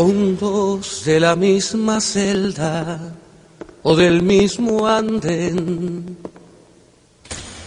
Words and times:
hondos 0.00 1.04
de 1.04 1.20
la 1.20 1.36
misma 1.36 2.00
celda 2.00 2.98
o 3.82 3.94
del 3.94 4.22
mismo 4.22 4.86
andén, 4.86 6.16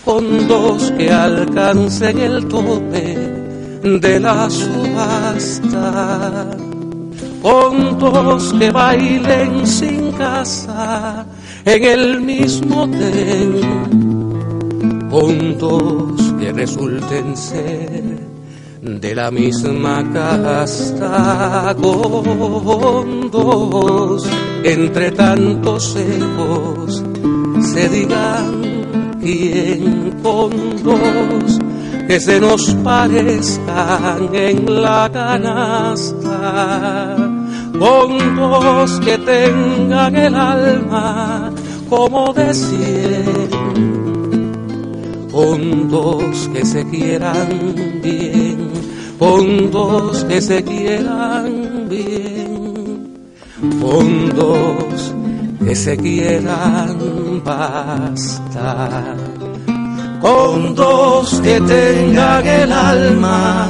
hondos 0.06 0.92
que 0.98 1.12
alcancen 1.12 2.18
el 2.20 2.48
tope 2.48 3.18
de 3.84 4.20
la 4.20 4.50
subasta, 4.50 5.88
hondos 7.44 8.54
que 8.58 8.72
bailen 8.72 9.68
sin 9.68 10.12
casa 10.14 11.28
en 11.66 11.84
el 11.84 12.20
mismo 12.20 12.90
tren, 12.90 13.62
hondos 15.12 16.34
que 16.40 16.52
resulten 16.52 17.38
ser 17.38 18.33
de 18.84 19.16
la 19.16 19.32
misma 19.32 20.04
casta 20.12 21.74
con 21.82 23.32
dos. 23.32 24.28
Entre 24.64 25.12
tantos 25.12 25.96
ecos 25.96 27.04
se 27.74 27.90
digan 27.90 29.16
quién 29.22 30.12
con 30.22 30.52
dos. 30.84 31.60
Que 32.08 32.20
se 32.20 32.40
nos 32.42 32.74
parezcan 32.84 34.30
en 34.34 34.82
la 34.82 35.10
canasta 35.12 36.36
con 37.80 38.36
dos 38.36 39.00
que 39.00 39.18
tengan 39.18 40.16
el 40.16 40.36
alma 40.36 41.50
como 41.90 42.34
de 42.34 42.54
con 45.34 45.90
dos 45.90 46.50
que 46.54 46.64
se 46.64 46.88
quieran 46.90 47.74
bien, 48.04 48.43
con 49.20 49.72
dos 49.72 50.24
que 50.26 50.42
se 50.42 50.64
quieran 50.64 51.88
bien, 51.90 53.14
con 53.82 54.30
dos 54.30 55.14
que 55.66 55.76
se 55.76 55.98
quieran 55.98 57.42
basta, 57.44 59.16
con 60.22 60.76
dos 60.76 61.42
que 61.42 61.62
tengan 61.62 62.48
el 62.48 62.72
alma 62.72 63.68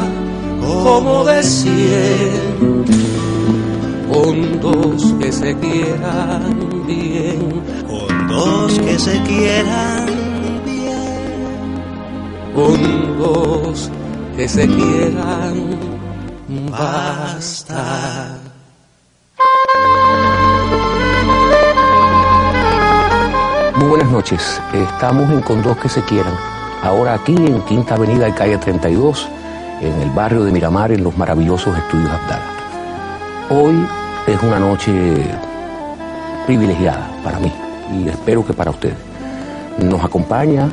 como 0.61 1.23
de 1.25 1.43
cien, 1.43 2.85
con 4.11 4.59
dos 4.61 5.13
que 5.19 5.31
se 5.31 5.55
quieran 5.57 6.85
bien, 6.87 7.61
con 7.87 8.27
dos 8.27 8.79
que 8.79 8.99
se 8.99 9.21
quieran 9.23 10.23
dos 13.23 13.89
que 14.35 14.47
se 14.47 14.67
quieran 14.67 15.77
basta. 16.71 18.37
Muy 23.75 23.87
buenas 23.89 24.11
noches, 24.11 24.61
estamos 24.73 25.29
en 25.31 25.41
Con 25.41 25.61
dos 25.61 25.77
que 25.77 25.89
se 25.89 26.01
quieran, 26.03 26.33
ahora 26.81 27.15
aquí 27.15 27.35
en 27.35 27.61
Quinta 27.63 27.95
Avenida 27.95 28.27
y 28.29 28.31
Calle 28.31 28.57
32, 28.57 29.27
en 29.81 30.01
el 30.01 30.09
barrio 30.11 30.43
de 30.43 30.51
Miramar, 30.51 30.91
en 30.91 31.03
los 31.03 31.15
maravillosos 31.17 31.77
estudios 31.77 32.09
Abdala. 32.09 32.43
Hoy 33.49 33.85
es 34.27 34.41
una 34.41 34.59
noche 34.59 34.91
privilegiada 36.45 37.09
para 37.23 37.39
mí 37.39 37.51
y 37.93 38.09
espero 38.09 38.45
que 38.45 38.53
para 38.53 38.71
ustedes. 38.71 38.97
Nos 39.79 40.03
acompaña, 40.03 40.69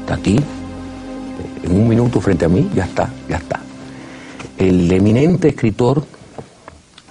está 0.00 0.14
aquí, 0.14 0.40
en 1.62 1.72
un 1.72 1.88
minuto 1.88 2.20
frente 2.20 2.44
a 2.44 2.48
mí, 2.48 2.68
ya 2.74 2.84
está, 2.84 3.08
ya 3.28 3.36
está. 3.36 3.60
El 4.58 4.90
eminente 4.90 5.48
escritor, 5.48 6.04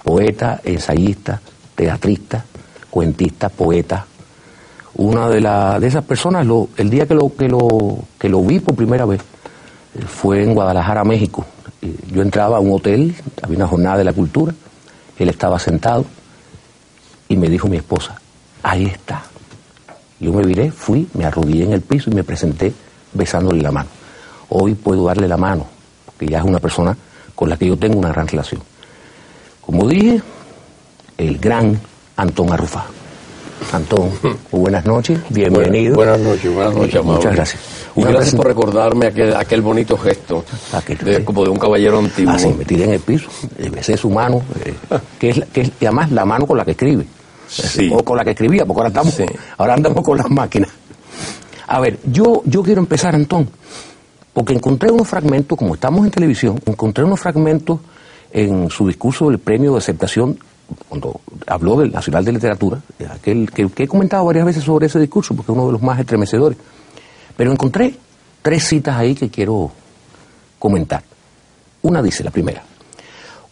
poeta, 0.02 0.60
ensayista, 0.64 1.40
teatrista, 1.74 2.44
cuentista, 2.90 3.48
poeta, 3.48 4.06
una 4.94 5.28
de, 5.28 5.40
la, 5.40 5.80
de 5.80 5.86
esas 5.86 6.04
personas, 6.04 6.46
lo, 6.46 6.68
el 6.76 6.90
día 6.90 7.06
que 7.06 7.14
lo, 7.14 7.34
que, 7.34 7.48
lo, 7.48 7.98
que 8.18 8.28
lo 8.28 8.42
vi 8.42 8.60
por 8.60 8.74
primera 8.74 9.06
vez, 9.06 9.20
eh, 9.94 10.02
fue 10.06 10.42
en 10.42 10.54
Guadalajara, 10.54 11.02
México. 11.04 11.44
Eh, 11.80 11.94
yo 12.12 12.22
entraba 12.22 12.58
a 12.58 12.60
un 12.60 12.72
hotel, 12.72 13.14
había 13.42 13.56
una 13.56 13.66
jornada 13.66 13.98
de 13.98 14.04
la 14.04 14.12
cultura, 14.12 14.54
él 15.18 15.28
estaba 15.28 15.58
sentado 15.58 16.04
y 17.28 17.36
me 17.36 17.48
dijo 17.48 17.68
mi 17.68 17.78
esposa, 17.78 18.20
ahí 18.62 18.84
está. 18.84 19.22
Yo 20.20 20.32
me 20.32 20.44
viré, 20.44 20.70
fui, 20.70 21.08
me 21.14 21.24
arrodillé 21.24 21.64
en 21.64 21.72
el 21.72 21.80
piso 21.80 22.10
y 22.10 22.14
me 22.14 22.22
presenté 22.22 22.72
besándole 23.14 23.62
la 23.62 23.72
mano 23.72 24.01
hoy 24.52 24.74
puedo 24.74 25.06
darle 25.06 25.28
la 25.28 25.36
mano, 25.36 25.66
porque 26.04 26.26
ya 26.26 26.38
es 26.38 26.44
una 26.44 26.58
persona 26.58 26.96
con 27.34 27.48
la 27.48 27.56
que 27.56 27.66
yo 27.66 27.76
tengo 27.76 27.98
una 27.98 28.10
gran 28.10 28.28
relación. 28.28 28.60
Como 29.60 29.88
dije, 29.88 30.20
el 31.18 31.38
gran 31.38 31.80
Antón 32.16 32.52
Arrufá. 32.52 32.86
Antón, 33.72 34.10
buenas 34.50 34.84
noches, 34.84 35.20
bienvenido. 35.30 35.94
Buenas, 35.94 36.18
noches, 36.20 36.52
buenas 36.52 36.74
noches, 36.74 37.04
Muchas 37.04 37.34
gracias. 37.34 37.62
Y 37.94 38.02
gracias 38.02 38.34
por 38.34 38.46
recordarme 38.46 39.06
aquel, 39.06 39.36
aquel 39.36 39.60
bonito 39.60 39.96
gesto, 39.98 40.44
como 41.24 41.44
de 41.44 41.50
un 41.50 41.58
caballero 41.58 41.98
antiguo. 41.98 42.32
Así, 42.32 42.48
me 42.48 42.64
tiré 42.64 42.84
en 42.84 42.92
el 42.92 43.00
piso, 43.00 43.28
besé 43.70 43.96
su 43.96 44.10
mano, 44.10 44.42
eh, 44.64 44.74
que, 45.18 45.30
es, 45.30 45.44
que 45.52 45.60
es 45.60 45.72
además 45.82 46.10
la 46.10 46.24
mano 46.24 46.46
con 46.46 46.56
la 46.56 46.64
que 46.64 46.72
escribe. 46.72 47.06
O 47.92 48.02
con 48.02 48.16
la 48.16 48.24
que 48.24 48.30
escribía, 48.30 48.64
porque 48.64 48.80
ahora, 48.80 48.88
estamos, 48.88 49.14
ahora 49.58 49.74
andamos 49.74 50.02
con 50.02 50.16
las 50.16 50.30
máquinas. 50.30 50.70
A 51.66 51.80
ver, 51.80 51.98
yo, 52.04 52.42
yo 52.46 52.62
quiero 52.62 52.80
empezar, 52.80 53.14
Antón, 53.14 53.48
porque 54.32 54.54
encontré 54.54 54.90
unos 54.90 55.08
fragmentos, 55.08 55.58
como 55.58 55.74
estamos 55.74 56.04
en 56.04 56.10
televisión, 56.10 56.58
encontré 56.64 57.04
unos 57.04 57.20
fragmentos 57.20 57.80
en 58.32 58.70
su 58.70 58.86
discurso 58.86 59.28
del 59.28 59.38
premio 59.38 59.72
de 59.72 59.78
aceptación, 59.78 60.38
cuando 60.88 61.20
habló 61.46 61.76
del 61.76 61.92
Nacional 61.92 62.24
de 62.24 62.32
Literatura, 62.32 62.80
aquel 63.10 63.50
que, 63.50 63.68
he 63.76 63.88
comentado 63.88 64.24
varias 64.24 64.46
veces 64.46 64.64
sobre 64.64 64.86
ese 64.86 64.98
discurso, 64.98 65.34
porque 65.34 65.52
es 65.52 65.56
uno 65.56 65.66
de 65.66 65.72
los 65.72 65.82
más 65.82 66.00
estremecedores. 66.00 66.56
Pero 67.36 67.52
encontré 67.52 67.94
tres 68.40 68.64
citas 68.64 68.96
ahí 68.96 69.14
que 69.14 69.28
quiero 69.28 69.70
comentar. 70.58 71.02
Una 71.82 72.00
dice, 72.00 72.24
la 72.24 72.30
primera, 72.30 72.62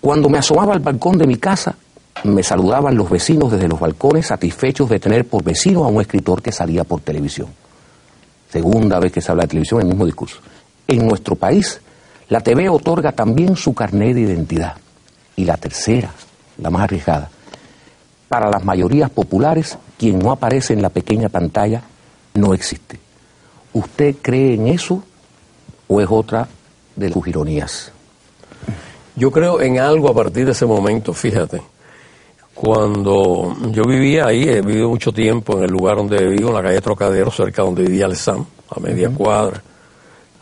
cuando 0.01 0.31
me 0.31 0.39
asomaba 0.39 0.73
al 0.73 0.81
balcón 0.81 1.19
de 1.19 1.27
mi 1.27 1.37
casa, 1.37 1.77
me 2.25 2.43
saludaban 2.43 2.97
los 2.97 3.11
vecinos 3.11 3.53
desde 3.53 3.69
los 3.69 3.81
balcones 3.81 4.27
satisfechos 4.27 4.89
de 4.89 4.99
tener 4.99 5.27
por 5.27 5.43
vecino 5.43 5.85
a 5.85 5.89
un 5.89 6.01
escritor 6.01 6.41
que 6.41 6.53
salía 6.53 6.85
por 6.85 7.01
televisión. 7.01 7.49
Segunda 8.51 8.99
vez 8.99 9.13
que 9.13 9.21
se 9.21 9.31
habla 9.31 9.43
de 9.43 9.49
televisión 9.49 9.81
el 9.81 9.87
mismo 9.87 10.07
discurso. 10.07 10.41
En 10.87 11.07
nuestro 11.07 11.37
país, 11.37 11.81
la 12.29 12.41
TV 12.41 12.69
otorga 12.69 13.13
también 13.13 13.57
su 13.57 13.75
carnet 13.75 14.15
de 14.15 14.23
identidad. 14.23 14.77
Y 15.37 15.45
la 15.45 15.57
tercera, 15.57 16.11
la 16.59 16.71
más 16.71 16.83
arriesgada, 16.83 17.31
para 18.29 18.49
las 18.49 18.65
mayorías 18.65 19.11
populares, 19.11 19.77
quien 19.99 20.19
no 20.19 20.31
aparece 20.31 20.73
en 20.73 20.83
la 20.83 20.91
pequeña 20.91 21.29
pantalla 21.29 21.83
no 22.35 22.55
existe. 22.55 23.01
¿Usted 23.73 24.17
cree 24.23 24.55
en 24.55 24.69
eso 24.69 25.03
o 25.89 26.01
es 26.01 26.07
otra 26.09 26.49
de 26.95 27.13
sus 27.13 27.27
ironías? 27.27 27.93
Yo 29.17 29.31
creo 29.31 29.61
en 29.61 29.79
algo 29.81 30.09
a 30.09 30.15
partir 30.15 30.47
de 30.47 30.53
ese 30.53 30.67
momento, 30.67 31.13
fíjate. 31.13 31.61
Cuando 32.55 33.57
yo 33.71 33.83
vivía 33.85 34.27
ahí, 34.27 34.45
he 34.49 34.61
vivido 34.61 34.89
mucho 34.89 35.13
tiempo 35.13 35.57
en 35.57 35.65
el 35.65 35.71
lugar 35.71 35.97
donde 35.97 36.27
vivo, 36.29 36.51
en 36.51 36.55
la 36.55 36.63
calle 36.63 36.81
Trocadero, 36.81 37.31
cerca 37.31 37.63
donde 37.63 37.83
vivía 37.83 38.07
el 38.07 38.17
SAM, 38.17 38.45
a 38.69 38.81
media 38.81 39.11
cuadra. 39.11 39.63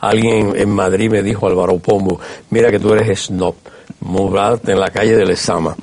Alguien 0.01 0.55
en 0.57 0.71
Madrid 0.71 1.11
me 1.11 1.23
dijo, 1.23 1.47
Álvaro 1.47 1.79
Pombo, 1.79 2.21
mira 2.51 2.71
que 2.71 2.79
tú 2.79 2.93
eres 2.93 3.27
snob, 3.27 3.55
mudarte 4.01 4.73
en 4.73 4.81
la 4.81 4.91
calle 4.91 5.17
de 5.17 5.27
Lezama. 5.27 5.77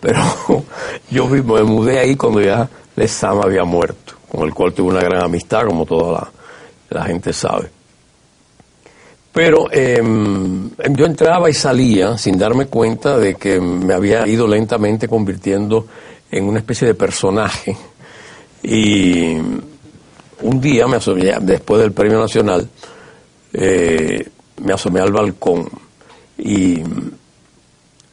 Pero 0.00 0.20
yo 1.10 1.26
me 1.26 1.42
mudé 1.42 1.98
ahí 1.98 2.16
cuando 2.16 2.40
ya 2.40 2.68
Lezama 2.94 3.42
había 3.44 3.64
muerto, 3.64 4.14
con 4.30 4.46
el 4.46 4.54
cual 4.54 4.72
tuve 4.72 4.92
una 4.92 5.02
gran 5.02 5.24
amistad, 5.24 5.66
como 5.66 5.86
toda 5.86 6.30
la, 6.90 7.04
gente 7.04 7.32
sabe. 7.32 7.70
Pero 9.32 9.72
em, 9.72 10.70
yo 10.90 11.06
entraba 11.06 11.48
y 11.48 11.54
salía 11.54 12.18
sin 12.18 12.38
darme 12.38 12.66
cuenta 12.66 13.18
de 13.18 13.34
que 13.34 13.60
me 13.60 13.94
había 13.94 14.26
ido 14.28 14.46
lentamente 14.46 15.08
convirtiendo 15.08 15.86
en 16.30 16.44
una 16.44 16.58
especie 16.58 16.86
de 16.86 16.94
personaje. 16.94 17.76
Y 18.62 19.34
un 20.42 20.60
día, 20.60 20.86
me 20.86 20.96
asomé, 20.96 21.32
después 21.40 21.80
del 21.80 21.92
Premio 21.92 22.20
Nacional, 22.20 22.68
eh, 23.52 24.28
me 24.62 24.72
asomé 24.72 25.00
al 25.00 25.12
balcón 25.12 25.68
y 26.38 26.82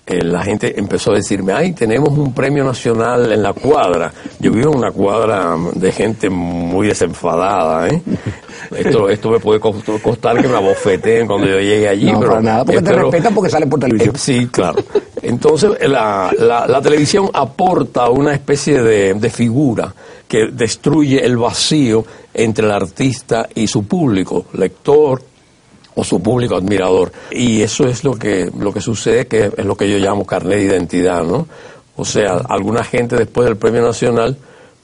eh, 0.10 0.24
la 0.24 0.42
gente 0.42 0.80
empezó 0.80 1.12
a 1.12 1.16
decirme, 1.16 1.54
ay, 1.54 1.74
tenemos 1.74 2.10
un 2.18 2.34
premio 2.34 2.64
nacional 2.64 3.32
en 3.32 3.44
la 3.44 3.54
cuadra. 3.54 4.12
Yo 4.40 4.52
vivo 4.52 4.72
en 4.72 4.80
una 4.80 4.92
cuadra 4.92 5.56
de 5.76 5.92
gente 5.92 6.32
muy 6.32 6.88
desenfadada, 6.88 7.88
¿eh? 7.90 8.02
Esto, 8.76 9.10
esto 9.10 9.32
me 9.32 9.40
puede 9.40 9.60
costar 9.60 10.40
que 10.40 10.48
me 10.48 10.56
abofeteen 10.56 11.26
cuando 11.26 11.48
yo 11.48 11.60
llegue 11.60 11.88
allí. 11.88 12.12
No, 12.12 12.20
pero 12.20 12.42
nada, 12.42 12.66
porque 12.66 12.82
te 12.82 12.94
respetan 12.94 13.34
porque 13.34 13.50
sale 13.50 13.66
por 13.66 13.80
televisión. 13.80 14.16
sí, 14.16 14.48
claro. 14.48 14.78
Entonces, 15.24 15.72
la, 15.88 16.32
la, 16.38 16.82
televisión 16.82 17.30
aporta 17.34 18.10
una 18.10 18.34
especie 18.34 18.84
de, 18.84 19.16
de 19.16 19.30
figura 19.30 19.92
que 20.28 20.50
destruye 20.52 21.26
el 21.26 21.38
vacío 21.38 22.06
entre 22.34 22.66
el 22.66 22.72
artista 22.72 23.48
y 23.56 23.66
su 23.66 23.86
público, 23.86 24.46
lector, 24.54 25.22
o 26.00 26.04
su 26.06 26.22
público 26.22 26.56
admirador. 26.56 27.12
Y 27.32 27.62
eso 27.62 27.86
es 27.86 28.06
lo 28.06 28.14
que, 28.16 28.50
lo 28.58 28.72
que 28.72 28.80
sucede, 28.80 29.28
que 29.28 29.52
es 29.56 29.66
lo 29.66 29.76
que 29.76 29.90
yo 29.90 29.98
llamo 29.98 30.26
carnet 30.26 30.60
de 30.60 30.66
identidad, 30.66 31.24
¿no? 31.24 31.46
O 31.98 32.06
sea, 32.06 32.38
alguna 32.48 32.86
gente 32.86 33.18
después 33.18 33.46
del 33.46 33.58
Premio 33.58 33.82
Nacional, 33.82 34.38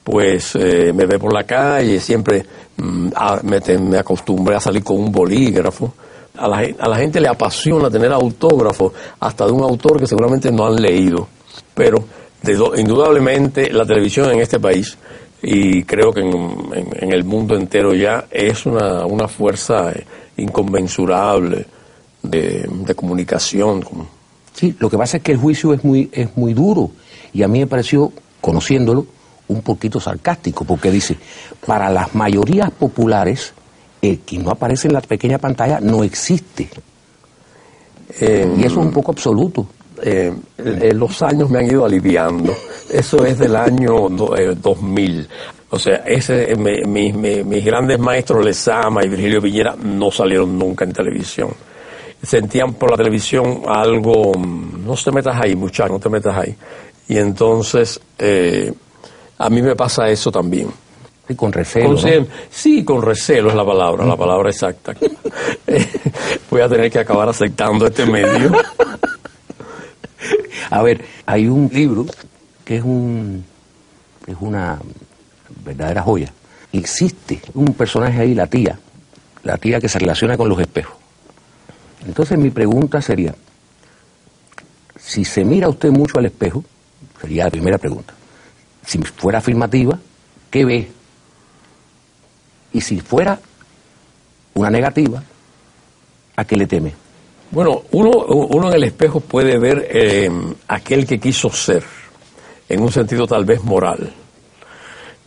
pues 0.04 0.56
eh, 0.56 0.92
me 0.94 1.06
ve 1.06 1.18
por 1.18 1.34
la 1.34 1.46
calle, 1.46 2.02
siempre 2.02 2.46
mm, 2.76 3.10
me, 3.44 3.78
me 3.80 3.98
acostumbré 3.98 4.56
a 4.58 4.60
salir 4.60 4.84
con 4.84 4.98
un 4.98 5.12
bolígrafo. 5.12 5.94
A 6.38 6.50
la, 6.50 6.68
a 6.78 6.90
la 6.90 6.98
gente 6.98 7.22
le 7.22 7.30
apasiona 7.30 7.90
tener 7.90 8.12
autógrafos, 8.12 8.92
hasta 9.22 9.46
de 9.46 9.54
un 9.54 9.64
autor 9.64 9.98
que 9.98 10.08
seguramente 10.08 10.52
no 10.52 10.66
han 10.66 10.76
leído. 10.76 11.30
Pero 11.74 12.04
indudablemente 12.76 13.72
la 13.72 13.86
televisión 13.86 14.30
en 14.32 14.42
este 14.42 14.60
país 14.60 14.98
y 15.42 15.84
creo 15.84 16.12
que 16.12 16.22
en, 16.22 17.14
el 17.14 17.24
mundo 17.24 17.56
entero 17.56 17.94
ya 17.94 18.26
es 18.32 18.66
una, 18.66 19.06
una 19.06 19.28
fuerza 19.28 19.94
inconmensurable 20.38 21.66
de, 22.24 22.96
comunicación. 22.96 23.84
Sí, 24.54 24.76
lo 24.80 24.90
que 24.90 24.98
pasa 24.98 25.18
es 25.18 25.24
que 25.24 25.34
el 25.34 25.38
juicio 25.38 25.74
es 25.74 25.84
muy, 25.84 26.10
es 26.12 26.36
muy 26.36 26.54
duro 26.54 26.92
y 27.34 27.44
a 27.44 27.48
mí 27.48 27.60
me 27.60 27.68
pareció, 27.68 28.12
conociéndolo, 28.42 29.06
un 29.48 29.62
poquito 29.62 30.00
sarcástico, 30.00 30.66
porque 30.66 30.90
dice, 30.90 31.18
para 31.66 31.90
las 31.90 32.16
mayorías 32.16 32.72
populares, 32.72 33.54
el 34.02 34.20
que 34.20 34.40
no 34.40 34.50
aparece 34.50 34.88
en 34.88 34.94
la 34.94 35.02
pequeña 35.02 35.38
pantalla 35.38 35.80
no 35.80 36.04
existe. 36.04 36.70
Eh, 38.20 38.56
y 38.58 38.62
eso 38.62 38.80
es 38.80 38.86
un 38.86 38.92
poco 38.92 39.12
absoluto. 39.12 39.68
Eh, 40.02 40.34
eh, 40.58 40.94
los 40.94 41.22
años 41.22 41.50
me 41.50 41.60
han 41.60 41.68
ido 41.68 41.86
aliviando. 41.86 42.56
Eso 42.90 43.26
es 43.26 43.38
del 43.40 43.56
año 43.56 44.10
2000. 44.10 45.20
Eh, 45.20 45.28
o 45.70 45.80
sea, 45.80 45.96
ese, 46.06 46.56
mis 46.56 47.66
grandes 47.66 48.00
maestros 48.00 48.46
Lezama 48.46 49.04
y 49.04 49.10
Virgilio 49.10 49.42
Piñera 49.42 49.76
no 49.76 50.12
salieron 50.12 50.58
nunca 50.58 50.86
en 50.86 50.94
televisión. 50.94 51.50
Sentían 52.22 52.74
por 52.74 52.92
la 52.92 52.98
televisión 52.98 53.64
algo, 53.68 54.34
mm, 54.38 54.86
no 54.86 54.96
te 54.96 55.12
metas 55.12 55.36
ahí, 55.42 55.56
muchacho, 55.56 55.94
no 55.94 56.00
te 56.00 56.10
metas 56.10 56.38
ahí. 56.38 56.56
Y 57.08 57.18
entonces, 57.18 58.00
a 59.38 59.50
mí 59.50 59.62
me 59.62 59.76
pasa 59.76 60.08
eso 60.10 60.32
también. 60.32 60.70
Y 61.28 61.36
con 61.36 61.52
recelo. 61.52 61.98
Sí, 62.50 62.84
con 62.84 63.02
recelo 63.02 63.50
es 63.50 63.56
la 63.56 63.66
palabra, 63.66 64.06
la 64.06 64.16
palabra 64.16 64.50
exacta. 64.50 64.94
Voy 66.52 66.62
a 66.62 66.70
tener 66.70 66.92
que 66.92 67.00
acabar 67.00 67.28
aceptando 67.30 67.88
este 67.88 68.06
medio. 68.06 68.52
A 70.70 70.82
ver, 70.82 71.04
hay 71.26 71.48
un 71.48 71.70
libro 71.72 72.06
que 72.64 72.78
es 72.78 72.84
un 72.84 73.44
es 74.28 74.36
una 74.40 74.80
verdadera 75.64 76.02
joya. 76.02 76.32
Existe 76.72 77.42
un 77.54 77.74
personaje 77.74 78.20
ahí, 78.20 78.34
la 78.34 78.48
tía, 78.48 78.78
la 79.44 79.58
tía 79.58 79.80
que 79.80 79.88
se 79.88 80.00
relaciona 80.00 80.36
con 80.36 80.50
los 80.50 80.60
espejos. 80.60 80.96
Entonces 82.06 82.38
mi 82.38 82.50
pregunta 82.50 83.02
sería, 83.02 83.36
si 85.00 85.24
se 85.24 85.46
mira 85.46 85.70
usted 85.70 85.90
mucho 85.92 86.18
al 86.18 86.26
espejo, 86.26 86.64
sería 87.22 87.46
la 87.46 87.52
primera 87.52 87.78
pregunta. 87.78 88.14
Si 88.86 89.00
fuera 89.00 89.40
afirmativa, 89.40 89.98
¿qué 90.50 90.66
ve? 90.66 90.92
Y 92.74 92.82
si 92.82 93.00
fuera 93.00 93.40
una 94.54 94.70
negativa, 94.70 95.24
¿a 96.36 96.46
qué 96.46 96.56
le 96.56 96.68
teme? 96.68 97.05
Bueno, 97.56 97.84
uno, 97.92 98.10
uno 98.10 98.68
en 98.68 98.74
el 98.74 98.84
espejo 98.84 99.22
puede 99.22 99.58
ver 99.58 99.88
eh, 99.90 100.30
aquel 100.68 101.08
que 101.08 101.18
quiso 101.22 101.50
ser, 101.50 101.86
en 102.68 102.82
un 102.82 102.92
sentido 102.92 103.26
tal 103.26 103.46
vez 103.46 103.64
moral. 103.64 104.12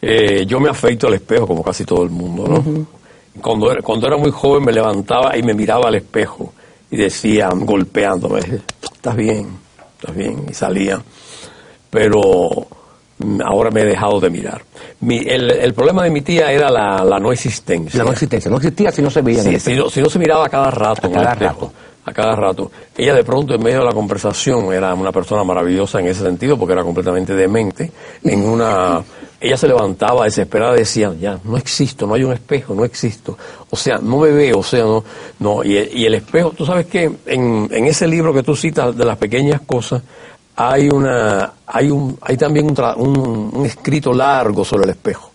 Eh, 0.03 0.45
yo 0.45 0.61
me 0.61 0.69
afeito 0.69 1.07
al 1.07 1.15
espejo 1.15 1.47
como 1.47 1.63
casi 1.63 1.87
todo 1.87 2.03
el 2.03 2.11
mundo, 2.11 2.47
¿no? 2.47 2.87
cuando, 3.41 3.73
era, 3.73 3.81
cuando 3.81 4.09
era 4.09 4.19
muy 4.19 4.31
joven 4.31 4.63
me 4.63 4.73
levantaba 4.73 5.39
y 5.39 5.43
me 5.43 5.55
miraba 5.55 5.89
al 5.89 5.95
espejo 5.95 6.53
y 6.91 6.99
decía, 6.99 7.49
golpeándome, 7.51 8.41
estás 8.83 9.17
bien, 9.17 9.49
estás 9.99 10.15
bien, 10.15 10.45
y 10.51 10.53
salía. 10.53 11.01
Pero 11.89 12.21
mm, 13.21 13.41
ahora 13.43 13.71
me 13.71 13.81
he 13.81 13.87
dejado 13.87 14.21
de 14.21 14.29
mirar. 14.29 14.61
el, 15.01 15.73
problema 15.73 16.05
de 16.05 16.11
mi 16.11 16.21
tía 16.21 16.53
era 16.53 16.71
la, 16.71 17.19
no 17.19 17.33
existencia. 17.33 17.97
La 17.97 18.05
no 18.05 18.13
existencia, 18.13 18.51
no 18.51 18.59
existía 18.59 18.91
si 18.91 19.01
no 19.01 19.09
se 19.09 19.23
veía. 19.23 19.59
si, 19.59 19.75
no, 19.75 19.89
si 19.89 20.03
no 20.03 20.11
se 20.11 20.19
miraba 20.19 20.47
cada 20.51 20.71
rato. 20.71 21.11
cada 21.11 21.35
rato 21.35 21.73
a 22.09 22.13
cada 22.13 22.35
rato. 22.35 22.71
Ella 22.97 23.15
de 23.15 23.25
pronto 23.25 23.55
en 23.55 23.63
medio 23.63 23.81
de 23.81 23.85
la 23.85 23.93
conversación 23.93 24.73
era 24.73 24.95
una 24.95 25.13
persona 25.13 25.45
maravillosa 25.45 26.01
en 26.01 26.09
ese 26.09 26.23
sentido 26.23 26.59
porque 26.59 26.73
era 26.73 26.83
completamente 26.83 27.35
demente. 27.35 27.91
En 28.25 28.49
una, 28.49 29.03
ella 29.41 29.57
se 29.57 29.69
levantaba 29.69 30.25
desesperada 30.25 30.75
y 30.75 30.81
decía, 30.81 31.13
ya, 31.19 31.39
no 31.45 31.57
existo, 31.57 32.07
no 32.07 32.15
hay 32.15 32.25
un 32.25 32.33
espejo, 32.33 32.75
no 32.75 32.85
existo. 32.85 33.37
O 33.71 33.77
sea, 33.77 33.99
no 33.99 34.19
me 34.19 34.31
veo, 34.31 34.59
o 34.59 34.63
sea, 34.63 34.85
no, 34.85 35.05
no. 35.39 35.63
Y, 35.65 35.77
el 35.77 36.15
espejo, 36.15 36.51
tú 36.51 36.67
sabes 36.67 36.87
que 36.87 37.11
en, 37.27 37.69
en 37.71 37.85
ese 37.87 38.07
libro 38.07 38.33
que 38.33 38.43
tú 38.43 38.57
citas 38.57 38.97
de 38.97 39.05
las 39.05 39.17
pequeñas 39.17 39.61
cosas, 39.63 40.03
hay 40.57 40.89
una, 40.89 41.53
hay 41.67 41.89
un, 41.91 42.19
hay 42.21 42.37
también 42.37 42.67
un, 42.97 43.51
un 43.55 43.65
escrito 43.65 44.13
largo 44.13 44.65
sobre 44.65 44.85
el 44.85 44.91
espejo. 44.91 45.28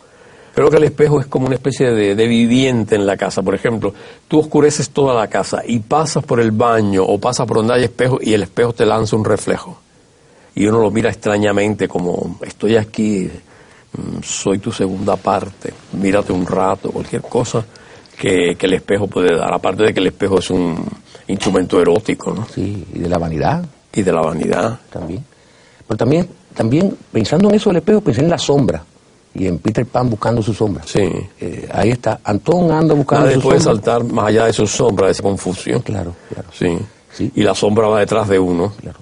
Creo 0.54 0.70
que 0.70 0.78
el 0.78 0.84
espejo 0.84 1.20
es 1.20 1.26
como 1.26 1.48
una 1.48 1.56
especie 1.56 1.92
de, 1.92 2.28
viviente 2.28 2.96
en 2.96 3.08
la 3.08 3.18
casa. 3.18 3.42
Por 3.42 3.56
ejemplo, 3.56 3.94
tú 4.28 4.40
oscureces 4.40 4.92
toda 4.92 5.16
la 5.16 5.28
casa 5.28 5.64
y 5.66 5.80
pasas 5.80 6.24
por 6.24 6.40
el 6.40 6.52
baño 6.52 7.04
o 7.04 7.20
pasas 7.20 7.48
por 7.48 7.58
donde 7.58 7.74
hay 7.74 7.84
espejo 7.86 8.20
y 8.22 8.34
el 8.34 8.44
espejo 8.44 8.72
te 8.72 8.86
lanza 8.86 9.16
un 9.16 9.26
reflejo. 9.26 9.80
Y 10.54 10.68
uno 10.68 10.80
lo 10.80 10.92
mira 10.92 11.10
extrañamente 11.10 11.88
como, 11.88 12.38
estoy 12.44 12.76
aquí, 12.76 13.28
mm, 13.94 14.22
soy 14.22 14.60
tu 14.60 14.72
segunda 14.72 15.16
parte, 15.16 15.74
mírate 15.94 16.32
un 16.32 16.46
rato, 16.46 16.92
cualquier 16.92 17.24
cosa 17.24 17.66
que, 18.16 18.56
que 18.56 18.68
el 18.68 18.74
espejo 18.74 19.08
puede 19.08 19.36
dar. 19.36 19.52
Aparte 19.52 19.86
de 19.86 19.94
que 19.94 20.02
el 20.02 20.08
espejo 20.08 20.38
es 20.38 20.52
un 20.52 20.86
instrumento 21.30 21.82
erótico, 21.82 22.32
¿no? 22.32 22.48
Sí, 22.54 22.86
y 22.94 23.00
de 23.00 23.10
la 23.10 23.18
vanidad. 23.18 23.66
Y 23.92 24.04
de 24.04 24.14
la 24.14 24.22
vanidad. 24.22 24.80
También. 24.92 25.26
Pero 25.88 25.98
también, 25.98 26.30
también 26.54 26.96
pensando 27.12 27.50
en 27.50 27.56
eso 27.56 27.72
del 27.72 27.78
espejo, 27.78 28.02
pensé 28.02 28.22
en 28.22 28.30
la 28.30 28.38
sombra 28.38 28.84
y 29.36 29.48
en 29.48 29.58
Peter 29.60 29.86
Pan 29.86 30.10
buscando 30.10 30.42
su 30.42 30.54
sombra. 30.54 30.84
Sí. 30.86 31.10
Eh, 31.40 31.68
ahí 31.72 31.92
está. 31.92 32.20
Antón 32.24 32.72
anda 32.72 32.94
buscando 32.94 33.26
Nadie 33.26 33.40
puede 33.40 33.60
saltar 33.60 34.04
más 34.04 34.28
allá 34.28 34.46
de 34.46 34.54
su 34.54 34.68
sombra, 34.68 35.08
de 35.08 35.14
esa 35.14 35.24
confusión. 35.24 35.82
Claro, 35.82 36.14
claro. 36.32 36.50
Sí. 36.52 36.78
sí. 37.12 37.32
Y 37.36 37.44
la 37.44 37.56
sombra 37.56 37.88
va 37.88 38.00
detrás 38.00 38.28
de 38.30 38.38
uno. 38.38 38.74
Claro. 38.80 39.00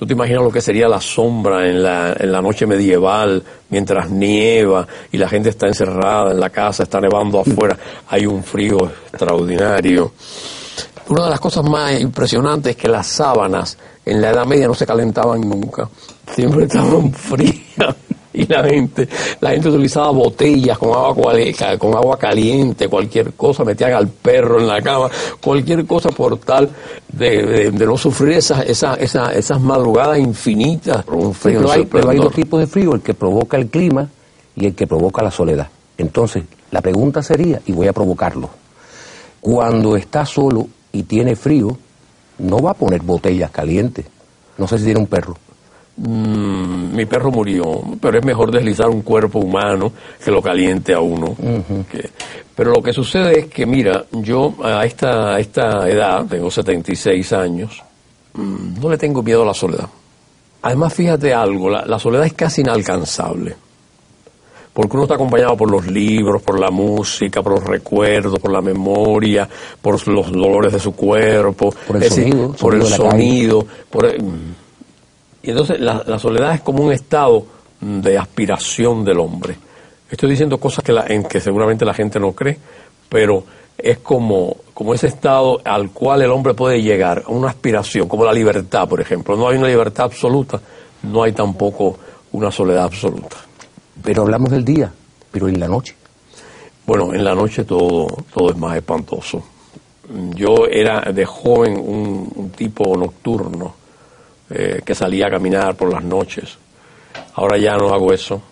¿Tú 0.00 0.06
te 0.06 0.14
imaginas 0.14 0.42
lo 0.42 0.50
que 0.50 0.62
sería 0.62 0.88
la 0.88 1.00
sombra 1.00 1.68
en 1.68 1.82
la, 1.82 2.16
en 2.18 2.32
la 2.32 2.40
noche 2.40 2.66
medieval, 2.66 3.42
mientras 3.68 4.08
nieva 4.10 4.86
y 5.12 5.18
la 5.18 5.28
gente 5.28 5.50
está 5.50 5.66
encerrada 5.66 6.30
en 6.30 6.40
la 6.40 6.48
casa, 6.48 6.84
está 6.84 7.00
nevando 7.00 7.40
afuera, 7.40 7.76
hay 8.08 8.24
un 8.24 8.42
frío 8.42 8.78
extraordinario? 9.08 10.12
Una 11.06 11.24
de 11.24 11.30
las 11.30 11.40
cosas 11.40 11.64
más 11.64 12.00
impresionantes 12.00 12.70
es 12.70 12.76
que 12.80 12.88
las 12.88 13.08
sábanas 13.08 13.76
en 14.06 14.22
la 14.22 14.30
Edad 14.30 14.46
Media 14.46 14.68
no 14.68 14.74
se 14.74 14.86
calentaban 14.86 15.42
nunca, 15.42 15.86
siempre 16.34 16.64
estaban 16.64 17.12
frías 17.12 17.94
y 18.32 18.46
la 18.46 18.62
gente, 18.64 19.08
la 19.40 19.50
gente 19.50 19.68
utilizaba 19.68 20.10
botellas 20.10 20.78
con 20.78 20.90
agua, 20.90 21.34
con 21.78 21.94
agua 21.94 22.18
caliente, 22.18 22.88
cualquier 22.88 23.32
cosa, 23.32 23.64
metían 23.64 23.92
al 23.92 24.08
perro 24.08 24.60
en 24.60 24.68
la 24.68 24.80
cama, 24.80 25.10
cualquier 25.40 25.86
cosa 25.86 26.10
por 26.10 26.38
tal 26.38 26.70
de, 27.08 27.72
no 27.72 27.96
sufrir 27.96 28.38
esas, 28.38 28.64
esas, 28.66 28.98
esas, 28.98 29.34
esas 29.34 29.60
madrugadas 29.60 30.18
infinitas. 30.18 31.04
Un 31.08 31.34
frío 31.34 31.60
pero, 31.60 31.72
hay, 31.72 31.84
pero 31.86 32.10
hay 32.10 32.18
dos 32.18 32.32
tipos 32.32 32.60
de 32.60 32.66
frío, 32.66 32.94
el 32.94 33.00
que 33.00 33.14
provoca 33.14 33.56
el 33.56 33.68
clima 33.68 34.08
y 34.54 34.66
el 34.66 34.74
que 34.74 34.86
provoca 34.86 35.22
la 35.22 35.30
soledad. 35.30 35.68
Entonces, 35.98 36.44
la 36.70 36.80
pregunta 36.80 37.22
sería, 37.22 37.60
y 37.66 37.72
voy 37.72 37.88
a 37.88 37.92
provocarlo, 37.92 38.48
cuando 39.40 39.96
está 39.96 40.24
solo 40.24 40.68
y 40.92 41.02
tiene 41.02 41.34
frío, 41.34 41.76
no 42.38 42.60
va 42.60 42.72
a 42.72 42.74
poner 42.74 43.02
botellas 43.02 43.50
calientes. 43.50 44.06
No 44.58 44.68
sé 44.68 44.78
si 44.78 44.84
tiene 44.84 45.00
un 45.00 45.06
perro. 45.06 45.36
Mm, 45.96 46.94
mi 46.96 47.04
perro 47.04 47.30
murió, 47.30 47.82
pero 48.00 48.18
es 48.18 48.24
mejor 48.24 48.50
deslizar 48.50 48.88
un 48.88 49.02
cuerpo 49.02 49.38
humano 49.38 49.92
que 50.22 50.30
lo 50.30 50.40
caliente 50.40 50.94
a 50.94 51.00
uno. 51.00 51.36
pero 52.54 52.72
lo 52.72 52.82
que 52.82 52.92
sucede 52.92 53.40
es 53.40 53.46
que, 53.46 53.66
mira, 53.66 54.04
yo 54.12 54.54
a 54.62 54.84
esta, 54.84 55.38
esta 55.38 55.88
edad, 55.88 56.24
tengo 56.26 56.50
76 56.50 57.32
años, 57.32 57.82
mm, 58.34 58.80
no 58.80 58.88
le 58.88 58.98
tengo 58.98 59.22
miedo 59.22 59.42
a 59.42 59.46
la 59.46 59.54
soledad. 59.54 59.88
Además, 60.62 60.94
fíjate 60.94 61.34
algo, 61.34 61.70
la, 61.70 61.84
la 61.86 61.98
soledad 61.98 62.26
es 62.26 62.34
casi 62.34 62.60
inalcanzable 62.60 63.56
porque 64.72 64.96
uno 64.96 65.04
está 65.04 65.14
acompañado 65.16 65.56
por 65.56 65.70
los 65.70 65.86
libros, 65.86 66.42
por 66.42 66.58
la 66.58 66.70
música, 66.70 67.42
por 67.42 67.54
los 67.54 67.64
recuerdos, 67.64 68.38
por 68.38 68.52
la 68.52 68.60
memoria, 68.60 69.48
por 69.80 70.06
los 70.08 70.32
dolores 70.32 70.72
de 70.72 70.78
su 70.78 70.92
cuerpo, 70.92 71.74
por 71.86 72.02
el 72.02 72.10
sonido, 72.10 72.52
por 72.52 72.74
el 72.74 72.86
sonido, 72.86 73.66
por 73.90 74.06
y 75.42 75.50
entonces 75.50 75.80
la, 75.80 76.18
soledad 76.18 76.54
es 76.54 76.60
como 76.60 76.84
un 76.84 76.92
estado 76.92 77.46
de 77.80 78.18
aspiración 78.18 79.04
del 79.04 79.20
hombre. 79.20 79.56
Estoy 80.10 80.30
diciendo 80.30 80.58
cosas 80.58 80.84
que, 80.84 80.92
la, 80.92 81.06
en 81.06 81.24
que 81.24 81.40
seguramente 81.40 81.84
la 81.84 81.94
gente 81.94 82.18
no 82.18 82.32
cree, 82.32 82.58
pero 83.08 83.44
es 83.78 83.98
como, 83.98 84.56
como 84.74 84.92
ese 84.94 85.06
estado 85.06 85.60
al 85.64 85.90
cual 85.90 86.22
el 86.22 86.30
hombre 86.30 86.54
puede 86.54 86.82
llegar, 86.82 87.24
a 87.26 87.30
una 87.30 87.48
aspiración, 87.48 88.08
como 88.08 88.24
la 88.24 88.32
libertad, 88.32 88.88
por 88.88 89.00
ejemplo. 89.00 89.36
No 89.36 89.48
hay 89.48 89.56
una 89.56 89.68
libertad 89.68 90.06
absoluta, 90.06 90.60
no 91.04 91.22
hay 91.22 91.32
tampoco 91.32 91.98
una 92.32 92.50
soledad 92.50 92.84
absoluta. 92.84 93.36
Pero 94.02 94.22
hablamos 94.22 94.50
del 94.50 94.64
día, 94.64 94.92
pero 95.30 95.48
en 95.48 95.58
la 95.58 95.68
noche. 95.68 95.94
Bueno, 96.86 97.14
en 97.14 97.22
la 97.24 97.34
noche 97.34 97.64
todo, 97.64 98.08
todo 98.34 98.50
es 98.50 98.56
más 98.56 98.76
espantoso. 98.76 99.42
yo 100.34 100.66
era 100.68 101.12
de 101.12 101.24
joven 101.24 101.76
un, 101.78 102.50
tipo 102.56 102.96
nocturno 102.96 103.74
eh, 104.50 104.80
que 104.84 104.94
salía 104.94 105.26
a 105.26 105.30
caminar 105.30 105.74
por 105.76 105.92
las 105.92 106.02
noches. 106.02 106.58
Ahora 107.34 107.56
ya 107.56 107.76
no 107.76 107.94
hago 107.94 108.12
eso, 108.12 108.42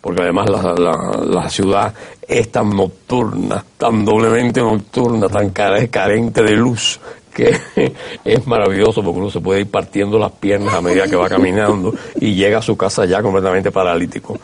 porque 0.00 0.22
además 0.22 0.48
la, 0.48 1.48
ciudad 1.50 1.92
es 2.26 2.50
tan 2.50 2.70
nocturna, 2.70 3.64
tan 3.76 4.04
doblemente 4.04 4.60
nocturna, 4.60 5.28
tan 5.28 5.50
carente 5.50 6.42
de 6.42 6.52
luz, 6.52 6.98
que 7.34 7.56
es 8.24 8.46
maravilloso 8.46 9.02
porque 9.02 9.20
uno 9.20 9.30
se 9.30 9.40
puede 9.40 9.60
ir 9.60 9.70
partiendo 9.70 10.18
las 10.18 10.32
piernas 10.32 10.74
a 10.74 10.80
medida 10.80 11.06
que 11.06 11.16
va 11.16 11.28
caminando 11.28 11.94
y 12.20 12.34
llega 12.34 12.58
a 12.58 12.62
su 12.62 12.76
casa 12.76 13.04
ya 13.04 13.22
completamente 13.22 13.70
paralítico. 13.70 14.38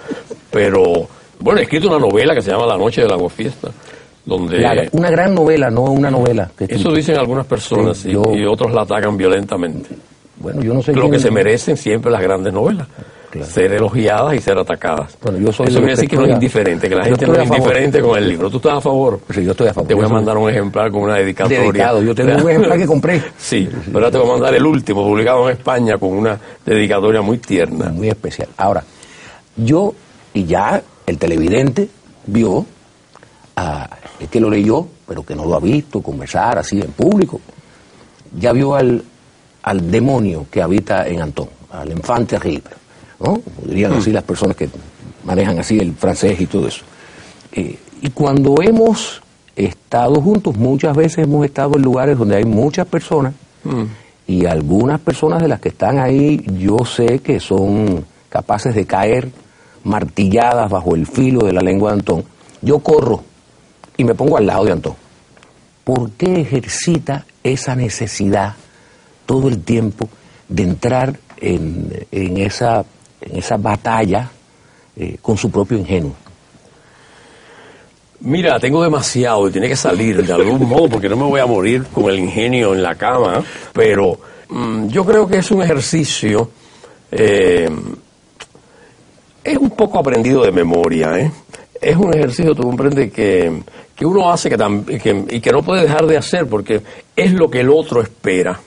Pero, 0.50 1.08
bueno, 1.40 1.60
he 1.60 1.64
escrito 1.64 1.88
una 1.88 1.98
novela 1.98 2.34
que 2.34 2.42
se 2.42 2.50
llama 2.50 2.66
La 2.66 2.76
Noche 2.76 3.02
de 3.02 3.08
la 3.08 3.28
Fiesta 3.28 3.70
donde 4.26 4.88
una 4.92 5.08
gran 5.08 5.34
novela, 5.34 5.70
no 5.70 5.82
una 5.82 6.10
novela. 6.10 6.50
eso 6.58 6.92
dicen 6.92 7.16
algunas 7.16 7.46
personas 7.46 8.04
y, 8.04 8.14
otros 8.16 8.72
la 8.72 8.82
atacan 8.82 9.16
violentamente. 9.16 9.90
Bueno, 10.38 10.62
yo 10.62 10.74
no 10.74 10.82
sé. 10.82 10.92
Lo 10.92 11.10
que 11.10 11.18
se 11.18 11.30
merecen 11.30 11.76
siempre 11.76 12.10
las 12.10 12.22
grandes 12.22 12.52
novelas. 12.52 12.86
Ser 13.42 13.72
elogiadas 13.72 14.34
y 14.34 14.40
ser 14.40 14.56
atacadas. 14.56 15.18
Bueno, 15.20 15.38
yo 15.38 15.52
soy 15.52 15.66
Eso 15.66 15.78
quiere 15.78 15.94
decir 15.94 16.08
que 16.08 16.16
no 16.16 16.24
es 16.24 16.32
indiferente, 16.32 16.88
que 16.88 16.94
la 16.94 17.04
gente 17.04 17.26
no 17.26 17.34
es 17.34 17.46
indiferente 17.46 18.00
con 18.00 18.16
el 18.16 18.28
libro. 18.28 18.48
¿Tú 18.48 18.56
estás 18.56 18.78
a 18.78 18.80
favor? 18.80 19.20
Sí, 19.28 19.44
yo 19.44 19.50
estoy 19.50 19.68
a 19.68 19.74
favor. 19.74 19.88
Te 19.88 19.94
voy 19.94 20.06
a 20.06 20.08
mandar 20.08 20.38
un 20.38 20.48
ejemplar 20.48 20.90
con 20.90 21.02
una 21.02 21.16
dedicatoria. 21.16 21.60
Dedicado, 21.60 22.02
yo 22.02 22.14
tengo 22.14 22.32
un 22.32 22.50
ejemplar 22.50 22.78
que 22.78 22.86
compré. 22.86 23.22
sí, 23.36 23.68
pero 23.86 23.98
ahora 23.98 24.10
te 24.10 24.16
voy 24.16 24.28
a 24.28 24.32
mandar 24.32 24.54
el 24.54 24.64
último, 24.64 25.04
publicado 25.04 25.50
en 25.50 25.56
España, 25.56 25.98
con 25.98 26.12
una 26.12 26.38
dedicatoria 26.64 27.20
muy 27.20 27.36
tierna. 27.36 27.90
Muy 27.90 28.08
especial. 28.08 28.48
Ahora, 28.56 28.82
yo, 29.56 29.94
y 30.32 30.46
ya 30.46 30.82
el 31.06 31.18
televidente 31.18 31.88
vio 32.26 32.64
es 34.18 34.28
que 34.28 34.40
lo 34.40 34.50
leyó, 34.50 34.86
pero 35.06 35.22
que 35.22 35.34
no 35.34 35.44
lo 35.44 35.56
ha 35.56 35.60
visto 35.60 36.00
conversar 36.00 36.58
así 36.58 36.80
en 36.80 36.92
público, 36.92 37.40
ya 38.38 38.52
vio 38.52 38.74
al, 38.74 39.02
al 39.66 39.90
demonio 39.90 40.46
que 40.48 40.62
habita 40.62 41.08
en 41.08 41.20
Antón, 41.20 41.48
al 41.72 41.90
infante 41.90 42.38
terrible, 42.38 42.70
¿no? 43.18 43.40
Podrían 43.40 43.96
decir 43.96 44.14
las 44.14 44.22
personas 44.22 44.56
que 44.56 44.68
manejan 45.24 45.58
así 45.58 45.76
el 45.78 45.92
francés 45.92 46.40
y 46.40 46.46
todo 46.46 46.68
eso. 46.68 46.84
Eh, 47.50 47.76
y 48.00 48.10
cuando 48.10 48.54
hemos 48.62 49.20
estado 49.56 50.20
juntos, 50.22 50.56
muchas 50.56 50.96
veces 50.96 51.24
hemos 51.24 51.44
estado 51.44 51.72
en 51.74 51.82
lugares 51.82 52.16
donde 52.16 52.36
hay 52.36 52.44
muchas 52.44 52.86
personas, 52.86 53.34
mm. 53.64 53.82
y 54.28 54.46
algunas 54.46 55.00
personas 55.00 55.42
de 55.42 55.48
las 55.48 55.58
que 55.60 55.70
están 55.70 55.98
ahí, 55.98 56.44
yo 56.58 56.84
sé 56.84 57.18
que 57.18 57.40
son 57.40 58.04
capaces 58.28 58.72
de 58.72 58.86
caer 58.86 59.30
martilladas 59.82 60.70
bajo 60.70 60.94
el 60.94 61.08
filo 61.08 61.44
de 61.44 61.52
la 61.52 61.60
lengua 61.60 61.90
de 61.90 61.98
Antón. 61.98 62.24
Yo 62.62 62.78
corro 62.78 63.24
y 63.96 64.04
me 64.04 64.14
pongo 64.14 64.36
al 64.36 64.46
lado 64.46 64.64
de 64.64 64.72
Antón. 64.72 64.94
¿Por 65.82 66.12
qué 66.12 66.40
ejercita 66.40 67.26
esa 67.42 67.74
necesidad 67.74 68.54
todo 69.26 69.48
el 69.48 69.62
tiempo 69.62 70.08
de 70.48 70.62
entrar 70.62 71.18
en, 71.38 72.06
esa, 72.38 72.84
en 73.20 73.36
esa 73.36 73.56
batalla 73.56 74.30
eh, 74.96 75.18
con 75.20 75.36
su 75.36 75.50
propio 75.50 75.76
ingenuo? 75.76 76.14
Mira, 78.20 78.58
tengo 78.58 78.82
demasiado 78.82 79.48
y 79.48 79.52
tiene 79.52 79.68
que 79.68 79.76
salir 79.76 80.24
de 80.24 80.32
algún 80.32 80.66
modo 80.68 80.88
porque 80.88 81.08
no 81.08 81.16
me 81.16 81.24
voy 81.24 81.40
a 81.40 81.46
morir 81.46 81.84
con 81.92 82.06
el 82.06 82.18
ingenio 82.18 82.74
en 82.74 82.82
la 82.82 82.94
cama, 82.94 83.44
pero 83.72 84.18
mm, 84.48 84.86
yo 84.88 85.04
creo 85.04 85.26
que 85.26 85.38
es 85.38 85.50
un 85.50 85.62
ejercicio, 85.62 86.50
eh, 87.10 87.68
es 89.44 89.56
un 89.58 89.70
poco 89.70 89.98
aprendido 89.98 90.42
de 90.42 90.52
memoria, 90.52 91.18
¿eh? 91.18 91.30
es 91.80 91.96
un 91.96 92.14
ejercicio, 92.14 92.54
tú 92.54 92.62
comprendes, 92.62 93.12
que, 93.12 93.62
que 93.94 94.06
uno 94.06 94.30
hace 94.30 94.48
que, 94.48 95.24
y 95.30 95.40
que 95.40 95.50
no 95.52 95.62
puede 95.62 95.82
dejar 95.82 96.06
de 96.06 96.16
hacer 96.16 96.46
porque 96.46 96.82
es 97.14 97.32
lo 97.32 97.50
que 97.50 97.60
el 97.60 97.70
otro 97.70 98.00
espera. 98.00 98.58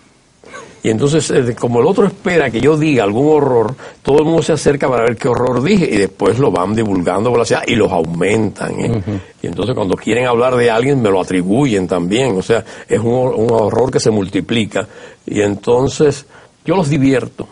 Y 0.81 0.89
entonces, 0.89 1.29
eh, 1.31 1.55
como 1.59 1.81
el 1.81 1.87
otro 1.87 2.05
espera 2.07 2.49
que 2.49 2.61
yo 2.61 2.77
diga 2.77 3.03
algún 3.03 3.35
horror, 3.35 3.75
todo 4.01 4.19
el 4.19 4.25
mundo 4.25 4.41
se 4.41 4.53
acerca 4.53 4.87
para 4.87 5.03
ver 5.03 5.17
qué 5.17 5.27
horror 5.27 5.61
dije 5.61 5.89
y 5.91 5.97
después 5.97 6.39
lo 6.39 6.51
van 6.51 6.73
divulgando 6.73 7.29
por 7.29 7.39
la 7.39 7.45
ciudad 7.45 7.63
y 7.67 7.75
los 7.75 7.91
aumentan. 7.91 8.79
¿eh? 8.79 9.01
Y 9.41 9.47
entonces 9.47 9.75
cuando 9.75 9.95
quieren 9.95 10.25
hablar 10.25 10.55
de 10.55 10.71
alguien 10.71 11.01
me 11.01 11.09
lo 11.09 11.19
atribuyen 11.19 11.87
también. 11.87 12.37
O 12.37 12.41
sea, 12.41 12.63
es 12.87 12.99
un, 12.99 13.07
un 13.07 13.51
horror 13.51 13.91
que 13.91 13.99
se 13.99 14.09
multiplica. 14.09 14.87
Y 15.25 15.41
entonces 15.41 16.25
yo 16.65 16.75
los 16.75 16.89
divierto. 16.89 17.47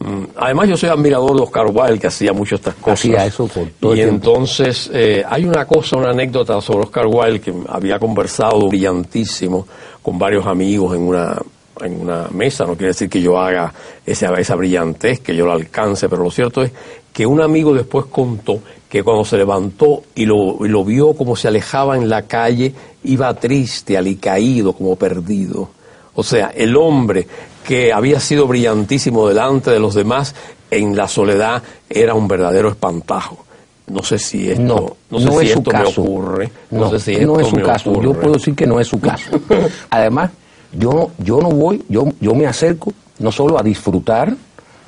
Mm, 0.00 0.24
además, 0.36 0.68
yo 0.68 0.76
soy 0.76 0.90
admirador 0.90 1.34
de 1.34 1.42
Oscar 1.42 1.66
Wilde, 1.66 1.98
que 1.98 2.06
hacía 2.06 2.32
mucho 2.32 2.54
estas 2.54 2.74
cosas. 2.74 3.00
Hacía 3.00 3.26
eso 3.26 3.48
por 3.48 3.66
todo 3.80 3.96
Y 3.96 4.00
entonces, 4.02 4.90
eh, 4.92 5.24
hay 5.28 5.44
una 5.44 5.64
cosa, 5.66 5.96
una 5.96 6.10
anécdota 6.10 6.60
sobre 6.60 6.84
Oscar 6.84 7.06
Wilde 7.06 7.40
que 7.40 7.52
había 7.68 7.98
conversado 7.98 8.68
brillantísimo 8.68 9.66
con 10.00 10.18
varios 10.18 10.46
amigos 10.46 10.94
en 10.94 11.02
una, 11.02 11.36
en 11.82 12.00
una 12.00 12.28
mesa. 12.32 12.64
No 12.64 12.74
quiere 12.74 12.88
decir 12.88 13.08
que 13.08 13.20
yo 13.20 13.38
haga 13.38 13.72
esa, 14.04 14.32
esa 14.34 14.54
brillantez, 14.54 15.20
que 15.20 15.34
yo 15.34 15.46
la 15.46 15.54
alcance, 15.54 16.08
pero 16.08 16.22
lo 16.22 16.30
cierto 16.30 16.62
es 16.62 16.72
que 17.12 17.26
un 17.26 17.40
amigo 17.40 17.74
después 17.74 18.06
contó 18.06 18.60
que 18.88 19.02
cuando 19.02 19.24
se 19.24 19.36
levantó 19.36 20.02
y 20.14 20.24
lo, 20.24 20.64
y 20.64 20.68
lo 20.68 20.84
vio 20.84 21.14
como 21.14 21.36
se 21.36 21.48
alejaba 21.48 21.96
en 21.96 22.08
la 22.08 22.22
calle, 22.22 22.72
iba 23.04 23.32
triste, 23.34 23.96
alicaído, 23.96 24.72
como 24.72 24.96
perdido. 24.96 25.70
O 26.14 26.22
sea, 26.22 26.52
el 26.54 26.76
hombre 26.76 27.26
que 27.64 27.92
había 27.92 28.18
sido 28.18 28.46
brillantísimo 28.46 29.28
delante 29.28 29.70
de 29.70 29.78
los 29.78 29.94
demás, 29.94 30.34
en 30.70 30.96
la 30.96 31.08
soledad 31.08 31.62
era 31.88 32.14
un 32.14 32.28
verdadero 32.28 32.68
espantajo. 32.70 33.44
No 33.88 34.02
sé 34.02 34.18
si 34.18 34.50
esto, 34.50 34.96
no, 35.10 35.18
sé 35.18 35.46
si 35.46 35.52
esto 35.52 35.70
me 35.70 35.84
ocurre. 35.84 36.50
No, 36.70 36.90
sé 36.90 36.98
si 36.98 37.24
no 37.24 37.40
es 37.40 37.48
su 37.48 37.56
caso. 37.56 38.00
Yo 38.02 38.12
puedo 38.12 38.34
decir 38.34 38.54
que 38.54 38.66
no 38.66 38.78
es 38.78 38.86
su 38.86 39.00
caso. 39.00 39.30
Además, 39.90 40.30
yo, 40.72 41.10
yo 41.18 41.40
no 41.40 41.50
voy, 41.50 41.84
yo, 41.88 42.08
yo 42.20 42.34
me 42.34 42.46
acerco 42.46 42.92
no 43.18 43.32
solo 43.32 43.58
a 43.58 43.62
disfrutar 43.62 44.34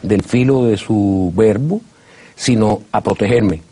del 0.02 0.22
filo 0.22 0.64
de 0.64 0.76
su 0.76 1.32
verbo, 1.34 1.80
sino 2.34 2.82
a 2.92 3.00
protegerme. 3.00 3.62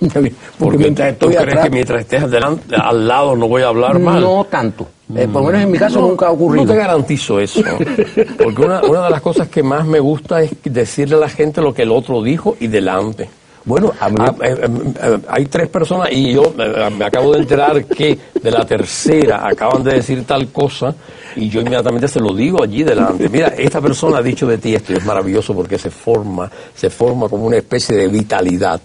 Porque 0.58 0.78
mientras 0.78 1.12
estoy 1.12 1.34
crees 1.34 1.60
que 1.60 1.70
mientras 1.70 2.00
estés 2.00 2.22
al 2.22 3.08
lado 3.08 3.34
no 3.34 3.48
voy 3.48 3.62
a 3.62 3.68
hablar 3.68 3.98
mal? 3.98 4.20
No 4.20 4.44
tanto. 4.44 4.88
Eh, 5.14 5.28
por 5.32 5.42
lo 5.42 5.48
menos 5.48 5.62
en 5.62 5.70
mi 5.70 5.78
caso 5.78 6.00
nunca 6.00 6.26
ha 6.26 6.30
ocurrido. 6.32 6.64
No 6.64 6.72
te 6.72 6.78
garantizo 6.78 7.38
eso. 7.38 7.62
Porque 8.42 8.62
una, 8.62 8.82
una 8.82 9.04
de 9.04 9.10
las 9.10 9.20
cosas 9.20 9.48
que 9.48 9.62
más 9.62 9.86
me 9.86 10.00
gusta 10.00 10.42
es 10.42 10.50
decirle 10.64 11.14
a 11.14 11.18
la 11.18 11.28
gente 11.28 11.62
lo 11.62 11.72
que 11.72 11.82
el 11.82 11.92
otro 11.92 12.22
dijo 12.22 12.56
y 12.58 12.66
delante. 12.66 13.28
Bueno, 13.66 13.92
ah, 14.00 14.08
eh, 14.44 14.56
eh, 15.02 15.18
hay 15.28 15.46
tres 15.46 15.68
personas 15.68 16.08
y 16.12 16.32
yo 16.32 16.54
me 16.96 17.04
acabo 17.04 17.32
de 17.32 17.40
enterar 17.40 17.84
que 17.84 18.16
de 18.46 18.52
la 18.52 18.64
tercera 18.64 19.44
acaban 19.44 19.82
de 19.82 19.94
decir 19.94 20.24
tal 20.24 20.52
cosa 20.52 20.94
y 21.34 21.48
yo 21.48 21.60
inmediatamente 21.60 22.06
se 22.06 22.20
lo 22.20 22.32
digo 22.32 22.62
allí 22.62 22.84
delante. 22.84 23.28
Mira, 23.28 23.48
esta 23.48 23.80
persona 23.80 24.18
ha 24.18 24.22
dicho 24.22 24.46
de 24.46 24.56
ti 24.58 24.72
esto 24.72 24.92
y 24.92 24.96
es 24.96 25.04
maravilloso 25.04 25.52
porque 25.52 25.76
se 25.78 25.90
forma, 25.90 26.48
se 26.72 26.88
forma 26.88 27.28
como 27.28 27.46
una 27.46 27.56
especie 27.56 27.96
de 27.96 28.06
vitalidad 28.06 28.80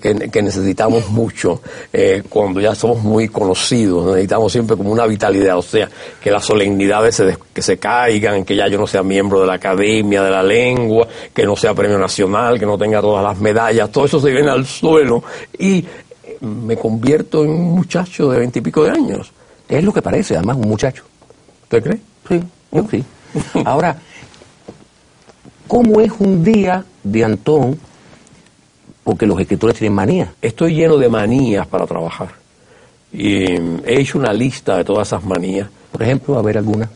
que, 0.00 0.42
necesitamos 0.42 1.08
mucho 1.10 1.60
eh, 1.92 2.22
cuando 2.28 2.60
ya 2.60 2.74
somos 2.76 3.02
muy 3.02 3.26
conocidos. 3.28 4.06
Necesitamos 4.06 4.52
siempre 4.52 4.76
como 4.76 4.92
una 4.92 5.06
vitalidad, 5.06 5.58
o 5.58 5.62
sea, 5.62 5.88
que 6.22 6.30
las 6.30 6.44
solemnidades 6.44 7.16
se, 7.16 7.36
que 7.52 7.62
se 7.62 7.78
caigan, 7.78 8.44
que 8.44 8.54
ya 8.54 8.68
yo 8.68 8.78
no 8.78 8.86
sea 8.86 9.02
miembro 9.02 9.40
de 9.40 9.48
la 9.48 9.54
academia, 9.54 10.22
de 10.22 10.30
la 10.30 10.42
lengua, 10.44 11.08
que 11.34 11.44
no 11.44 11.56
sea 11.56 11.74
premio 11.74 11.98
nacional, 11.98 12.60
que 12.60 12.66
no 12.66 12.78
tenga 12.78 13.00
todas 13.00 13.24
las 13.24 13.38
medallas, 13.40 13.90
todo 13.90 14.04
eso 14.04 14.20
se 14.20 14.30
viene 14.30 14.50
al 14.50 14.64
suelo 14.64 15.24
y 15.58 15.84
me 16.40 16.76
convierto 16.76 17.44
en 17.44 17.50
un 17.50 17.74
muchacho 17.74 18.30
de 18.30 18.38
veintipico 18.38 18.84
de 18.84 18.90
años. 18.90 19.32
Es 19.68 19.82
lo 19.82 19.92
que 19.92 20.02
parece, 20.02 20.36
además, 20.36 20.56
un 20.56 20.68
muchacho. 20.68 21.04
¿Usted 21.64 21.82
cree? 21.82 22.00
Sí, 22.28 22.42
yo 22.72 22.86
sí. 22.90 23.04
Ahora, 23.64 23.98
¿cómo 25.66 26.00
es 26.00 26.12
un 26.18 26.44
día 26.44 26.84
de 27.02 27.24
Antón? 27.24 27.78
Porque 29.02 29.26
los 29.26 29.40
escritores 29.40 29.76
tienen 29.76 29.94
manías. 29.94 30.30
Estoy 30.42 30.74
lleno 30.74 30.96
de 30.96 31.08
manías 31.08 31.66
para 31.66 31.86
trabajar. 31.86 32.28
Y 33.12 33.44
he 33.52 34.00
hecho 34.00 34.18
una 34.18 34.32
lista 34.32 34.76
de 34.76 34.84
todas 34.84 35.08
esas 35.08 35.24
manías. 35.24 35.68
Por 35.92 36.02
ejemplo, 36.02 36.38
a 36.38 36.42
ver 36.42 36.58
alguna. 36.58 36.90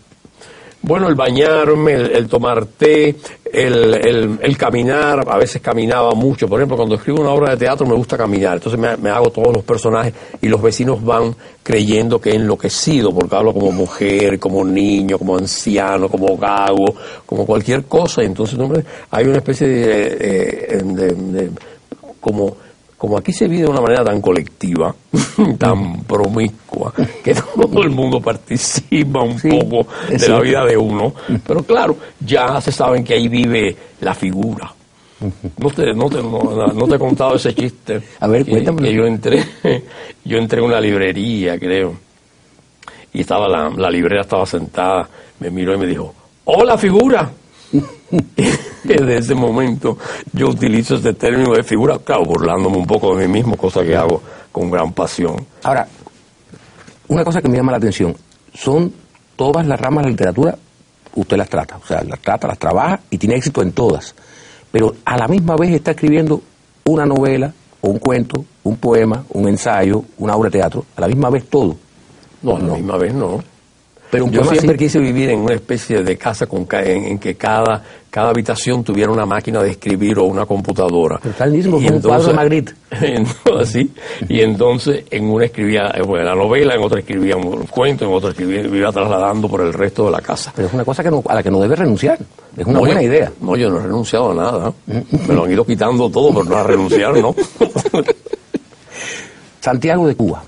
Bueno, 0.82 1.08
el 1.08 1.14
bañarme, 1.14 1.92
el, 1.92 2.26
tomar 2.26 2.64
té, 2.64 3.14
el, 3.52 4.38
el, 4.40 4.56
caminar, 4.56 5.22
a 5.28 5.36
veces 5.36 5.60
caminaba 5.60 6.12
mucho. 6.12 6.48
Por 6.48 6.58
ejemplo, 6.58 6.78
cuando 6.78 6.94
escribo 6.94 7.20
una 7.20 7.30
obra 7.30 7.50
de 7.50 7.58
teatro 7.58 7.86
me 7.86 7.94
gusta 7.94 8.16
caminar. 8.16 8.54
Entonces 8.54 8.80
me, 8.98 9.10
hago 9.10 9.30
todos 9.30 9.54
los 9.54 9.62
personajes 9.62 10.14
y 10.40 10.48
los 10.48 10.62
vecinos 10.62 11.04
van 11.04 11.36
creyendo 11.62 12.18
que 12.18 12.30
he 12.30 12.36
enloquecido, 12.36 13.12
porque 13.12 13.36
hablo 13.36 13.52
como 13.52 13.70
mujer, 13.72 14.38
como 14.38 14.64
niño, 14.64 15.18
como 15.18 15.36
anciano, 15.36 16.08
como 16.08 16.38
gago, 16.38 16.94
como 17.26 17.44
cualquier 17.44 17.84
cosa. 17.84 18.22
Entonces 18.22 18.58
hay 19.10 19.26
una 19.26 19.36
especie 19.36 19.68
de, 19.68 20.82
de 20.82 21.50
como 22.20 22.56
como 23.00 23.16
aquí 23.16 23.32
se 23.32 23.48
vive 23.48 23.62
de 23.62 23.70
una 23.70 23.80
manera 23.80 24.04
tan 24.04 24.20
colectiva, 24.20 24.94
tan 25.58 26.04
promiscua, 26.04 26.92
que 27.24 27.34
todo 27.34 27.82
el 27.82 27.88
mundo 27.88 28.20
participa 28.20 29.22
un 29.22 29.40
poco 29.40 29.90
de 30.06 30.28
la 30.28 30.38
vida 30.38 30.66
de 30.66 30.76
uno, 30.76 31.14
pero 31.46 31.62
claro, 31.62 31.96
ya 32.20 32.60
se 32.60 32.70
saben 32.70 33.02
que 33.02 33.14
ahí 33.14 33.26
vive 33.26 33.74
la 34.02 34.12
figura. 34.12 34.70
No 35.56 35.70
te, 35.70 35.94
no 35.94 36.10
te, 36.10 36.22
no, 36.22 36.86
te 36.86 36.96
he 36.96 36.98
contado 36.98 37.36
ese 37.36 37.54
chiste. 37.54 38.02
A 38.20 38.26
ver, 38.26 38.44
cuéntame. 38.46 38.82
Que 38.82 38.94
yo 38.94 39.06
entré, 39.06 39.44
yo 40.26 40.36
entré 40.36 40.60
en 40.60 40.66
una 40.66 40.78
librería, 40.78 41.58
creo. 41.58 41.94
y 43.14 43.22
estaba 43.22 43.48
la, 43.48 43.70
la 43.70 43.90
librera 43.90 44.20
estaba 44.20 44.44
sentada, 44.44 45.08
me 45.38 45.50
miró 45.50 45.74
y 45.74 45.78
me 45.78 45.86
dijo, 45.86 46.14
¡Hola 46.44 46.76
figura! 46.76 47.30
Desde 48.84 49.18
ese 49.18 49.34
momento 49.34 49.98
yo 50.32 50.48
utilizo 50.48 50.96
este 50.96 51.14
término 51.14 51.54
de 51.54 51.62
figura, 51.62 51.98
claro, 51.98 52.24
burlándome 52.24 52.76
un 52.76 52.86
poco 52.86 53.14
de 53.16 53.26
mí 53.26 53.34
mismo, 53.34 53.56
cosa 53.56 53.82
que 53.82 53.96
hago 53.96 54.22
con 54.52 54.70
gran 54.70 54.92
pasión. 54.92 55.46
Ahora, 55.62 55.86
una 57.08 57.24
cosa 57.24 57.40
que 57.40 57.48
me 57.48 57.56
llama 57.56 57.72
la 57.72 57.78
atención, 57.78 58.16
son 58.54 58.92
todas 59.36 59.66
las 59.66 59.80
ramas 59.80 60.04
de 60.04 60.08
la 60.08 60.10
literatura, 60.10 60.58
usted 61.14 61.36
las 61.36 61.48
trata, 61.48 61.76
o 61.76 61.86
sea, 61.86 62.02
las 62.02 62.20
trata, 62.20 62.48
las 62.48 62.58
trabaja 62.58 63.00
y 63.10 63.18
tiene 63.18 63.36
éxito 63.36 63.62
en 63.62 63.72
todas, 63.72 64.14
pero 64.70 64.94
a 65.04 65.16
la 65.16 65.28
misma 65.28 65.56
vez 65.56 65.70
está 65.72 65.92
escribiendo 65.92 66.42
una 66.84 67.04
novela, 67.04 67.52
o 67.80 67.90
un 67.90 67.98
cuento, 67.98 68.44
un 68.62 68.76
poema, 68.76 69.24
un 69.30 69.48
ensayo, 69.48 70.04
una 70.18 70.36
obra 70.36 70.50
de 70.50 70.58
teatro, 70.58 70.84
a 70.96 71.00
la 71.00 71.08
misma 71.08 71.30
vez 71.30 71.48
todo. 71.48 71.76
No, 72.42 72.56
a 72.56 72.60
la 72.60 72.74
misma 72.74 72.96
vez 72.96 73.14
no. 73.14 73.42
Pero 74.10 74.28
yo 74.28 74.44
siempre 74.44 74.76
quise 74.76 74.98
vivir 74.98 75.30
en 75.30 75.40
una 75.40 75.54
especie 75.54 76.02
de 76.02 76.18
casa 76.18 76.46
con 76.46 76.66
en, 76.72 77.18
que 77.18 77.36
cada, 77.36 77.82
cada 78.10 78.30
habitación 78.30 78.82
tuviera 78.82 79.12
una 79.12 79.24
máquina 79.24 79.62
de 79.62 79.70
escribir 79.70 80.18
o 80.18 80.24
una 80.24 80.46
computadora. 80.46 81.18
Pero 81.22 81.30
está 81.30 81.46
mismo 81.46 81.76
como 81.76 81.88
un 81.88 82.00
cuadro 82.00 82.28
de 82.28 82.34
Magritte. 82.34 82.74
así, 83.60 83.92
y 84.28 84.40
entonces 84.40 85.04
en 85.10 85.30
una 85.30 85.44
escribía 85.44 85.92
eh, 85.94 86.02
la 86.24 86.34
novela, 86.34 86.74
en 86.74 86.82
otra 86.82 86.98
escribía 86.98 87.36
un 87.36 87.66
cuento, 87.66 88.04
en 88.04 88.12
otra 88.12 88.30
escribía, 88.30 88.62
iba 88.62 88.90
trasladando 88.90 89.48
por 89.48 89.60
el 89.60 89.72
resto 89.72 90.06
de 90.06 90.10
la 90.10 90.20
casa. 90.20 90.52
Pero 90.56 90.66
es 90.66 90.74
una 90.74 90.84
cosa 90.84 91.04
que 91.04 91.08
a 91.08 91.34
la 91.34 91.42
que 91.42 91.50
no 91.50 91.60
debe 91.60 91.76
renunciar. 91.76 92.18
Es 92.56 92.66
una 92.66 92.80
buena 92.80 93.02
idea. 93.02 93.30
No, 93.40 93.56
yo 93.56 93.70
no 93.70 93.78
he 93.78 93.82
renunciado 93.82 94.32
a 94.32 94.34
nada. 94.34 94.72
Me 94.86 95.34
lo 95.34 95.44
han 95.44 95.52
ido 95.52 95.64
quitando 95.64 96.10
todo, 96.10 96.30
pero 96.30 96.44
no 96.44 96.56
a 96.56 96.64
renunciar, 96.64 97.16
¿no? 97.16 97.34
Santiago 99.60 100.08
de 100.08 100.16
Cuba. 100.16 100.42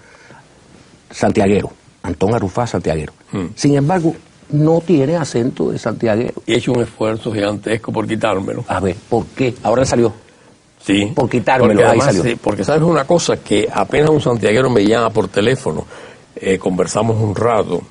Santiaguero. 1.11 1.71
Antón 2.03 2.35
Arufá 2.35 2.67
Santiaguero. 2.67 3.13
Hmm. 3.33 3.47
Sin 3.55 3.75
embargo, 3.75 4.15
no 4.51 4.81
tiene 4.81 5.17
acento 5.17 5.71
de 5.71 5.79
santiaguero. 5.79 6.43
He 6.47 6.57
hecho 6.57 6.73
un 6.73 6.83
esfuerzo 6.83 7.33
gigantesco 7.33 7.93
por 7.93 8.07
quitármelo. 8.07 8.65
A 8.69 8.81
ver, 8.81 8.97
¿por 9.09 9.27
qué? 9.27 9.55
Ahora 9.63 9.85
salió. 9.85 10.13
Sí. 10.81 11.13
Por 11.15 11.31
quitármelo, 11.31 11.75
porque 11.75 11.85
ahí 11.85 12.01
salió. 12.01 12.23
Sí, 12.23 12.37
porque 12.41 12.65
sabes 12.65 12.83
una 12.83 13.07
cosa, 13.07 13.37
que 13.37 13.69
apenas 13.73 14.11
un 14.11 14.21
santiaguero 14.21 14.69
me 14.69 14.85
llama 14.85 15.11
por 15.11 15.29
teléfono, 15.29 15.85
eh, 16.37 16.59
conversamos 16.59 17.17
un 17.21 17.35
rato, 17.35 17.83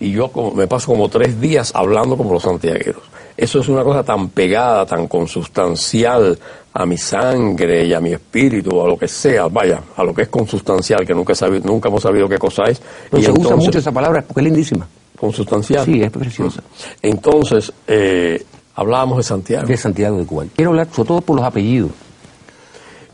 y 0.00 0.10
yo 0.10 0.30
me 0.54 0.66
paso 0.66 0.88
como 0.88 1.08
tres 1.08 1.40
días 1.40 1.72
hablando 1.74 2.16
como 2.16 2.32
los 2.32 2.42
santiagueros. 2.42 3.02
Eso 3.36 3.60
es 3.60 3.68
una 3.68 3.82
cosa 3.82 4.02
tan 4.02 4.28
pegada, 4.28 4.84
tan 4.84 5.08
consustancial 5.08 6.38
a 6.74 6.86
mi 6.86 6.96
sangre 6.96 7.86
y 7.86 7.92
a 7.92 8.00
mi 8.00 8.12
espíritu, 8.12 8.80
a 8.82 8.86
lo 8.86 8.96
que 8.96 9.08
sea, 9.08 9.48
vaya, 9.48 9.82
a 9.96 10.04
lo 10.04 10.14
que 10.14 10.22
es 10.22 10.28
consustancial, 10.28 11.06
que 11.06 11.14
nunca, 11.14 11.34
sabido, 11.34 11.64
nunca 11.64 11.88
hemos 11.88 12.02
sabido 12.02 12.28
qué 12.28 12.38
cosa 12.38 12.64
es. 12.64 12.80
y 13.16 13.22
se 13.22 13.30
usa 13.30 13.56
mucho 13.56 13.78
esa 13.78 13.92
palabra 13.92 14.22
porque 14.22 14.40
es 14.40 14.44
lindísima. 14.44 14.86
Consustancial. 15.18 15.84
Sí, 15.84 16.02
es 16.02 16.10
preciosa. 16.10 16.62
Entonces, 17.00 17.72
eh, 17.86 18.44
hablábamos 18.74 19.18
de 19.18 19.22
Santiago. 19.22 19.66
De 19.66 19.76
Santiago 19.76 20.18
de 20.18 20.26
Cuba. 20.26 20.44
Quiero 20.56 20.70
hablar 20.70 20.88
sobre 20.92 21.08
todo 21.08 21.20
por 21.20 21.36
los 21.36 21.44
apellidos. 21.44 21.90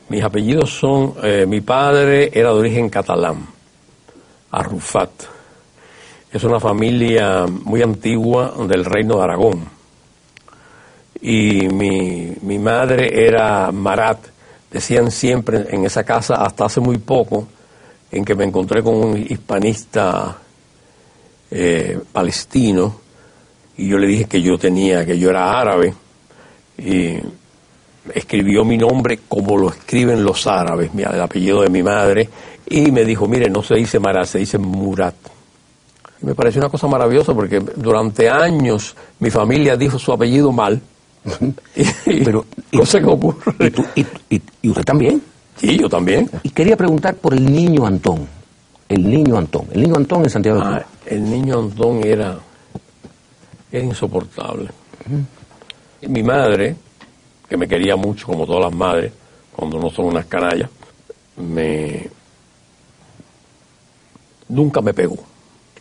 Mis 0.09 0.25
apellidos 0.25 0.71
son, 0.71 1.15
eh, 1.23 1.45
mi 1.47 1.61
padre 1.61 2.31
era 2.33 2.51
de 2.51 2.61
origen 2.61 2.89
catalán, 2.89 3.47
Arrufat. 4.51 5.11
Es 6.33 6.45
una 6.45 6.61
familia 6.61 7.47
muy 7.47 7.83
antigua 7.83 8.55
del 8.67 8.85
reino 8.85 9.17
de 9.17 9.25
Aragón. 9.25 9.78
Y 11.21 11.69
mi, 11.69 12.33
mi 12.43 12.59
madre 12.59 13.27
era 13.27 13.73
Marat. 13.73 14.19
Decían 14.71 15.11
siempre 15.11 15.67
en 15.71 15.85
esa 15.85 16.05
casa, 16.05 16.37
hasta 16.37 16.67
hace 16.67 16.81
muy 16.81 16.99
poco, 16.99 17.49
en 18.11 18.25
que 18.25 18.35
me 18.35 18.45
encontré 18.45 18.83
con 18.83 18.95
un 18.95 19.17
hispanista 19.17 20.37
eh, 21.51 21.99
palestino, 22.13 23.01
y 23.77 23.89
yo 23.89 23.99
le 23.99 24.07
dije 24.07 24.25
que 24.27 24.43
yo 24.43 24.59
tenía, 24.59 25.07
que 25.07 25.19
yo 25.19 25.31
era 25.31 25.59
árabe, 25.59 25.95
y 26.77 27.17
escribió 28.15 28.65
mi 28.65 28.77
nombre 28.77 29.21
como 29.29 29.57
lo 29.57 29.71
escriben 29.71 30.23
los 30.23 30.47
árabes, 30.47 30.91
el 30.95 31.21
apellido 31.21 31.63
de 31.63 31.71
mi 31.71 31.83
madre, 31.83 32.29
y 32.67 32.91
me 32.91 33.05
dijo, 33.05 33.27
mire, 33.27 33.49
no 33.49 33.63
se 33.63 33.77
dice 33.77 33.99
Marat, 33.99 34.27
se 34.27 34.39
dice 34.39 34.59
Murat. 34.59 35.15
Me 36.21 36.35
pareció 36.35 36.61
una 36.61 36.69
cosa 36.69 36.87
maravillosa 36.89 37.33
porque 37.33 37.61
durante 37.61 38.29
años 38.29 38.97
mi 39.21 39.31
familia 39.31 39.77
dijo 39.77 39.99
su 39.99 40.13
apellido 40.13 40.53
mal. 40.53 40.81
y, 42.07 42.25
Pero, 42.25 42.45
no 42.73 42.87
sé 42.87 43.01
qué 43.01 43.07
ocurre. 43.07 43.73
¿Y, 44.31 44.69
usted 44.69 44.85
también? 44.85 45.23
Sí, 45.57 45.79
yo 45.79 45.89
también. 45.89 46.31
Y 46.43 46.51
quería 46.51 46.77
preguntar 46.77 47.17
por 47.17 47.35
el 47.35 47.45
niño 47.45 47.87
Antón. 47.87 48.27
El 48.89 49.09
niño 49.09 49.37
Antón. 49.37 49.67
El 49.73 49.83
niño 49.83 49.97
Antón 49.97 50.23
en 50.25 50.31
Santiago 50.31 50.61
de 50.61 50.67
ah, 50.67 50.87
El 51.07 51.29
niño 51.31 51.59
Antón 51.59 52.05
era, 52.05 52.39
era 53.71 53.85
insoportable. 53.85 54.69
Mi 56.03 56.23
madre, 56.23 56.77
que 57.49 57.57
me 57.57 57.67
quería 57.67 57.97
mucho, 57.97 58.27
como 58.27 58.47
todas 58.47 58.63
las 58.63 58.75
madres, 58.75 59.13
cuando 59.55 59.79
no 59.79 59.91
son 59.91 60.07
unas 60.07 60.27
canallas, 60.27 60.71
me 61.37 62.09
nunca 64.49 64.81
me 64.81 64.95
pegó. 64.95 65.17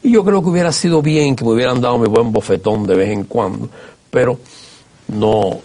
Y 0.04 0.12
yo 0.12 0.23
creo 0.23 0.41
que 0.41 0.50
hubiera 0.50 0.71
sido 0.71 1.02
bien 1.02 1.36
que 1.36 1.43
me 1.43 1.52
hubieran 1.52 1.82
dado 1.82 1.97
mi 1.97 2.08
buen 2.08 2.32
bofetón 2.32 2.86
de 2.86 2.95
vez 2.95 3.10
en 3.10 3.23
cuando, 3.23 3.69
pero 4.10 4.39
no, 5.08 5.62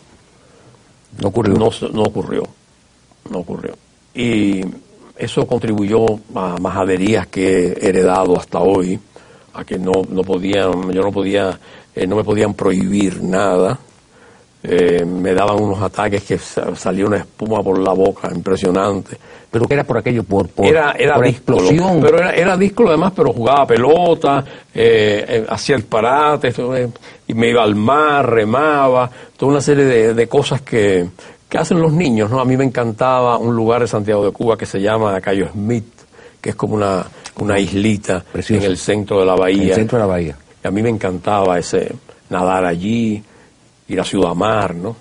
no 1.21 1.29
ocurrió. 1.29 1.55
No, 1.55 2.03
ocurrió. 2.03 2.43
No 3.31 3.39
ocurrió. 3.39 3.75
Y 4.15 4.63
eso 5.17 5.47
contribuyó 5.47 6.07
a 6.35 6.57
majaderías 6.59 7.27
que 7.27 7.69
he 7.69 7.89
heredado 7.89 8.37
hasta 8.37 8.61
hoy, 8.61 8.99
a 9.55 9.65
que 9.65 9.79
no, 9.79 9.93
no 10.09 10.23
podían, 10.23 10.91
yo 10.93 11.03
no 11.03 11.13
podía, 11.13 11.59
eh, 11.95 12.07
no 12.07 12.17
me 12.17 12.25
podían 12.25 12.55
prohibir 12.55 13.23
nada. 13.23 13.79
Eh, 14.65 15.05
me 15.05 15.35
daban 15.35 15.61
unos 15.61 15.83
ataques 15.83 16.23
que 16.23 16.39
salía 16.39 17.05
una 17.05 17.17
espuma 17.17 17.63
por 17.63 17.79
la 17.81 17.93
boca, 17.93 18.31
impresionante. 18.33 19.17
¿Pero 19.51 19.67
que 19.67 19.75
era 19.75 19.83
por 19.83 19.99
aquello? 19.99 20.23
¿Por, 20.23 20.49
era, 20.63 20.93
era 20.93 21.19
explosión? 21.29 22.01
Pero 22.01 22.19
era, 22.19 22.33
era 22.33 22.57
díscolo 22.57 22.91
además, 22.91 23.13
pero 23.15 23.33
jugaba 23.33 23.67
pelota, 23.67 24.45
eh, 24.73 25.25
eh 25.29 25.47
hacía 25.49 25.77
disparates, 25.77 26.57
eh, 26.59 26.89
y 27.27 27.35
me 27.35 27.51
iba 27.51 27.63
al 27.63 27.75
mar, 27.75 28.31
remaba, 28.31 29.11
toda 29.37 29.51
una 29.51 29.61
serie 29.61 30.15
de, 30.15 30.29
cosas 30.29 30.63
que, 30.63 31.09
hacen 31.59 31.81
los 31.81 31.93
niños, 31.93 32.31
¿no? 32.31 32.41
A 32.41 32.45
mí 32.45 32.57
me 32.57 32.65
encantaba 32.65 33.39
un 33.39 33.55
lugar 33.57 33.83
de 33.83 33.89
Santiago 33.89 34.25
de 34.25 34.31
Cuba 34.31 34.57
que 34.57 34.65
se 34.65 34.81
llama 34.81 35.21
Cayo 35.21 35.49
Smith, 35.49 35.85
que 36.41 36.51
es 36.51 36.57
como 36.57 36.77
una, 36.77 37.05
una 37.41 37.59
islita 37.59 38.25
en 38.33 38.63
el 38.63 38.79
centro 38.79 39.19
de 39.19 39.27
la 39.27 39.35
bahía. 39.35 39.63
En 39.65 39.69
el 39.71 39.75
centro 39.75 39.99
de 39.99 40.05
la 40.05 40.09
bahía. 40.09 40.37
Y 40.65 40.69
a 40.69 40.71
mí 40.71 40.83
me 40.83 40.89
encantaba 40.89 41.59
ese 41.59 41.93
nadar 42.31 42.65
allí, 42.65 43.23
ir 43.93 44.01
a 44.01 44.05
Ciudad 44.05 44.35
Mar, 44.35 44.75
¿no? 44.75 44.97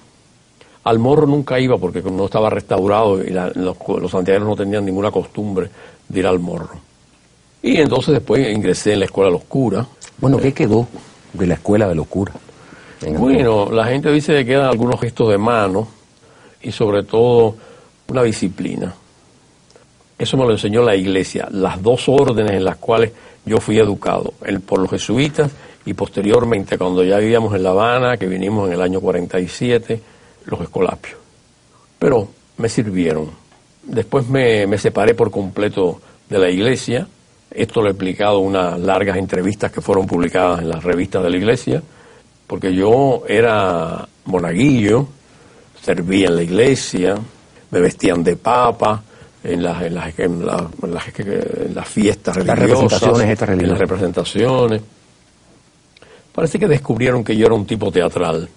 Al 0.84 1.00
morro 1.00 1.28
nunca 1.28 1.60
iba 1.60 1.78
porque 1.78 2.02
no 2.02 2.26
estaba 2.26 2.50
restaurado 2.50 3.24
y 3.24 3.30
los, 3.30 3.78
los 3.88 4.12
santiagueros 4.12 4.48
no 4.48 4.56
tenían 4.56 4.84
ninguna 4.84 5.12
costumbre 5.12 5.70
de 6.08 6.20
ir 6.20 6.28
al 6.28 6.40
morro. 6.40 6.80
Y 7.62 7.78
entonces 7.78 8.16
después 8.16 8.52
ingresé 8.52 8.94
en 8.94 9.00
la 9.00 9.06
escuela 9.06 9.30
de 9.30 9.34
los 9.34 9.44
curas. 9.44 9.86
Bueno, 10.18 10.38
¿qué 10.38 10.54
quedó 10.54 10.88
de 11.34 11.48
la 11.48 11.54
escuela 11.54 11.88
de 11.88 11.96
los 11.96 12.08
curas? 12.08 12.36
Bueno, 13.18 13.72
la 13.72 13.86
gente 13.86 14.12
dice 14.12 14.34
que 14.34 14.46
quedan 14.46 14.66
algunos 14.66 15.00
gestos 15.00 15.30
de 15.30 15.38
mano 15.38 15.88
y 16.62 16.72
sobre 16.72 17.04
todo 17.04 17.56
una 18.08 18.24
disciplina. 18.24 18.94
Eso 20.18 20.38
me 20.38 20.46
lo 20.46 20.52
enseñó 20.52 20.84
la 20.84 20.96
iglesia, 20.96 21.48
las 21.52 21.82
dos 21.82 22.08
órdenes 22.08 22.52
en 22.52 22.66
las 22.66 22.78
cuales 22.78 23.12
yo 23.46 23.58
fui 23.58 23.80
educado, 23.80 24.34
el 24.46 24.62
por 24.62 24.80
los 24.80 24.90
jesuitas 24.90 25.52
y 25.86 25.94
posteriormente 25.94 26.78
cuando 26.78 27.04
ya 27.04 27.18
vivíamos 27.18 27.56
en 27.56 27.64
La 27.64 27.72
Habana, 27.72 28.18
que 28.18 28.28
vinimos 28.28 28.68
en 28.68 28.74
el 28.74 28.82
año 28.82 29.02
47, 29.02 30.02
los 30.46 30.62
escolapios. 30.62 31.18
Pero 31.98 32.28
me 32.58 32.70
sirvieron. 32.70 33.30
Después 33.84 34.28
me, 34.28 34.68
me 34.68 34.78
separé 34.78 35.16
por 35.16 35.32
completo 35.32 36.00
de 36.30 36.40
la 36.40 36.50
iglesia. 36.50 37.08
Esto 37.50 37.82
lo 37.82 37.88
he 37.88 37.92
explicado 37.92 38.40
en 38.40 38.48
unas 38.48 38.80
largas 38.80 39.18
entrevistas 39.18 39.72
que 39.72 39.82
fueron 39.82 40.08
publicadas 40.08 40.62
en 40.62 40.70
las 40.70 40.84
revistas 40.84 41.24
de 41.24 41.30
la 41.30 41.38
iglesia, 41.38 41.82
porque 42.48 42.74
yo 42.74 43.24
era 43.28 44.08
monaguillo, 44.26 45.08
servía 45.82 46.28
en 46.28 46.36
la 46.38 46.44
iglesia, 46.44 47.16
me 47.72 47.80
vestían 47.82 48.24
de 48.24 48.36
papa, 48.36 49.04
en 49.44 49.64
las, 49.64 49.82
en 49.82 49.96
las, 49.96 50.20
en 50.20 50.46
las, 50.46 51.88
fiestas 51.88 52.36
religiosas, 52.36 53.02
representaciones, 53.02 53.42
en 53.42 53.70
las 53.70 53.80
representaciones. 53.80 54.82
Parece 56.34 56.58
que 56.60 56.68
descubrieron 56.68 57.24
que 57.24 57.36
yo 57.36 57.46
era 57.46 57.56
un 57.56 57.66
tipo 57.66 57.92
teatral. 57.92 58.48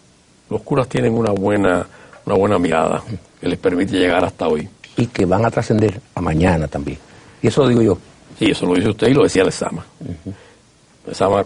Los 0.51 0.63
curas 0.63 0.89
tienen 0.89 1.15
una 1.15 1.33
buena, 1.33 1.87
una 2.27 2.37
buena 2.37 2.59
mirada 2.59 3.03
que 3.41 3.49
les 3.49 3.59
permite 3.59 3.99
llegar 3.99 4.25
hasta 4.25 4.47
hoy. 4.47 4.69
Y 4.97 5.07
que 5.07 5.25
van 5.25 5.45
a 5.45 5.51
trascender 5.51 6.01
a 6.15 6.21
mañana 6.21 6.69
también. 6.69 6.99
Y 7.43 7.49
eso 7.49 7.63
lo 7.63 7.69
digo 7.69 7.83
yo. 7.83 7.99
Sí, 8.39 8.47
eso 8.47 8.67
lo 8.67 8.75
dice 8.75 8.89
usted 8.89 9.09
y 9.09 9.15
lo 9.15 9.25
decía 9.25 9.45
Lezama. 9.45 9.85
Uh 10.01 10.33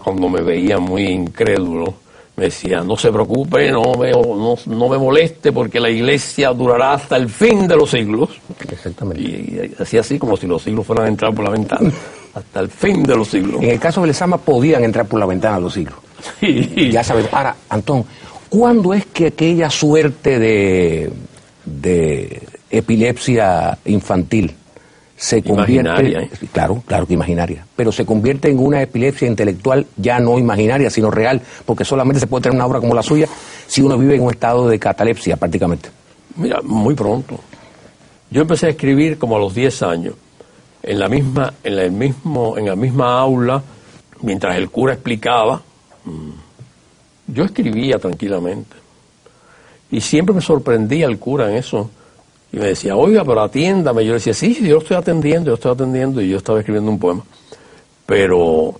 cuando 0.01 0.29
me 0.29 0.41
veía 0.41 0.79
muy 0.79 1.03
incrédulo, 1.03 1.95
me 2.37 2.45
decía, 2.45 2.79
no 2.79 2.95
se 2.95 3.11
preocupe, 3.11 3.69
no 3.69 3.91
me, 3.99 4.11
no, 4.11 4.55
no 4.65 4.89
me 4.89 4.97
moleste 4.97 5.51
porque 5.51 5.81
la 5.81 5.89
iglesia 5.89 6.51
durará 6.51 6.93
hasta 6.93 7.17
el 7.17 7.27
fin 7.27 7.67
de 7.67 7.75
los 7.75 7.91
siglos. 7.91 8.29
Exactamente. 8.71 9.21
Y, 9.21 9.75
y 9.77 9.97
así 9.97 10.17
como 10.17 10.37
si 10.37 10.47
los 10.47 10.63
siglos 10.63 10.87
fueran 10.87 11.07
a 11.07 11.09
entrar 11.09 11.33
por 11.33 11.43
la 11.43 11.51
ventana. 11.51 11.91
Hasta 12.33 12.59
el 12.59 12.69
fin 12.69 13.03
de 13.03 13.15
los 13.15 13.29
siglos. 13.29 13.61
En 13.61 13.69
el 13.69 13.79
caso 13.79 14.01
de 14.01 14.07
Lezama 14.07 14.37
podían 14.37 14.83
entrar 14.83 15.05
por 15.05 15.19
la 15.19 15.25
ventana 15.25 15.55
de 15.55 15.61
los 15.61 15.73
siglos. 15.73 15.99
Ya 16.91 17.03
sabes. 17.03 17.27
Ahora, 17.31 17.55
Antón, 17.69 18.05
¿cuándo 18.49 18.93
es 18.93 19.05
que 19.05 19.27
aquella 19.27 19.69
suerte 19.69 20.39
de, 20.39 21.11
de 21.65 22.41
epilepsia 22.69 23.77
infantil 23.85 24.55
se 25.19 25.43
convierte, 25.43 26.11
¿eh? 26.11 26.29
claro, 26.53 26.81
claro 26.85 27.05
que 27.05 27.13
imaginaria, 27.13 27.65
pero 27.75 27.91
se 27.91 28.05
convierte 28.05 28.49
en 28.49 28.57
una 28.57 28.81
epilepsia 28.81 29.27
intelectual 29.27 29.85
ya 29.97 30.17
no 30.17 30.39
imaginaria, 30.39 30.89
sino 30.89 31.11
real, 31.11 31.41
porque 31.65 31.83
solamente 31.83 32.21
se 32.21 32.27
puede 32.27 32.43
tener 32.43 32.55
una 32.55 32.65
obra 32.65 32.79
como 32.79 32.95
la 32.95 33.03
suya 33.03 33.27
si 33.67 33.81
uno 33.81 33.97
vive 33.97 34.15
en 34.15 34.21
un 34.21 34.31
estado 34.31 34.69
de 34.69 34.79
catalepsia 34.79 35.35
prácticamente. 35.35 35.89
Mira, 36.37 36.61
muy 36.63 36.95
pronto. 36.95 37.37
Yo 38.31 38.43
empecé 38.43 38.67
a 38.67 38.69
escribir 38.69 39.17
como 39.17 39.35
a 39.35 39.39
los 39.39 39.53
10 39.53 39.83
años, 39.83 40.13
en 40.89 40.97
la 40.97 41.07
misma, 41.07 41.53
en 41.63 41.77
el 41.77 41.91
mismo, 41.91 42.57
en 42.57 42.65
la 42.65 42.75
misma 42.75 43.19
aula, 43.19 43.61
mientras 44.23 44.57
el 44.57 44.71
cura 44.71 44.93
explicaba, 44.93 45.61
mm, 46.03 46.29
yo 47.27 47.43
escribía 47.43 47.99
tranquilamente. 47.99 48.75
Y 49.91 50.01
siempre 50.01 50.33
me 50.33 50.41
sorprendía 50.41 51.05
el 51.05 51.19
cura 51.19 51.47
en 51.47 51.57
eso 51.57 51.91
y 52.51 52.57
me 52.57 52.65
decía, 52.65 52.95
oiga, 52.95 53.23
pero 53.23 53.43
atiéndame. 53.43 54.03
Yo 54.03 54.13
le 54.13 54.15
decía, 54.15 54.33
sí, 54.33 54.57
yo 54.67 54.79
estoy 54.79 54.97
atendiendo, 54.97 55.51
yo 55.51 55.53
estoy 55.53 55.73
atendiendo. 55.73 56.21
Y 56.21 56.29
yo 56.29 56.37
estaba 56.37 56.57
escribiendo 56.57 56.89
un 56.89 56.97
poema. 56.97 57.23
Pero 58.07 58.73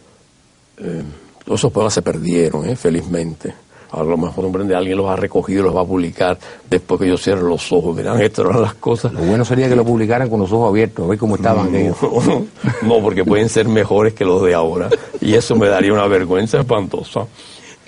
eh, 0.80 1.04
todos 1.46 1.60
esos 1.60 1.72
poemas 1.72 1.94
se 1.94 2.02
perdieron, 2.02 2.68
eh, 2.68 2.76
felizmente. 2.76 3.54
A 3.92 4.04
lo 4.04 4.18
mejor 4.18 4.44
comprende, 4.44 4.76
alguien 4.76 4.98
los 4.98 5.10
ha 5.10 5.16
recogido 5.16 5.62
y 5.62 5.64
los 5.64 5.76
va 5.76 5.82
a 5.82 5.86
publicar 5.86 6.38
después 6.70 7.02
que 7.02 7.08
yo 7.08 7.18
cierre 7.18 7.42
los 7.42 7.72
ojos. 7.72 7.98
Dirán, 7.98 8.22
estas 8.22 8.46
eran 8.46 8.62
las 8.62 8.76
cosas. 8.76 9.14
Lo 9.14 9.22
bueno 9.22 9.44
sería 9.44 9.68
que 9.68 9.76
lo 9.76 9.84
publicaran 9.84 10.30
con 10.30 10.40
los 10.40 10.52
ojos 10.52 10.70
abiertos, 10.70 11.06
a 11.06 11.10
ver 11.10 11.18
cómo 11.18 11.36
estaban 11.36 11.74
ellos. 11.74 11.98
no, 12.84 13.00
porque 13.02 13.26
pueden 13.26 13.50
ser 13.50 13.68
mejores 13.68 14.14
que 14.14 14.26
los 14.26 14.44
de 14.44 14.54
ahora. 14.54 14.90
Y 15.22 15.34
eso 15.34 15.56
me 15.56 15.68
daría 15.68 15.92
una 15.92 16.08
vergüenza 16.08 16.60
espantosa. 16.60 17.26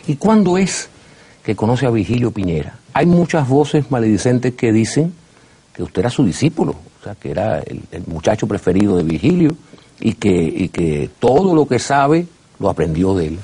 ¿Y 0.07 0.15
cuándo 0.15 0.57
es 0.57 0.89
que 1.43 1.55
conoce 1.55 1.85
a 1.85 1.91
Vigilio 1.91 2.31
Piñera? 2.31 2.77
Hay 2.93 3.05
muchas 3.05 3.47
voces 3.47 3.89
maledicentes 3.91 4.55
que 4.55 4.71
dicen 4.71 5.13
que 5.73 5.83
usted 5.83 6.01
era 6.01 6.09
su 6.09 6.25
discípulo, 6.25 6.71
o 6.71 7.03
sea, 7.03 7.15
que 7.15 7.31
era 7.31 7.59
el, 7.59 7.81
muchacho 8.07 8.47
preferido 8.47 8.97
de 8.97 9.03
Vigilio 9.03 9.55
y 9.99 10.15
que, 10.15 10.29
y 10.29 10.69
que 10.69 11.09
todo 11.19 11.55
lo 11.55 11.67
que 11.67 11.79
sabe 11.79 12.25
lo 12.59 12.69
aprendió 12.69 13.15
de 13.15 13.27
él. 13.27 13.39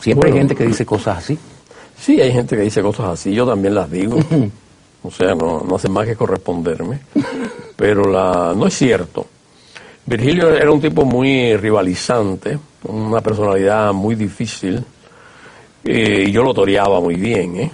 Siempre 0.00 0.30
hay 0.30 0.38
gente 0.38 0.54
que 0.54 0.66
dice 0.66 0.84
cosas 0.84 1.18
así. 1.18 1.38
Sí, 1.98 2.20
hay 2.20 2.32
gente 2.32 2.56
que 2.56 2.62
dice 2.62 2.82
cosas 2.82 3.06
así, 3.06 3.34
yo 3.34 3.46
también 3.46 3.74
las 3.74 3.90
digo. 3.90 4.18
o 5.02 5.10
sea, 5.10 5.34
no, 5.34 5.64
no 5.66 5.76
hace 5.76 5.88
más 5.88 6.06
que 6.06 6.16
corresponderme. 6.16 7.00
Pero 7.76 8.04
la, 8.10 8.54
no 8.56 8.66
es 8.66 8.74
cierto. 8.74 9.26
Virgilio 10.06 10.54
era 10.54 10.70
un 10.70 10.80
tipo 10.80 11.04
muy 11.04 11.56
rivalizante, 11.56 12.58
una 12.84 13.20
personalidad 13.20 13.92
muy 13.92 14.14
difícil, 14.14 14.84
eh, 15.82 16.24
y 16.28 16.32
yo 16.32 16.42
lo 16.44 16.54
toreaba 16.54 17.00
muy 17.00 17.16
bien, 17.16 17.56
¿eh? 17.56 17.70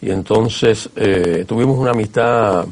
Y 0.00 0.10
entonces 0.10 0.88
eh, 0.94 1.44
tuvimos 1.48 1.76
una 1.76 1.90
amistad, 1.90 2.64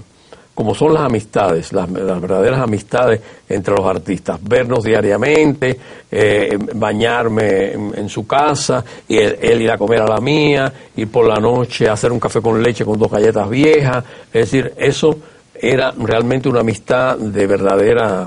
como 0.57 0.75
son 0.75 0.95
las 0.95 1.03
amistades, 1.03 1.71
las, 1.75 1.93
verdaderas 1.93 2.61
amistades 2.61 3.21
entre 3.47 3.75
los 3.75 3.85
artistas, 3.85 4.41
vernos 4.43 4.85
diariamente, 4.85 5.79
eh, 6.11 6.57
bañarme 6.75 7.73
en, 7.73 8.09
su 8.09 8.27
casa, 8.27 8.83
y 9.07 9.19
él, 9.19 9.61
ir 9.61 9.71
a 9.71 9.77
comer 9.77 10.01
a 10.01 10.07
la 10.07 10.17
mía, 10.19 10.73
ir 10.97 11.11
por 11.11 11.29
la 11.29 11.37
noche 11.37 11.91
a 11.91 11.93
hacer 11.93 12.11
un 12.11 12.19
café 12.19 12.41
con 12.41 12.63
leche 12.63 12.87
con 12.87 12.99
dos 12.99 13.11
galletas 13.11 13.51
viejas, 13.51 14.03
es 14.33 14.51
decir, 14.51 14.73
eso 14.79 15.19
era 15.55 15.93
realmente 15.93 16.49
una 16.49 16.61
amistad 16.61 17.19
de 17.19 17.47
verdadera 17.47 18.27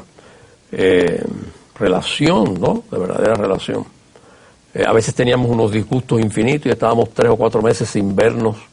eh, 0.72 1.24
relación, 1.80 2.62
¿no? 2.62 2.84
De 2.92 3.00
verdadera 3.00 3.34
relación. 3.34 3.88
a 4.86 4.94
veces 4.94 5.16
teníamos 5.16 5.50
unos 5.50 5.72
disgustos 5.72 6.20
infinitos 6.20 6.68
y 6.68 6.70
estábamos 6.70 7.10
tres 7.10 7.32
o 7.32 7.36
cuatro 7.38 7.64
meses 7.64 7.90
sin 7.90 8.16
vernos 8.16 8.69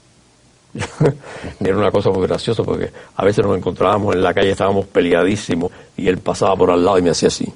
Era 1.60 1.76
una 1.76 1.90
cosa 1.90 2.10
muy 2.10 2.26
graciosa 2.26 2.62
porque 2.62 2.90
a 3.16 3.24
veces 3.24 3.44
nos 3.44 3.56
encontrábamos 3.56 4.14
en 4.14 4.22
la 4.22 4.34
calle, 4.34 4.50
estábamos 4.50 4.86
peleadísimos 4.86 5.70
y 5.96 6.08
él 6.08 6.18
pasaba 6.18 6.54
por 6.56 6.70
al 6.70 6.84
lado 6.84 6.98
y 6.98 7.02
me 7.02 7.10
hacía 7.10 7.28
así. 7.28 7.52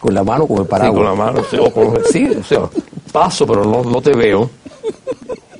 ¿Con 0.00 0.14
la 0.14 0.24
mano 0.24 0.44
o 0.44 0.48
con 0.48 0.58
el 0.58 0.66
paraguas? 0.66 0.92
Sí, 0.92 0.96
con 0.96 1.04
la 1.04 1.24
mano, 1.24 1.44
sí, 1.50 1.56
o 1.58 1.70
con, 1.70 2.04
sí 2.04 2.26
o 2.26 2.42
sea, 2.42 2.68
paso 3.12 3.46
pero 3.46 3.64
no, 3.64 3.84
no 3.84 4.00
te 4.00 4.14
veo. 4.14 4.50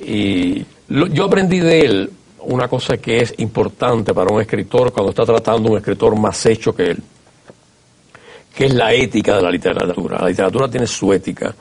Y 0.01 0.65
yo 0.89 1.25
aprendí 1.25 1.59
de 1.59 1.79
él 1.81 2.11
una 2.43 2.67
cosa 2.67 2.97
que 2.97 3.19
es 3.19 3.35
importante 3.37 4.13
para 4.13 4.33
un 4.33 4.41
escritor 4.41 4.91
cuando 4.91 5.11
está 5.11 5.23
tratando 5.23 5.69
un 5.69 5.77
escritor 5.77 6.17
más 6.17 6.43
hecho 6.47 6.75
que 6.75 6.91
él, 6.91 6.97
que 8.55 8.65
es 8.65 8.73
la 8.73 8.93
ética 8.93 9.37
de 9.37 9.43
la 9.43 9.51
literatura. 9.51 10.19
La 10.19 10.27
literatura 10.27 10.67
tiene 10.69 10.87
su 10.87 11.13
ética, 11.13 11.53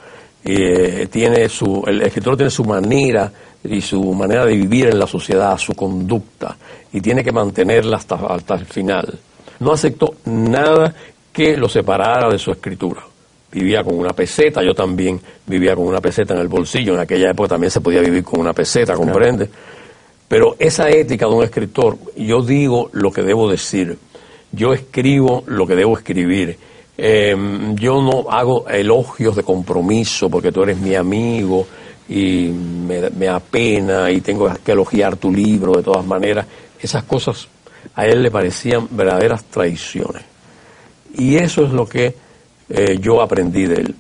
eh, 0.42 1.06
tiene 1.10 1.48
su, 1.48 1.84
el 1.86 2.02
escritor 2.02 2.36
tiene 2.36 2.50
su 2.50 2.64
manera 2.64 3.30
y 3.64 3.80
su 3.80 4.02
manera 4.14 4.46
de 4.46 4.56
vivir 4.56 4.88
en 4.88 4.98
la 4.98 5.06
sociedad, 5.06 5.56
su 5.58 5.74
conducta, 5.74 6.56
y 6.92 7.00
tiene 7.00 7.22
que 7.22 7.32
mantenerla 7.32 7.96
hasta, 7.96 8.14
hasta 8.14 8.54
el 8.54 8.66
final. 8.66 9.18
No 9.60 9.72
aceptó 9.72 10.14
nada 10.24 10.94
que 11.32 11.56
lo 11.56 11.68
separara 11.68 12.28
de 12.30 12.38
su 12.38 12.50
escritura. 12.50 13.02
Vivía 13.52 13.82
con 13.82 13.98
una 13.98 14.10
peseta, 14.10 14.62
yo 14.62 14.74
también 14.74 15.20
vivía 15.46 15.74
con 15.74 15.86
una 15.86 16.00
peseta 16.00 16.34
en 16.34 16.40
el 16.40 16.48
bolsillo, 16.48 16.94
en 16.94 17.00
aquella 17.00 17.30
época 17.30 17.50
también 17.50 17.70
se 17.70 17.80
podía 17.80 18.00
vivir 18.00 18.22
con 18.22 18.40
una 18.40 18.52
peseta, 18.52 18.94
¿comprende? 18.94 19.48
Pero 20.28 20.54
esa 20.58 20.88
ética 20.88 21.26
de 21.26 21.32
un 21.32 21.42
escritor, 21.42 21.98
yo 22.16 22.42
digo 22.42 22.88
lo 22.92 23.10
que 23.10 23.22
debo 23.22 23.50
decir, 23.50 23.98
yo 24.52 24.72
escribo 24.72 25.42
lo 25.46 25.66
que 25.66 25.74
debo 25.74 25.98
escribir, 25.98 26.56
em, 26.96 27.74
yo 27.74 28.00
no 28.00 28.30
hago 28.30 28.68
elogios 28.68 29.34
de 29.34 29.42
compromiso 29.42 30.30
porque 30.30 30.52
tú 30.52 30.62
eres 30.62 30.78
mi 30.78 30.94
amigo, 30.94 31.66
y 32.10 32.48
me, 32.48 33.08
me 33.10 33.28
apena 33.28 34.10
y 34.10 34.20
tengo 34.20 34.52
que 34.64 34.72
elogiar 34.72 35.16
tu 35.16 35.32
libro 35.32 35.74
de 35.74 35.84
todas 35.84 36.04
maneras. 36.04 36.44
Esas 36.80 37.04
cosas 37.04 37.46
a 37.94 38.04
él 38.04 38.22
le 38.22 38.32
parecían 38.32 38.88
verdaderas 38.90 39.44
traiciones. 39.44 40.22
Y 41.14 41.36
eso 41.36 41.64
es 41.64 41.70
lo 41.70 41.86
que 41.86 42.14
eh, 42.68 42.98
yo 43.00 43.22
aprendí 43.22 43.64
de 43.64 43.74
él. 43.74 43.94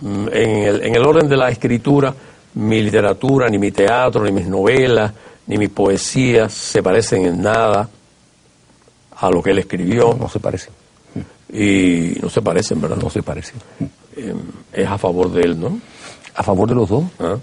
Mm, 0.00 0.28
en 0.32 0.50
el, 0.62 0.84
en 0.84 0.94
el 0.94 1.04
orden 1.04 1.28
de 1.28 1.36
la 1.36 1.50
escritura, 1.50 2.14
mi 2.54 2.82
literatura, 2.82 3.48
ni 3.48 3.58
mi 3.58 3.72
teatro, 3.72 4.24
ni 4.24 4.30
mis 4.30 4.46
novelas, 4.46 5.12
ni 5.48 5.58
mis 5.58 5.70
poesías 5.70 6.52
se 6.52 6.84
parecen 6.84 7.26
en 7.26 7.42
nada 7.42 7.88
a 9.16 9.30
lo 9.30 9.42
que 9.42 9.50
él 9.50 9.58
escribió. 9.58 10.14
No 10.14 10.28
se 10.28 10.38
parecen. 10.38 10.72
Y 11.52 12.16
no 12.22 12.30
se 12.30 12.42
parecen, 12.42 12.80
¿verdad? 12.80 12.96
No 12.96 13.10
se 13.10 13.24
parecen. 13.24 13.56
Eh, 14.16 14.34
es 14.72 14.86
a 14.86 14.98
favor 14.98 15.32
de 15.32 15.42
él, 15.42 15.58
¿no? 15.58 15.80
A 16.40 16.42
favor 16.42 16.68
de 16.68 16.74
los 16.74 16.88
dos. 16.88 17.04
Ah. 17.18 17.36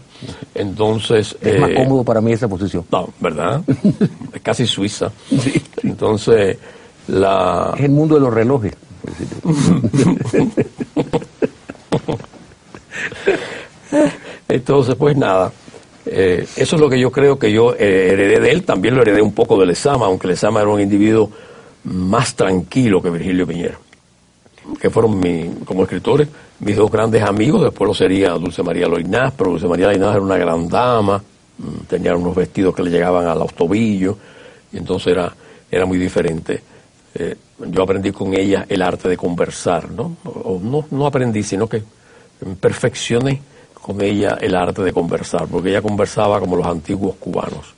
Entonces... 0.55 1.37
Es 1.39 1.59
más 1.59 1.69
eh, 1.69 1.75
cómodo 1.75 2.03
para 2.03 2.19
mí 2.19 2.31
esa 2.33 2.47
posición. 2.47 2.83
No, 2.91 3.07
¿verdad? 3.19 3.61
es 4.33 4.41
casi 4.41 4.65
suiza. 4.65 5.11
Entonces, 5.83 6.57
la... 7.07 7.75
Es 7.77 7.83
el 7.83 7.91
mundo 7.91 8.15
de 8.15 8.21
los 8.21 8.33
relojes. 8.33 8.73
Entonces, 14.49 14.95
pues 14.95 15.15
nada. 15.15 15.51
Eh, 16.07 16.47
eso 16.55 16.75
es 16.75 16.81
lo 16.81 16.89
que 16.89 16.99
yo 16.99 17.11
creo 17.11 17.37
que 17.37 17.51
yo 17.51 17.75
heredé 17.75 18.39
de 18.39 18.49
él. 18.49 18.63
También 18.63 18.95
lo 18.95 19.03
heredé 19.03 19.21
un 19.21 19.33
poco 19.33 19.59
de 19.59 19.67
Lezama, 19.67 20.07
aunque 20.07 20.27
Lezama 20.27 20.61
era 20.61 20.69
un 20.69 20.81
individuo 20.81 21.29
más 21.83 22.33
tranquilo 22.35 22.99
que 22.99 23.11
Virgilio 23.11 23.45
Piñera 23.45 23.77
que 24.79 24.89
fueron 24.89 25.19
mi, 25.19 25.49
como 25.65 25.83
escritores 25.83 26.27
mis 26.59 26.75
dos 26.75 26.91
grandes 26.91 27.23
amigos, 27.23 27.63
después 27.63 27.87
lo 27.87 27.93
sería 27.93 28.31
Dulce 28.31 28.63
María 28.63 28.87
Loinás, 28.87 29.33
pero 29.37 29.51
Dulce 29.51 29.67
María 29.67 29.87
Loinás 29.87 30.15
era 30.15 30.21
una 30.21 30.37
gran 30.37 30.67
dama, 30.67 31.21
mm, 31.57 31.85
tenía 31.87 32.15
unos 32.15 32.35
vestidos 32.35 32.75
que 32.75 32.83
le 32.83 32.89
llegaban 32.89 33.27
a 33.27 33.35
los 33.35 33.53
tobillos, 33.53 34.15
y 34.71 34.77
entonces 34.77 35.13
era, 35.13 35.33
era 35.69 35.85
muy 35.85 35.97
diferente. 35.97 36.61
Eh, 37.13 37.35
yo 37.59 37.83
aprendí 37.83 38.11
con 38.11 38.33
ella 38.33 38.65
el 38.67 38.81
arte 38.81 39.09
de 39.09 39.17
conversar, 39.17 39.89
¿no? 39.91 40.17
No, 40.23 40.85
no 40.91 41.07
aprendí, 41.07 41.43
sino 41.43 41.67
que 41.67 41.81
perfeccioné 42.59 43.41
con 43.73 44.01
ella 44.01 44.37
el 44.41 44.55
arte 44.55 44.83
de 44.83 44.93
conversar, 44.93 45.47
porque 45.47 45.69
ella 45.69 45.81
conversaba 45.81 46.39
como 46.39 46.55
los 46.55 46.67
antiguos 46.67 47.15
cubanos, 47.15 47.73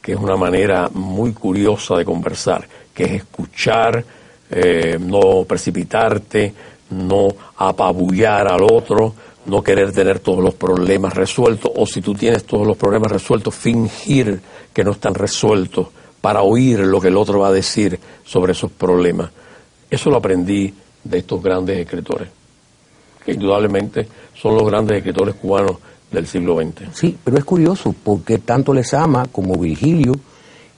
que 0.00 0.12
es 0.12 0.18
una 0.18 0.36
manera 0.36 0.88
muy 0.92 1.32
curiosa 1.32 1.96
de 1.96 2.04
conversar, 2.04 2.66
que 2.94 3.04
es 3.04 3.12
escuchar, 3.12 4.04
eh, 4.50 4.98
no 5.00 5.44
precipitarte, 5.44 6.54
no 6.92 7.28
apabullar 7.56 8.52
al 8.52 8.62
otro, 8.62 9.14
no 9.46 9.62
querer 9.62 9.92
tener 9.92 10.20
todos 10.20 10.42
los 10.42 10.54
problemas 10.54 11.14
resueltos, 11.14 11.70
o 11.74 11.86
si 11.86 12.00
tú 12.00 12.14
tienes 12.14 12.44
todos 12.44 12.66
los 12.66 12.76
problemas 12.76 13.10
resueltos, 13.10 13.54
fingir 13.54 14.40
que 14.72 14.84
no 14.84 14.92
están 14.92 15.14
resueltos 15.14 15.88
para 16.20 16.42
oír 16.42 16.80
lo 16.80 17.00
que 17.00 17.08
el 17.08 17.16
otro 17.16 17.40
va 17.40 17.48
a 17.48 17.52
decir 17.52 17.98
sobre 18.24 18.52
esos 18.52 18.70
problemas. 18.70 19.30
Eso 19.90 20.10
lo 20.10 20.18
aprendí 20.18 20.72
de 21.02 21.18
estos 21.18 21.42
grandes 21.42 21.78
escritores, 21.78 22.28
que 23.24 23.32
indudablemente 23.32 24.06
son 24.34 24.54
los 24.54 24.66
grandes 24.66 24.98
escritores 24.98 25.34
cubanos 25.34 25.76
del 26.10 26.26
siglo 26.26 26.56
XX. 26.56 26.94
Sí, 26.94 27.18
pero 27.22 27.38
es 27.38 27.44
curioso 27.44 27.94
porque 28.04 28.38
tanto 28.38 28.72
les 28.72 28.94
ama 28.94 29.26
como 29.32 29.56
Virgilio 29.56 30.12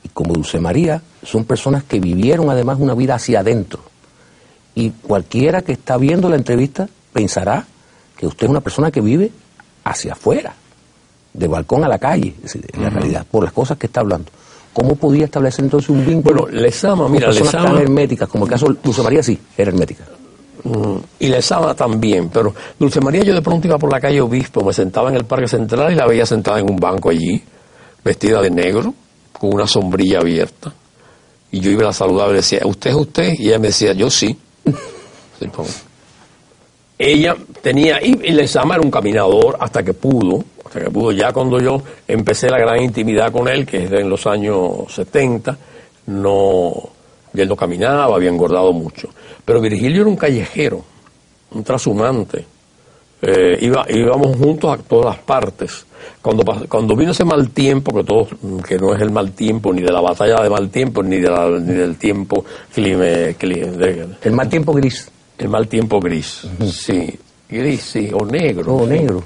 y 0.03 0.09
como 0.09 0.33
Dulce 0.33 0.61
María 0.61 1.03
son 1.23 1.45
personas 1.45 1.85
que 1.85 2.01
vivieron 2.01 2.49
además 2.51 2.79
una 2.81 2.95
vida 2.95 3.17
hacia 3.17 3.41
adentro. 3.41 3.81
Y 4.75 4.91
cualquiera 4.91 5.63
que 5.63 5.73
está 5.73 5.97
viendo 5.97 6.29
la 6.29 6.37
entrevista 6.37 6.89
pensará 7.13 7.65
que 8.17 8.27
usted 8.27 8.47
es 8.47 8.51
una 8.51 8.61
persona 8.61 8.91
que 8.91 9.01
vive 9.01 9.31
hacia 9.85 10.13
afuera, 10.13 10.55
de 11.33 11.49
balcón 11.49 11.85
a 11.85 11.89
la 11.89 11.99
calle, 11.99 12.35
en 12.73 12.83
la 12.83 12.91
realidad, 12.91 13.27
por 13.31 13.45
las 13.45 13.53
cosas 13.53 13.79
que 13.79 13.87
está 13.87 14.01
hablando. 14.01 14.31
¿Cómo 14.73 14.97
podía 14.97 15.27
establecer 15.27 15.65
entonces 15.65 15.91
un 15.91 16.05
vínculo? 16.05 16.43
Bueno, 16.43 16.59
mira, 17.09 17.27
personas 17.29 17.53
tan 17.53 17.79
herméticas, 17.79 18.29
como 18.29 18.45
el 18.45 18.51
caso 18.51 18.67
de 18.67 18.77
Dulce 18.83 19.03
María, 19.03 19.23
sí, 19.23 19.39
era 19.57 19.71
hermética. 19.71 20.05
Mm, 20.65 20.97
y 21.21 21.29
la 21.29 21.43
Sama 21.43 21.75
también, 21.75 22.31
pero 22.31 22.55
Dulce 22.79 23.01
María 23.01 23.23
yo 23.23 23.35
de 23.35 23.43
pronto 23.43 23.69
iba 23.69 23.79
por 23.79 23.93
la 23.93 24.01
calle 24.01 24.21
Obispo, 24.21 24.65
me 24.65 24.73
sentaba 24.73 25.11
en 25.11 25.17
el 25.17 25.25
Parque 25.27 25.47
Central 25.47 25.93
y 25.93 25.95
la 25.95 26.07
veía 26.07 26.27
sentada 26.27 26.59
en 26.59 26.69
un 26.69 26.77
banco 26.77 27.11
allí, 27.11 27.41
vestida 28.03 28.41
de 28.41 28.51
negro, 28.51 28.95
con 29.33 29.55
una 29.55 29.67
sombrilla 29.67 30.21
abierta. 30.21 30.73
Y 31.53 31.61
yo 31.61 31.71
iba 31.71 31.83
y 31.83 31.87
la 31.87 31.93
saludaba 31.93 32.31
y 32.31 32.33
le 32.33 32.39
decía, 32.39 32.61
¿usted 32.65 32.91
es 32.91 32.97
usted? 32.97 33.35
Y 33.39 33.49
ella 33.49 33.59
me 33.59 33.69
decía, 33.69 33.93
yo 33.93 34.11
sí. 34.11 34.37
Ella 36.99 37.37
tenía, 37.61 38.01
y, 38.01 38.19
y 38.23 38.33
Lezama 38.33 38.77
era 38.77 38.83
un 38.83 38.91
caminador 38.91 39.57
hasta 39.59 39.83
que 39.83 39.95
pudo, 39.95 40.45
hasta 40.65 40.81
que 40.81 40.91
pudo, 40.91 41.13
ya 41.13 41.33
cuando 41.33 41.59
yo 41.59 41.83
empecé 42.07 42.49
la 42.49 42.59
gran 42.59 42.83
intimidad 42.83 43.33
con 43.33 43.49
él, 43.49 43.67
que 43.67 43.85
es 43.85 43.93
en 43.93 44.09
los 44.09 44.27
años 44.27 44.93
70, 44.95 45.57
no, 46.07 46.73
él 47.35 47.49
no 47.49 47.57
caminaba, 47.57 48.15
había 48.15 48.31
engordado 48.31 48.73
mucho. 48.73 49.09
Pero 49.45 49.61
Virgilio 49.61 50.03
era 50.03 50.11
un 50.11 50.17
callejero, 50.17 50.85
un 51.51 51.65
trashumante. 51.65 52.47
Eh, 53.27 53.59
iba, 53.63 53.87
íbamos 53.89 54.37
juntos 54.37 54.71
a 54.79 54.83
todas 54.83 55.07
las 55.17 55.19
partes. 55.25 55.87
Cuando, 56.21 56.45
cuando 56.69 56.95
vino 56.95 57.13
ese 57.13 57.25
mal 57.25 57.49
tiempo, 57.51 57.95
que, 57.97 58.05
todos, 58.05 58.29
que 58.69 58.77
no 58.77 58.95
es 58.95 59.01
el 59.01 59.11
mal 59.11 59.33
tiempo, 59.33 59.73
ni 59.73 59.81
de 59.81 59.91
la 59.93 60.01
batalla 60.03 60.43
de 60.43 60.51
mal 60.51 60.69
tiempo, 60.69 61.03
ni, 61.03 61.17
de 61.17 61.31
la- 61.31 61.49
ni 61.49 61.73
del 61.73 61.97
tiempo 61.97 62.45
clima- 62.75 63.33
cli- 63.39 63.71
de- 63.71 64.09
El 64.23 64.33
mal 64.33 64.49
tiempo 64.49 64.73
gris. 64.75 65.11
el 65.39 65.49
mal 65.49 65.67
tiempo 65.69 66.01
gris, 66.01 66.43
sí, 66.71 67.19
gris, 67.49 67.81
sí, 67.83 68.11
o 68.13 68.25
negro. 68.27 68.75
O 68.75 68.87
negro. 68.87 69.23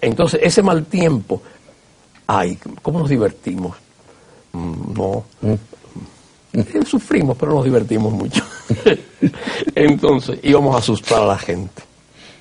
Entonces, 0.00 0.40
ese 0.42 0.62
mal 0.62 0.84
tiempo, 0.84 1.40
ay, 2.26 2.58
¿cómo 2.82 2.98
nos 3.00 3.08
divertimos? 3.08 3.76
Mm, 4.52 4.92
No. 4.94 5.24
Eh, 5.42 5.56
Sufrimos, 6.84 7.36
pero 7.38 7.52
nos 7.54 7.64
divertimos 7.64 8.12
mucho. 8.12 8.42
Entonces, 9.74 10.38
íbamos 10.42 10.74
a 10.74 10.78
asustar 10.78 11.22
a 11.22 11.26
la 11.26 11.38
gente. 11.38 11.82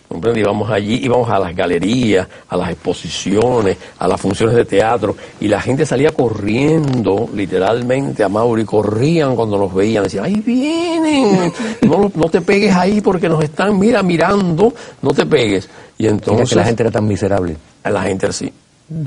¿Comprende? 0.08 0.40
Íbamos 0.40 0.70
allí, 0.72 1.02
íbamos 1.04 1.30
a 1.30 1.38
las 1.38 1.54
galerías, 1.54 2.28
a 2.48 2.56
las 2.56 2.70
exposiciones, 2.72 3.78
a 4.00 4.08
las 4.08 4.20
funciones 4.20 4.56
de 4.56 4.64
teatro, 4.64 5.18
y 5.42 5.50
la 5.50 5.60
gente 5.60 5.86
salía 5.86 6.12
corriendo, 6.12 7.30
literalmente, 7.34 8.24
a 8.24 8.30
Mauri, 8.30 8.64
corrían 8.64 9.36
cuando 9.36 9.58
nos 9.58 9.74
veían, 9.74 10.04
decían, 10.04 10.24
¡ahí 10.24 10.42
vienen! 10.46 11.52
No, 11.82 12.10
no 12.16 12.30
te 12.30 12.40
pegues 12.40 12.74
ahí 12.74 13.02
porque 13.02 13.28
nos 13.28 13.44
están, 13.44 13.78
mira, 13.78 14.02
mirando, 14.02 14.74
no 15.02 15.12
te 15.12 15.26
pegues. 15.26 15.70
Y 15.98 16.08
entonces, 16.08 16.56
la 16.56 16.64
gente 16.64 16.84
era 16.84 16.92
tan 16.92 17.06
miserable. 17.06 17.58
la 17.84 18.04
gente 18.04 18.28
así. 18.28 18.52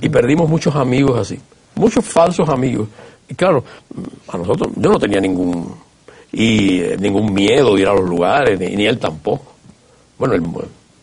Y 0.03 0.09
perdimos 0.11 0.51
muchos 0.51 0.77
amigos 0.77 1.19
así, 1.19 1.39
muchos 1.77 2.05
falsos 2.05 2.47
amigos. 2.51 2.89
Y 3.27 3.35
claro, 3.35 3.65
a 4.29 4.37
nosotros, 4.37 4.71
yo 4.77 4.91
no 4.91 4.99
tenía 4.99 5.21
ningún, 5.21 5.75
y, 6.31 6.81
eh, 6.81 6.97
ningún 7.01 7.33
miedo 7.33 7.75
de 7.75 7.83
ir 7.83 7.89
a 7.89 7.95
los 7.95 8.07
lugares, 8.07 8.59
ni, 8.61 8.77
ni 8.77 8.85
él 8.85 8.99
tampoco. 8.99 9.55
Bueno, 10.19 10.35
él, 10.35 10.43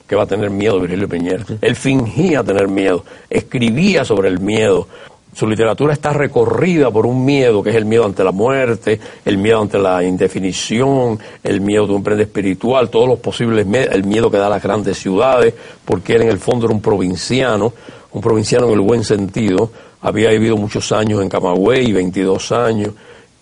que 0.08 0.16
va 0.16 0.24
a 0.24 0.28
tener 0.28 0.50
miedo 0.50 0.80
Virgilio 0.80 1.10
Piñera. 1.10 1.44
Él 1.62 1.76
fingía 1.76 2.44
tener 2.44 2.68
miedo, 2.68 3.04
escribía 3.30 4.06
sobre 4.06 4.30
el 4.30 4.40
miedo. 4.40 4.88
Su 5.34 5.46
literatura 5.46 5.94
está 5.94 6.14
recorrida 6.14 6.90
por 6.90 7.06
un 7.06 7.24
miedo, 7.24 7.62
que 7.62 7.70
es 7.70 7.76
el 7.76 7.86
miedo 7.86 8.06
ante 8.06 8.24
la 8.24 8.32
muerte, 8.32 9.00
el 9.24 9.38
miedo 9.38 9.62
ante 9.62 9.78
la 9.78 10.04
indefinición, 10.04 11.20
el 11.44 11.62
miedo 11.62 11.86
de 11.86 11.94
un 11.94 12.04
prende 12.04 12.24
espiritual, 12.24 12.90
todos 12.90 13.08
los 13.08 13.20
posibles, 13.20 13.68
el 13.92 14.04
miedo 14.06 14.32
que 14.32 14.38
da 14.38 14.48
a 14.48 14.50
las 14.50 14.64
grandes 14.64 14.98
ciudades, 14.98 15.54
porque 15.86 16.14
él 16.14 16.24
en 16.24 16.30
el 16.30 16.40
fondo 16.40 16.66
era 16.66 16.74
un 16.74 16.82
provinciano, 16.82 17.74
un 18.14 18.22
provinciano 18.22 18.68
en 18.68 18.74
el 18.74 18.80
buen 18.80 19.04
sentido, 19.04 19.70
había 20.02 20.30
vivido 20.30 20.58
muchos 20.58 20.92
años 20.92 21.22
en 21.22 21.30
Camagüey, 21.30 21.92
22 21.92 22.52
años, 22.54 22.94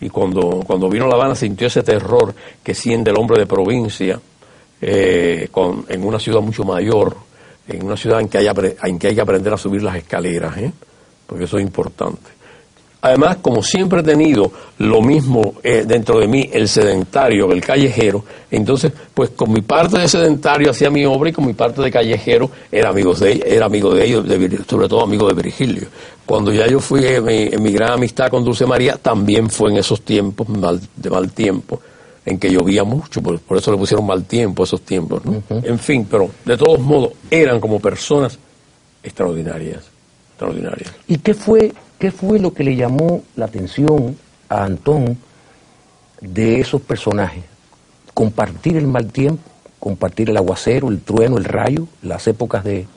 y 0.02 0.10
cuando, 0.10 0.62
cuando 0.68 0.90
vino 0.90 1.06
a 1.06 1.08
La 1.08 1.16
Habana 1.16 1.36
sintió 1.36 1.68
ese 1.68 1.84
terror 1.84 2.34
que 2.62 2.74
siente 2.74 3.12
el 3.12 3.18
hombre 3.18 3.40
de 3.40 3.46
provincia, 3.46 4.20
eh, 4.82 5.48
con, 5.52 5.86
en 5.90 6.04
una 6.06 6.20
ciudad 6.20 6.42
mucho 6.42 6.64
mayor, 6.64 7.16
en 7.68 7.84
una 7.86 7.98
ciudad 7.98 8.20
en 8.22 8.30
que, 8.30 8.38
hay, 8.38 8.46
apre- 8.46 8.76
en 8.84 9.00
que 9.00 9.08
hay 9.08 9.16
que 9.16 9.22
aprender 9.22 9.54
a 9.54 9.58
subir 9.58 9.82
las 9.82 9.96
escaleras, 9.96 10.58
¿eh? 10.58 10.72
porque 11.26 11.46
eso 11.46 11.58
es 11.58 11.64
importante. 11.64 12.36
Además, 13.02 13.38
como 13.40 13.62
siempre 13.62 14.00
he 14.00 14.04
tenido 14.04 14.52
lo 14.80 15.00
mismo 15.00 15.54
eh, 15.62 15.84
dentro 15.86 16.20
de 16.20 16.28
mí, 16.28 16.50
el 16.52 16.68
sedentario, 16.68 17.52
el 17.52 17.62
callejero, 17.62 18.26
entonces, 18.50 18.92
pues 19.14 19.30
con 19.32 19.52
mi 19.54 19.62
parte 19.62 20.00
de 20.00 20.08
sedentario 20.08 20.72
hacía 20.72 20.90
mi 20.90 21.06
obra 21.06 21.30
y 21.30 21.34
con 21.34 21.46
mi 21.46 21.54
parte 21.54 21.84
de 21.84 21.92
callejero 21.92 22.50
era, 22.72 22.90
amigos 22.90 23.20
de, 23.20 23.44
era 23.46 23.68
amigo 23.68 23.94
de 23.94 24.06
ellos, 24.06 24.28
de 24.28 24.60
sobre 24.68 24.88
todo 24.88 25.04
amigo 25.04 25.28
de 25.28 25.36
Virgilio. 25.36 25.88
Cuando 26.26 26.52
ya 26.52 26.66
yo 26.66 26.80
fui 26.80 27.06
en 27.06 27.24
mi, 27.24 27.44
en 27.44 27.62
mi 27.62 27.72
gran 27.72 27.92
amistad 27.92 28.30
con 28.32 28.44
Dulce 28.44 28.66
María, 28.66 28.98
también 28.98 29.52
fue 29.52 29.70
en 29.70 29.78
esos 29.78 30.02
tiempos 30.02 30.48
de 30.96 31.10
mal 31.12 31.32
tiempo, 31.32 31.80
en 32.26 32.40
que 32.40 32.50
llovía 32.52 32.84
mucho, 32.84 33.22
por, 33.22 33.40
por 33.40 33.58
eso 33.58 33.72
le 33.72 33.78
pusieron 33.78 34.06
mal 34.06 34.24
tiempo 34.26 34.64
a 34.64 34.66
esos 34.66 34.82
tiempos. 34.82 35.24
¿no? 35.26 35.44
En 35.50 35.78
fin, 35.80 36.08
pero 36.10 36.30
de 36.44 36.58
todos 36.58 36.80
modos 36.80 37.14
eran 37.30 37.60
como 37.60 37.80
personas 37.80 38.40
extraordinarias, 39.04 39.84
extraordinarias. 40.32 40.92
¿Y 41.08 41.18
qué 41.20 41.34
fue, 41.34 41.72
qué 42.00 42.12
fue 42.12 42.40
lo 42.40 42.54
que 42.54 42.64
le 42.64 42.76
llamó 42.76 43.22
la 43.36 43.46
atención 43.46 44.18
a 44.50 44.64
Antón 44.64 45.18
de 46.22 46.60
esos 46.60 46.82
personajes? 46.82 47.44
Compartir 48.14 48.78
el 48.78 48.88
mal 48.88 49.12
tiempo, 49.12 49.44
compartir 49.80 50.30
el 50.30 50.38
aguacero, 50.38 50.90
el 50.90 51.02
trueno, 51.02 51.38
el 51.38 51.44
rayo, 51.46 51.88
las 52.02 52.26
épocas 52.28 52.64
de 52.64 52.88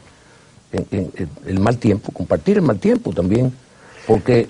en- 0.72 1.10
el 1.46 1.60
mal 1.60 1.76
tiempo, 1.78 2.12
compartir 2.12 2.56
el 2.58 2.62
mal 2.62 2.78
tiempo 2.78 3.12
también, 3.12 3.52
porque 4.06 4.48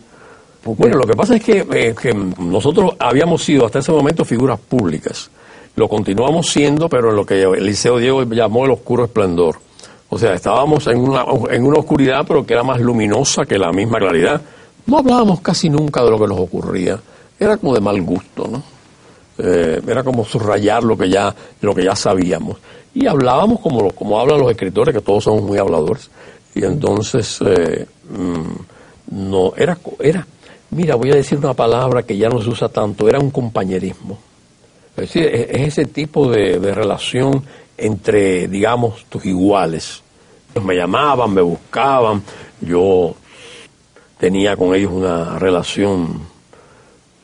Bueno, 0.64 0.96
lo 0.96 1.06
que 1.06 1.14
pasa 1.14 1.36
es 1.36 1.42
que, 1.42 1.66
eh, 1.72 1.94
que 2.00 2.12
nosotros 2.12 2.92
habíamos 2.98 3.42
sido 3.42 3.64
hasta 3.66 3.78
ese 3.78 3.92
momento 3.92 4.24
figuras 4.24 4.58
públicas. 4.58 5.30
Lo 5.76 5.88
continuamos 5.88 6.48
siendo, 6.48 6.88
pero 6.88 7.10
en 7.10 7.16
lo 7.16 7.24
que 7.24 7.42
Eliseo 7.42 7.98
Diego 7.98 8.24
llamó 8.24 8.64
el 8.64 8.72
oscuro 8.72 9.04
esplendor. 9.04 9.56
O 10.10 10.18
sea, 10.18 10.34
estábamos 10.34 10.86
en 10.88 10.98
una, 10.98 11.24
en 11.50 11.64
una 11.64 11.78
oscuridad, 11.78 12.24
pero 12.26 12.44
que 12.44 12.54
era 12.54 12.62
más 12.62 12.80
luminosa 12.80 13.46
que 13.46 13.58
la 13.58 13.70
misma 13.72 13.98
claridad. 13.98 14.40
No 14.86 14.98
hablábamos 14.98 15.40
casi 15.40 15.68
nunca 15.68 16.02
de 16.02 16.10
lo 16.10 16.18
que 16.18 16.26
nos 16.26 16.40
ocurría. 16.40 16.98
Era 17.38 17.56
como 17.56 17.74
de 17.74 17.80
mal 17.80 18.00
gusto, 18.02 18.48
¿no? 18.50 18.62
Eh, 19.40 19.80
era 19.86 20.02
como 20.02 20.24
subrayar 20.24 20.82
lo 20.82 20.98
que 20.98 21.08
ya 21.08 21.32
lo 21.60 21.72
que 21.72 21.84
ya 21.84 21.94
sabíamos 21.94 22.56
y 22.92 23.06
hablábamos 23.06 23.60
como 23.60 23.88
como 23.92 24.18
hablan 24.18 24.40
los 24.40 24.50
escritores 24.50 24.92
que 24.92 25.00
todos 25.00 25.22
somos 25.22 25.42
muy 25.44 25.58
habladores 25.58 26.10
y 26.56 26.64
entonces 26.64 27.38
eh, 27.46 27.86
mm, 28.10 29.28
no 29.30 29.52
era 29.56 29.78
era 30.00 30.26
mira 30.70 30.94
voy 30.94 31.12
a 31.12 31.16
decir 31.16 31.38
una 31.38 31.54
palabra 31.54 32.02
que 32.02 32.16
ya 32.16 32.28
no 32.28 32.40
se 32.40 32.48
usa 32.48 32.68
tanto 32.68 33.08
era 33.08 33.18
un 33.18 33.30
compañerismo 33.30 34.18
es 34.96 35.02
decir 35.02 35.24
es, 35.24 35.48
es 35.50 35.68
ese 35.68 35.86
tipo 35.86 36.30
de, 36.30 36.58
relación 36.74 37.42
entre 37.76 38.48
digamos 38.48 39.04
tus 39.08 39.24
iguales 39.26 40.02
Ellos 40.52 40.64
me 40.64 40.74
llamaban 40.74 41.32
me 41.32 41.42
buscaban 41.42 42.22
yo 42.60 43.14
tenía 44.18 44.56
con 44.56 44.74
ellos 44.74 44.92
una 44.92 45.38
relación 45.38 46.20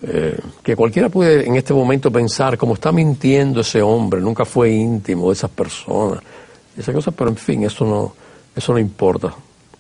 eh, 0.07 0.39
que 0.63 0.77
cualquiera 0.77 1.09
puede 1.09 1.47
en 1.47 1.57
este 1.57 1.73
momento 1.73 2.11
pensar, 2.11 2.59
como 2.59 2.75
está 2.75 2.93
mintiendo 2.93 3.63
ese 3.63 3.81
hombre, 3.81 4.21
nunca 4.21 4.45
fue 4.45 4.71
íntimo 4.71 5.29
de 5.29 5.33
esas 5.33 5.51
personas, 5.51 6.23
esa 6.77 6.93
cosa, 6.93 7.11
pero 7.11 7.31
en 7.31 7.37
fin, 7.37 7.65
eso 7.65 7.87
no, 7.87 8.15
eso 8.55 8.73
no 8.75 8.79
importa. 8.79 9.35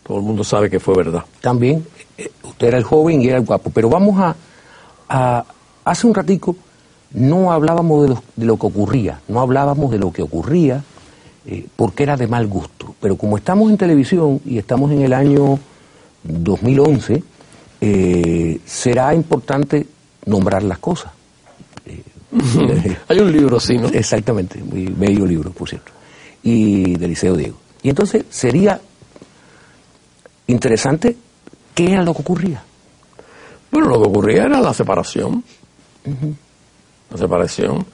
Todo 0.06 0.18
el 0.18 0.22
mundo 0.24 0.44
sabe 0.44 0.68
que 0.70 0.78
fue 0.80 0.94
verdad. 0.96 1.24
también 1.40 1.86
eh, 2.18 2.30
usted 2.42 2.68
era 2.68 2.78
el 2.78 2.84
joven 2.84 3.22
y 3.22 3.26
era 3.28 3.38
el 3.38 3.44
guapo. 3.44 3.70
Pero 3.74 3.88
vamos 3.88 4.18
a, 4.20 4.36
a- 5.08 5.44
hace 5.84 6.06
un 6.06 6.14
ratico 6.14 6.56
no 7.12 7.52
hablábamos 7.52 8.02
de 8.02 8.08
lo, 8.08 8.22
de 8.34 8.44
lo 8.46 8.56
que 8.58 8.66
ocurría, 8.66 9.20
no 9.28 9.40
hablábamos 9.40 9.90
de 9.92 9.98
lo 9.98 10.12
que 10.12 10.20
ocurría 10.22 10.82
eh, 11.46 11.66
porque 11.76 12.02
era 12.02 12.16
de 12.16 12.26
mal 12.26 12.46
gusto. 12.48 12.94
Pero 13.00 13.16
como 13.16 13.36
estamos 13.36 13.70
en 13.70 13.76
televisión 13.76 14.40
y 14.44 14.58
estamos 14.58 14.90
en 14.90 15.02
el 15.02 15.12
año 15.12 15.58
2011, 16.24 17.22
eh, 17.80 18.60
será 18.64 19.14
importante 19.14 19.86
nombrar 20.26 20.62
las 20.62 20.78
cosas. 20.78 21.12
Eh, 21.86 22.02
Hay 23.08 23.18
un 23.20 23.30
libro 23.32 23.58
así, 23.58 23.76
¿no? 23.78 23.88
Exactamente, 23.88 24.58
muy 24.62 24.86
bello 24.86 25.24
libro, 25.26 25.50
por 25.50 25.68
cierto. 25.68 25.92
Y 26.42 26.94
de 26.96 27.08
Liceo 27.08 27.36
Diego. 27.36 27.56
Y 27.82 27.90
entonces 27.90 28.24
sería 28.30 28.80
interesante 30.46 31.16
qué 31.74 31.92
era 31.92 32.02
lo 32.02 32.14
que 32.14 32.22
ocurría. 32.22 32.62
Bueno, 33.70 33.88
lo 33.88 34.02
que 34.02 34.08
ocurría 34.08 34.44
era 34.44 34.60
la 34.60 34.72
separación. 34.72 35.42
La 37.10 37.18
separación. 37.18 37.84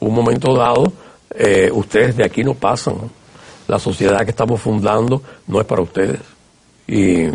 Un 0.00 0.14
momento 0.14 0.54
dado, 0.54 0.92
eh, 1.34 1.70
ustedes 1.72 2.16
de 2.16 2.24
aquí 2.24 2.42
no 2.42 2.54
pasan. 2.54 2.96
La 3.68 3.78
sociedad 3.78 4.24
que 4.24 4.30
estamos 4.30 4.60
fundando 4.60 5.22
no 5.46 5.60
es 5.60 5.66
para 5.66 5.82
ustedes. 5.82 6.20
Y 6.86 7.28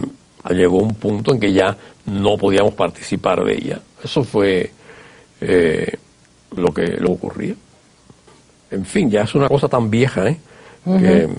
llegó 0.49 0.77
un 0.77 0.95
punto 0.95 1.33
en 1.33 1.39
que 1.39 1.51
ya 1.51 1.75
no 2.05 2.37
podíamos 2.37 2.73
participar 2.73 3.43
de 3.43 3.53
ella. 3.53 3.79
Eso 4.03 4.23
fue 4.23 4.71
eh, 5.41 5.97
lo 6.55 6.73
que 6.73 6.85
lo 6.99 7.11
ocurría. 7.11 7.55
en 8.71 8.85
fin, 8.85 9.09
ya 9.09 9.21
es 9.21 9.33
una 9.35 9.47
cosa 9.47 9.67
tan 9.67 9.89
vieja, 9.89 10.27
¿eh? 10.27 10.37
que, 10.85 11.29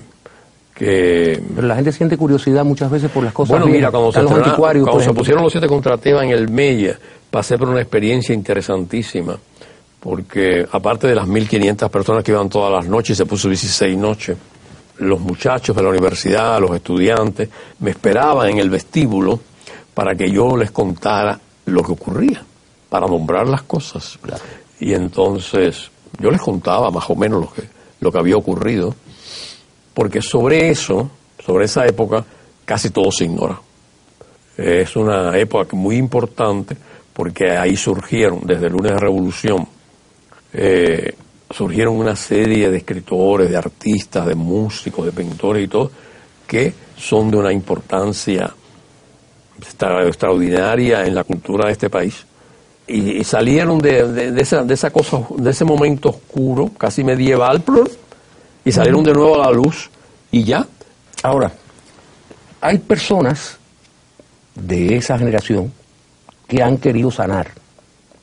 que... 0.77 1.41
Pero 1.55 1.67
la 1.67 1.75
gente 1.75 1.91
siente 1.91 2.17
curiosidad 2.17 2.63
muchas 2.63 2.91
veces 2.91 3.09
por 3.09 3.23
las 3.23 3.33
cosas 3.33 3.57
Bueno, 3.57 3.65
mira, 3.65 3.89
cuando, 3.89 4.11
se, 4.11 4.21
los 4.21 4.31
cuando 4.31 4.99
se 4.99 5.13
pusieron 5.13 5.43
los 5.43 5.51
siete 5.51 5.67
contra 5.67 5.97
Teba 5.97 6.23
en 6.23 6.29
el 6.29 6.49
Mella, 6.49 6.97
pasé 7.31 7.57
por 7.57 7.67
una 7.67 7.81
experiencia 7.81 8.35
interesantísima, 8.35 9.37
porque 9.99 10.65
aparte 10.71 11.07
de 11.07 11.15
las 11.15 11.27
1.500 11.27 11.89
personas 11.89 12.23
que 12.23 12.31
iban 12.31 12.47
todas 12.47 12.71
las 12.71 12.87
noches, 12.87 13.17
se 13.17 13.25
puso 13.25 13.47
16 13.47 13.97
noches, 13.97 14.37
los 14.99 15.19
muchachos 15.19 15.75
de 15.75 15.81
la 15.81 15.89
universidad, 15.89 16.59
los 16.59 16.75
estudiantes, 16.75 17.49
me 17.79 17.91
esperaban 17.91 18.49
en 18.49 18.59
el 18.59 18.69
vestíbulo 18.69 19.39
para 19.95 20.15
que 20.15 20.29
yo 20.29 20.55
les 20.55 20.69
contara 20.69 21.39
lo 21.65 21.81
que 21.81 21.91
ocurría, 21.91 22.43
para 22.87 23.07
nombrar 23.07 23.47
las 23.47 23.63
cosas. 23.63 24.19
Y 24.79 24.93
entonces 24.93 25.89
yo 26.19 26.29
les 26.29 26.41
contaba 26.41 26.91
más 26.91 27.09
o 27.09 27.15
menos 27.15 27.41
lo 27.41 27.51
que, 27.51 27.63
lo 27.99 28.11
que 28.11 28.19
había 28.19 28.35
ocurrido, 28.35 28.93
porque 29.97 30.21
sobre 30.21 30.69
eso, 30.69 31.09
sobre 31.43 31.65
esa 31.65 31.83
época, 31.87 32.23
casi 32.65 32.91
todo 32.91 33.11
se 33.11 33.23
ignora. 33.23 33.59
Es 34.55 34.95
una 34.95 35.35
época 35.35 35.75
muy 35.75 35.95
importante 35.95 36.77
porque 37.11 37.57
ahí 37.57 37.75
surgieron, 37.75 38.41
desde 38.45 38.67
el 38.67 38.73
lunes 38.73 38.91
de 38.91 38.99
revolución, 38.99 39.67
eh, 40.53 41.15
surgieron 41.49 41.95
una 41.95 42.15
serie 42.15 42.69
de 42.69 42.77
escritores, 42.77 43.49
de 43.49 43.57
artistas, 43.57 44.27
de 44.27 44.35
músicos, 44.35 45.03
de 45.03 45.13
pintores 45.13 45.65
y 45.65 45.67
todo, 45.67 45.89
que 46.45 46.75
son 46.95 47.31
de 47.31 47.37
una 47.37 47.51
importancia 47.51 48.53
extra- 49.57 50.05
extraordinaria 50.05 51.07
en 51.07 51.15
la 51.15 51.23
cultura 51.23 51.65
de 51.65 51.71
este 51.71 51.89
país. 51.89 52.23
Y, 52.85 53.23
salieron 53.23 53.79
de 53.79 54.31
esa, 54.37 54.63
de 54.63 54.75
esa 54.75 54.91
cosa, 54.91 55.25
de 55.35 55.49
ese 55.49 55.65
momento 55.65 56.09
oscuro, 56.09 56.69
casi 56.77 57.03
medieval, 57.03 57.61
plur, 57.61 57.89
y 58.67 58.71
salieron 58.73 59.01
de 59.01 59.13
nuevo 59.13 59.41
a 59.41 59.45
la 59.47 59.51
luz, 59.53 59.89
y 60.29 60.43
ya. 60.43 60.67
Ahora, 61.23 61.53
hay 62.59 62.79
personas 62.79 63.57
de 64.55 64.97
esa 64.97 65.17
generación 65.17 65.71
que 66.49 66.61
han 66.61 66.77
querido 66.77 67.09
sanar 67.09 67.51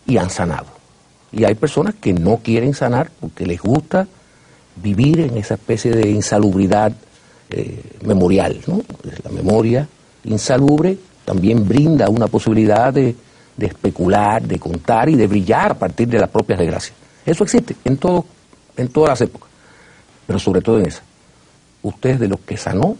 y 0.06 0.18
han 0.18 0.28
sanado. 0.28 0.66
Y 1.32 1.44
hay 1.44 1.54
personas 1.54 1.94
que 1.94 2.12
no 2.12 2.40
quieren 2.42 2.74
sanar 2.74 3.10
porque 3.20 3.46
les 3.46 3.58
gusta 3.58 4.06
vivir 4.76 5.20
en 5.20 5.38
esa 5.38 5.54
especie 5.54 5.92
de 5.92 6.10
insalubridad 6.10 6.92
eh, 7.48 7.82
memorial. 8.02 8.60
¿no? 8.66 8.82
La 9.24 9.30
memoria 9.30 9.88
insalubre 10.24 10.98
también 11.24 11.66
brinda 11.66 12.10
una 12.10 12.26
posibilidad 12.26 12.92
de, 12.92 13.16
de 13.56 13.66
especular, 13.66 14.42
de 14.42 14.58
contar 14.58 15.08
y 15.08 15.16
de 15.16 15.26
brillar 15.26 15.70
a 15.70 15.78
partir 15.78 16.06
de 16.06 16.18
las 16.18 16.28
propias 16.28 16.58
desgracias. 16.58 16.94
Eso 17.24 17.44
existe 17.44 17.76
en, 17.82 17.96
todo, 17.96 18.26
en 18.76 18.88
todas 18.88 19.08
las 19.08 19.20
épocas, 19.22 19.48
pero 20.26 20.38
sobre 20.38 20.60
todo 20.60 20.78
en 20.78 20.86
esa. 20.86 21.02
¿Usted 21.82 22.10
es 22.10 22.20
de 22.20 22.28
los 22.28 22.40
que 22.40 22.56
sanó, 22.56 22.96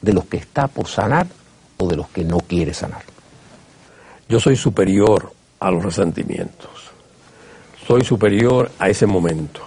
de 0.00 0.12
los 0.12 0.24
que 0.26 0.38
está 0.38 0.66
por 0.66 0.88
sanar 0.88 1.26
o 1.78 1.88
de 1.88 1.96
los 1.96 2.08
que 2.08 2.24
no 2.24 2.38
quiere 2.38 2.72
sanar? 2.72 3.02
Yo 4.28 4.40
soy 4.40 4.56
superior 4.56 5.32
a 5.60 5.70
los 5.70 5.82
resentimientos. 5.82 6.70
Soy 7.86 8.02
superior 8.02 8.70
a 8.78 8.88
ese 8.88 9.06
momento. 9.06 9.60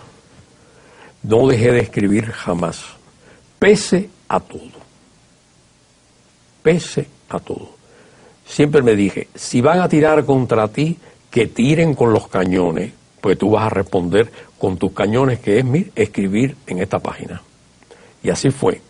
No 1.24 1.48
dejé 1.48 1.72
de 1.72 1.80
escribir 1.80 2.32
jamás, 2.32 2.84
pese 3.60 4.10
a 4.28 4.40
todo. 4.40 4.88
Pese 6.64 7.08
a 7.30 7.40
todo. 7.40 7.76
Siempre 8.46 8.82
me 8.82 8.96
dije, 8.96 9.28
si 9.36 9.62
van 9.62 9.82
a 9.82 9.90
tirar 9.90 10.26
contra 10.26 10.68
ti, 10.70 10.98
que 11.30 11.48
tiren 11.48 11.94
con 11.94 12.14
los 12.14 12.28
cañones, 12.28 12.94
pues 13.22 13.38
tú 13.38 13.52
vas 13.52 13.66
a 13.66 13.70
responder 13.70 14.32
con 14.58 14.78
tus 14.78 14.92
cañones, 14.92 15.40
que 15.40 15.60
es 15.60 15.66
mir, 15.66 15.92
escribir 15.96 16.56
en 16.66 16.80
esta 16.80 17.00
página. 17.00 17.42
Y 18.24 18.30
así 18.30 18.50
fue. 18.50 18.82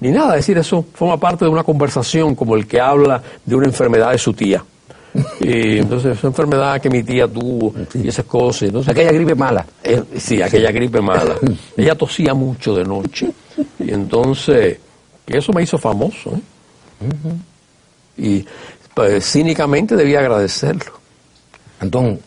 Ni 0.00 0.10
nada, 0.10 0.34
decir 0.34 0.56
eso 0.58 0.84
forma 0.94 1.18
parte 1.18 1.44
de 1.44 1.50
una 1.50 1.62
conversación 1.62 2.34
como 2.34 2.56
el 2.56 2.66
que 2.66 2.80
habla 2.80 3.22
de 3.44 3.54
una 3.54 3.66
enfermedad 3.66 4.12
de 4.12 4.18
su 4.18 4.32
tía. 4.32 4.64
Y 5.40 5.78
entonces, 5.78 6.16
esa 6.16 6.28
enfermedad 6.28 6.80
que 6.80 6.88
mi 6.88 7.02
tía 7.02 7.26
tuvo 7.26 7.74
y 7.94 8.08
esas 8.08 8.24
cosas. 8.26 8.62
Entonces, 8.62 8.90
Aquella 8.92 9.10
gripe 9.12 9.34
mala. 9.34 9.66
eh, 9.82 10.02
sí, 10.16 10.40
aquella 10.40 10.70
gripe 10.70 11.00
mala. 11.00 11.34
Ella 11.76 11.94
tosía 11.96 12.32
mucho 12.32 12.74
de 12.74 12.84
noche. 12.84 13.30
Y 13.78 13.92
entonces, 13.92 14.78
que 15.26 15.38
eso 15.38 15.52
me 15.52 15.62
hizo 15.64 15.78
famoso. 15.78 16.30
¿eh? 16.30 16.40
Y 18.18 18.46
pues, 18.94 19.24
cínicamente 19.32 19.96
debía 19.96 20.20
agradecerlo. 20.20 20.92
Antón, 21.80 22.20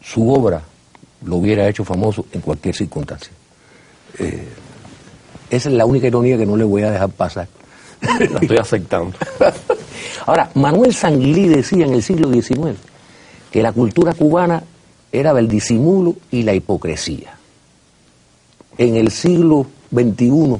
su 0.00 0.32
obra 0.32 0.62
lo 1.26 1.36
hubiera 1.36 1.68
hecho 1.68 1.84
famoso 1.84 2.26
en 2.32 2.40
cualquier 2.40 2.74
circunstancia. 2.74 3.32
Eh, 4.18 4.46
esa 5.50 5.68
es 5.68 5.74
la 5.74 5.86
única 5.86 6.06
ironía 6.06 6.36
que 6.36 6.46
no 6.46 6.56
le 6.56 6.64
voy 6.64 6.82
a 6.82 6.90
dejar 6.90 7.10
pasar. 7.10 7.48
La 8.02 8.38
estoy 8.40 8.58
aceptando. 8.58 9.16
Ahora, 10.26 10.50
Manuel 10.54 10.94
Sanguilí 10.94 11.48
decía 11.48 11.86
en 11.86 11.94
el 11.94 12.02
siglo 12.02 12.30
XIX 12.32 12.76
que 13.50 13.62
la 13.62 13.72
cultura 13.72 14.12
cubana 14.12 14.62
era 15.12 15.32
del 15.32 15.48
disimulo 15.48 16.16
y 16.30 16.42
la 16.42 16.54
hipocresía. 16.54 17.36
En 18.76 18.96
el 18.96 19.10
siglo 19.10 19.66
XXI, 19.92 20.56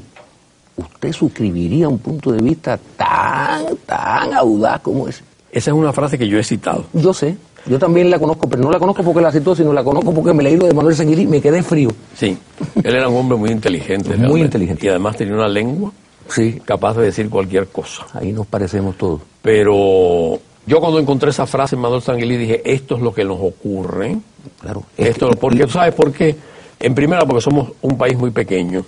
¿usted 0.77 1.13
suscribiría 1.13 1.89
un 1.89 1.99
punto 1.99 2.31
de 2.31 2.41
vista 2.41 2.79
tan, 2.97 3.77
tan 3.85 4.33
audaz 4.33 4.81
como 4.81 5.09
ese? 5.09 5.25
Esa 5.51 5.71
es 5.71 5.77
una 5.77 5.93
frase 5.93 6.19
que 6.19 6.29
yo 6.29 6.39
he 6.39 6.45
citado. 6.45 6.87
Yo 6.93 7.13
sé, 7.13 7.37
yo 7.67 7.79
también 7.79 8.11
la 8.11 8.19
conozco, 8.19 8.49
pero 8.49 8.63
no 8.63 8.71
la 8.71 8.79
conozco 8.79 9.03
porque 9.03 9.21
la 9.21 9.33
citó, 9.33 9.55
sino 9.55 9.73
la 9.73 9.83
conozco 9.83 10.13
porque 10.13 10.33
me 10.35 10.43
leí 10.43 10.57
lo 10.57 10.67
de 10.67 10.75
Manuel 10.75 10.95
Sanguilí 10.95 11.23
y 11.23 11.27
me 11.27 11.41
quedé 11.41 11.63
frío. 11.63 11.91
Sí, 12.15 12.37
él 12.83 12.95
era 12.95 13.09
un 13.09 13.17
hombre 13.17 13.39
muy 13.39 13.51
inteligente. 13.51 14.11
Muy 14.11 14.19
realmente. 14.19 14.45
inteligente. 14.45 14.87
Y 14.87 14.89
además 14.91 15.17
tenía 15.17 15.35
una 15.35 15.49
lengua 15.49 15.93
Sí, 16.29 16.59
capaz 16.65 16.95
de 16.97 17.05
decir 17.05 17.29
cualquier 17.29 17.67
cosa. 17.69 18.07
ahí 18.15 18.33
nos 18.33 18.47
parecemos 18.47 18.97
todos. 18.97 19.21
Pero 19.43 20.39
yo 20.67 20.81
cuando 20.81 20.99
encontré 20.99 21.29
esa 21.31 21.47
frase 21.47 21.75
en 21.77 21.83
Manuel 21.83 22.01
Sanguilí 22.01 22.37
dije, 22.39 22.63
esto 22.65 22.97
es 22.97 23.03
lo 23.03 23.13
que 23.13 23.25
nos 23.25 23.39
ocurre. 23.41 24.17
Claro. 24.61 24.85
Esto, 24.97 25.29
porque 25.39 25.65
tú 25.65 25.71
sabes 25.73 25.95
por 25.95 26.13
qué. 26.13 26.35
En 26.81 26.95
primera, 26.95 27.25
porque 27.27 27.43
somos 27.43 27.73
un 27.83 27.97
país 27.99 28.17
muy 28.17 28.31
pequeño, 28.31 28.85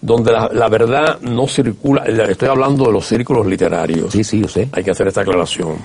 donde 0.00 0.32
la, 0.32 0.50
la 0.52 0.68
verdad 0.68 1.20
no 1.22 1.46
circula. 1.46 2.02
Estoy 2.04 2.48
hablando 2.48 2.84
de 2.86 2.92
los 2.92 3.06
círculos 3.06 3.46
literarios. 3.46 4.12
Sí, 4.12 4.22
sí, 4.24 4.40
yo 4.40 4.48
sé. 4.48 4.68
Hay 4.72 4.82
que 4.84 4.90
hacer 4.90 5.06
esta 5.08 5.20
aclaración. 5.22 5.76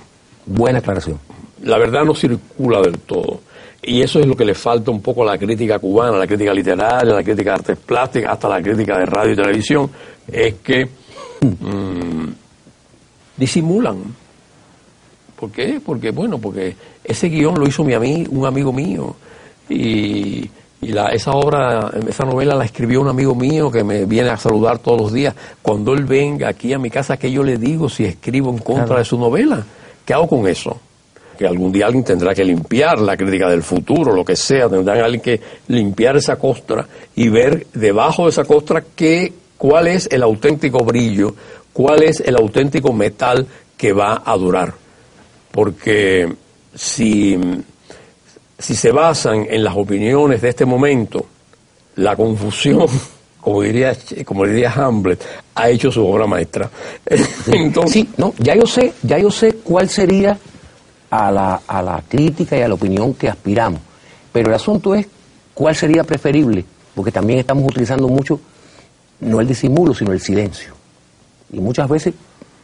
Buena 0.48 0.80
aclaración. 0.80 1.20
La 1.64 1.78
verdad 1.78 2.04
no 2.04 2.14
circula 2.16 2.82
del 2.82 3.00
todo. 3.00 3.42
Y 3.82 4.02
eso 4.02 4.20
es 4.20 4.26
lo 4.26 4.36
que 4.36 4.46
le 4.46 4.54
falta 4.54 4.92
un 4.92 5.02
poco 5.02 5.24
a 5.24 5.26
la 5.34 5.38
crítica 5.38 5.80
cubana, 5.80 6.16
a 6.16 6.20
la 6.20 6.28
crítica 6.28 6.54
literaria, 6.54 7.14
a 7.14 7.16
la 7.18 7.24
crítica 7.24 7.52
de 7.52 7.56
artes 7.56 7.78
plásticas, 7.78 8.34
hasta 8.34 8.50
la 8.50 8.62
crítica 8.62 8.98
de 9.00 9.06
radio 9.06 9.34
y 9.34 9.36
televisión, 9.36 9.90
es 10.28 10.56
que 10.56 10.86
mm, 11.42 12.28
disimulan. 13.38 13.98
¿Por 15.40 15.52
qué? 15.52 15.80
Porque, 15.86 16.12
bueno, 16.12 16.38
porque 16.40 16.76
ese 17.04 17.30
guion 17.30 17.56
lo 17.58 17.68
hizo 17.68 17.84
mi 17.84 17.94
ami- 17.94 18.28
un 18.30 18.46
amigo 18.46 18.74
mío. 18.74 19.16
Y, 19.70 20.50
y 20.82 20.88
la, 20.92 21.08
esa 21.12 21.32
obra, 21.32 21.92
esa 22.08 22.26
novela 22.26 22.56
la 22.56 22.66
escribió 22.66 23.00
un 23.02 23.08
amigo 23.08 23.34
mío 23.36 23.72
que 23.72 23.84
me 23.84 24.04
viene 24.06 24.30
a 24.30 24.38
saludar 24.38 24.80
todos 24.80 25.00
los 25.02 25.14
días. 25.14 25.34
Cuando 25.62 25.94
él 25.94 26.04
venga 26.04 26.50
aquí 26.50 26.74
a 26.74 26.80
mi 26.80 26.90
casa, 26.90 27.16
¿qué 27.18 27.32
yo 27.32 27.44
le 27.44 27.58
digo 27.58 27.88
si 27.88 28.04
escribo 28.04 28.50
en 28.50 28.58
contra 28.58 28.86
Claro. 28.86 29.00
de 29.00 29.06
su 29.06 29.18
novela? 29.18 29.64
¿Qué 30.06 30.14
hago 30.14 30.28
con 30.28 30.46
eso? 30.48 30.78
Que 31.40 31.48
algún 31.48 31.72
día 31.72 31.86
alguien 31.86 32.04
tendrá 32.04 32.36
que 32.36 32.44
limpiar 32.44 33.00
la 33.00 33.16
crítica 33.16 33.48
del 33.48 33.64
futuro, 33.64 34.14
lo 34.14 34.26
que 34.26 34.36
sea, 34.36 34.68
tendrán 34.68 35.00
alguien 35.00 35.22
que 35.22 35.40
limpiar 35.70 36.18
esa 36.18 36.36
costra 36.36 36.86
y 37.16 37.30
ver 37.30 37.66
debajo 37.74 38.26
de 38.26 38.32
esa 38.32 38.44
costra 38.44 38.84
qué, 38.94 39.32
cuál 39.58 39.88
es 39.88 40.10
el 40.12 40.22
auténtico 40.22 40.84
brillo, 40.84 41.34
cuál 41.72 42.04
es 42.04 42.20
el 42.20 42.36
auténtico 42.36 42.92
metal 42.92 43.48
que 43.78 43.94
va 43.94 44.22
a 44.26 44.36
durar. 44.36 44.74
Porque 45.50 46.28
si, 46.76 47.38
si 48.58 48.76
se 48.76 48.92
basan 48.92 49.48
en 49.50 49.64
las 49.64 49.78
opiniones 49.78 50.42
de 50.42 50.50
este 50.50 50.66
momento, 50.66 51.26
la 51.96 52.18
confusión, 52.18 52.86
como 53.40 53.62
diría, 53.62 53.96
como 54.26 54.46
diría 54.46 54.74
Hamlet, 54.74 55.24
ha 55.56 55.70
hecho 55.70 55.90
su 55.90 56.06
obra 56.06 56.28
maestra. 56.28 56.70
Entonces, 57.48 57.94
Sí, 57.94 58.10
no, 58.18 58.34
ya 58.40 58.56
yo 58.56 58.66
sé, 58.66 58.92
ya 59.04 59.18
yo 59.18 59.32
sé 59.32 59.54
cuál 59.64 59.88
sería 59.88 60.38
a 61.10 61.32
la, 61.32 61.62
a 61.68 61.82
la 61.82 62.04
crítica 62.08 62.58
y 62.58 62.62
a 62.62 62.68
la 62.68 62.74
opinión 62.74 63.14
que 63.14 63.30
aspiramos. 63.30 63.82
Pero 64.32 64.50
el 64.50 64.56
asunto 64.56 64.94
es 64.96 65.08
cuál 65.54 65.76
sería 65.76 66.04
preferible, 66.04 66.64
porque 66.96 67.12
también 67.12 67.40
estamos 67.40 67.66
utilizando 67.66 68.08
mucho 68.08 68.40
no 69.22 69.42
el 69.42 69.48
disimulo, 69.48 69.94
sino 69.94 70.12
el 70.12 70.22
silencio. 70.22 70.74
Y 71.52 71.60
muchas 71.60 71.90
veces 71.90 72.14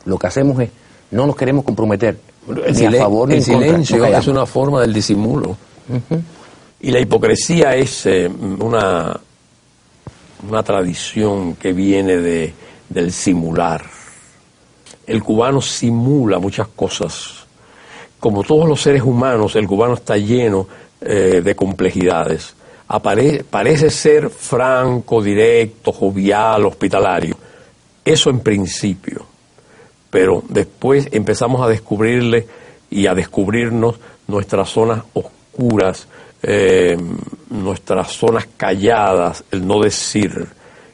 lo 0.05 0.17
que 0.17 0.27
hacemos 0.27 0.59
es 0.59 0.69
no 1.11 1.25
nos 1.25 1.35
queremos 1.35 1.63
comprometer 1.65 2.17
el, 2.47 2.73
ni 2.73 2.85
a 2.85 2.91
favor 2.91 3.27
ni 3.29 3.35
el 3.35 3.39
en 3.41 3.45
contra. 3.45 3.67
silencio 3.67 3.97
Nos 3.97 4.19
es 4.19 4.27
una 4.27 4.45
forma 4.45 4.81
del 4.81 4.93
disimulo. 4.93 5.57
Y 6.81 6.91
la 6.91 6.99
hipocresía 6.99 7.75
es 7.75 8.05
eh, 8.05 8.29
una, 8.29 9.19
una 10.47 10.63
tradición 10.63 11.55
que 11.55 11.73
viene 11.73 12.17
de, 12.17 12.53
del 12.89 13.11
simular. 13.11 13.83
El 15.07 15.23
cubano 15.23 15.61
simula 15.61 16.39
muchas 16.39 16.67
cosas. 16.69 17.44
Como 18.19 18.43
todos 18.43 18.67
los 18.67 18.81
seres 18.81 19.03
humanos, 19.03 19.55
el 19.55 19.67
cubano 19.67 19.93
está 19.93 20.17
lleno 20.17 20.67
eh, 21.01 21.41
de 21.43 21.55
complejidades. 21.55 22.55
parece 23.49 23.89
ser 23.89 24.29
franco, 24.29 25.21
directo, 25.21 25.91
jovial, 25.91 26.65
hospitalario. 26.65 27.35
Eso 28.03 28.29
en 28.29 28.39
principio. 28.39 29.25
Pero 30.09 30.43
después 30.47 31.09
empezamos 31.11 31.61
a 31.61 31.67
descubrirle 31.67 32.47
y 32.89 33.07
a 33.07 33.13
descubrirnos 33.13 33.99
nuestras 34.27 34.69
zonas 34.69 35.03
oscuras, 35.13 36.07
eh, 36.41 36.97
nuestras 37.49 38.11
zonas 38.11 38.47
calladas, 38.55 39.43
el 39.51 39.67
no 39.67 39.79
decir. 39.81 40.47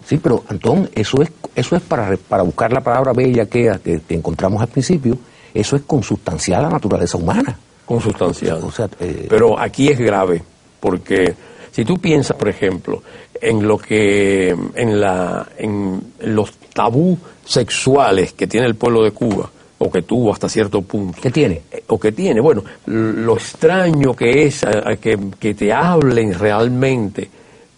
Sí, 0.05 0.17
pero 0.17 0.43
Antón, 0.47 0.89
eso 0.95 1.21
es, 1.21 1.31
eso 1.55 1.75
es 1.75 1.81
para, 1.83 2.17
para 2.17 2.43
buscar 2.43 2.73
la 2.73 2.81
palabra 2.81 3.13
bella 3.13 3.45
que, 3.45 3.71
que 3.83 4.15
encontramos 4.15 4.61
al 4.61 4.69
principio, 4.69 5.17
eso 5.53 5.75
es 5.75 5.83
consustancial 5.83 6.61
a 6.61 6.63
la 6.63 6.73
naturaleza 6.73 7.17
humana. 7.17 7.57
Consustancial. 7.85 8.61
Eh, 8.99 9.27
pero 9.29 9.59
aquí 9.59 9.89
es 9.89 9.99
grave, 9.99 10.41
porque 10.79 11.35
si 11.71 11.83
tú 11.83 11.97
piensas, 11.97 12.37
por 12.37 12.49
ejemplo, 12.49 13.03
en 13.33 13.67
lo 13.67 13.77
que, 13.77 14.49
en 14.49 14.99
la, 14.99 15.47
en 15.57 16.13
los 16.19 16.53
tabú 16.73 17.17
sexuales 17.43 18.33
que 18.33 18.47
tiene 18.47 18.67
el 18.67 18.75
pueblo 18.75 19.03
de 19.03 19.11
Cuba, 19.11 19.49
o 19.79 19.91
que 19.91 20.03
tuvo 20.03 20.31
hasta 20.31 20.47
cierto 20.47 20.83
punto. 20.83 21.19
¿Qué 21.19 21.31
tiene? 21.31 21.63
Eh, 21.71 21.83
o 21.87 21.99
que 21.99 22.11
tiene, 22.11 22.39
bueno, 22.39 22.63
lo 22.85 23.33
extraño 23.33 24.13
que 24.15 24.43
es 24.43 24.63
que, 25.01 25.17
que, 25.39 25.53
te 25.55 25.73
hablen 25.73 26.37
realmente 26.37 27.27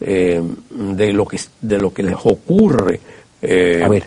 eh, 0.02 0.42
de, 0.70 1.14
lo 1.14 1.26
que, 1.26 1.40
de 1.62 1.78
lo 1.80 1.94
que 1.94 2.04
les 2.04 2.18
ocurre. 2.24 3.00
A 3.42 3.88
ver, 3.88 4.04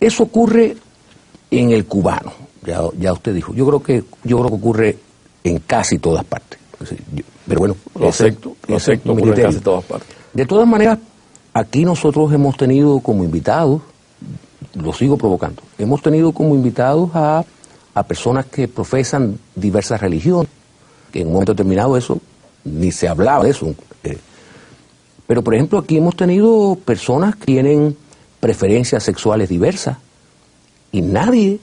eso 0.00 0.24
ocurre 0.24 0.76
en 1.50 1.70
el 1.70 1.84
cubano, 1.84 2.32
ya, 2.64 2.80
ya 2.98 3.12
usted 3.12 3.34
dijo. 3.34 3.54
Yo 3.54 3.66
creo 3.66 3.82
que 3.82 4.04
yo 4.24 4.38
creo 4.38 4.48
que 4.48 4.54
ocurre 4.54 4.98
en 5.44 5.58
casi 5.58 5.98
todas 5.98 6.24
partes. 6.24 6.58
Pero 7.46 7.60
bueno, 7.60 7.76
lo 7.98 8.08
acepto, 8.08 8.56
lo 8.66 8.76
acepto 8.76 9.18
en 9.18 9.32
casi 9.32 9.60
todas 9.60 9.84
partes. 9.84 10.08
De 10.32 10.46
todas 10.46 10.66
maneras, 10.66 10.98
aquí 11.52 11.84
nosotros 11.84 12.32
hemos 12.32 12.56
tenido 12.56 13.00
como 13.00 13.24
invitados, 13.24 13.82
lo 14.74 14.92
sigo 14.92 15.16
provocando, 15.16 15.62
hemos 15.78 16.02
tenido 16.02 16.32
como 16.32 16.54
invitados 16.54 17.10
a, 17.14 17.44
a 17.94 18.02
personas 18.04 18.46
que 18.46 18.68
profesan 18.68 19.38
diversas 19.54 20.00
religiones, 20.00 20.50
que 21.12 21.20
en 21.20 21.26
un 21.26 21.34
momento 21.34 21.52
determinado 21.52 21.96
eso, 21.96 22.18
ni 22.64 22.90
se 22.90 23.08
hablaba 23.08 23.44
de 23.44 23.50
eso. 23.50 23.74
Eh. 24.04 24.18
pero 25.26 25.42
por 25.42 25.54
ejemplo, 25.54 25.78
aquí 25.78 25.96
hemos 25.96 26.16
tenido 26.16 26.76
personas 26.84 27.36
que 27.36 27.46
tienen 27.46 27.96
preferencias 28.40 29.04
sexuales 29.04 29.48
diversas 29.48 29.98
y 30.90 31.02
nadie, 31.02 31.60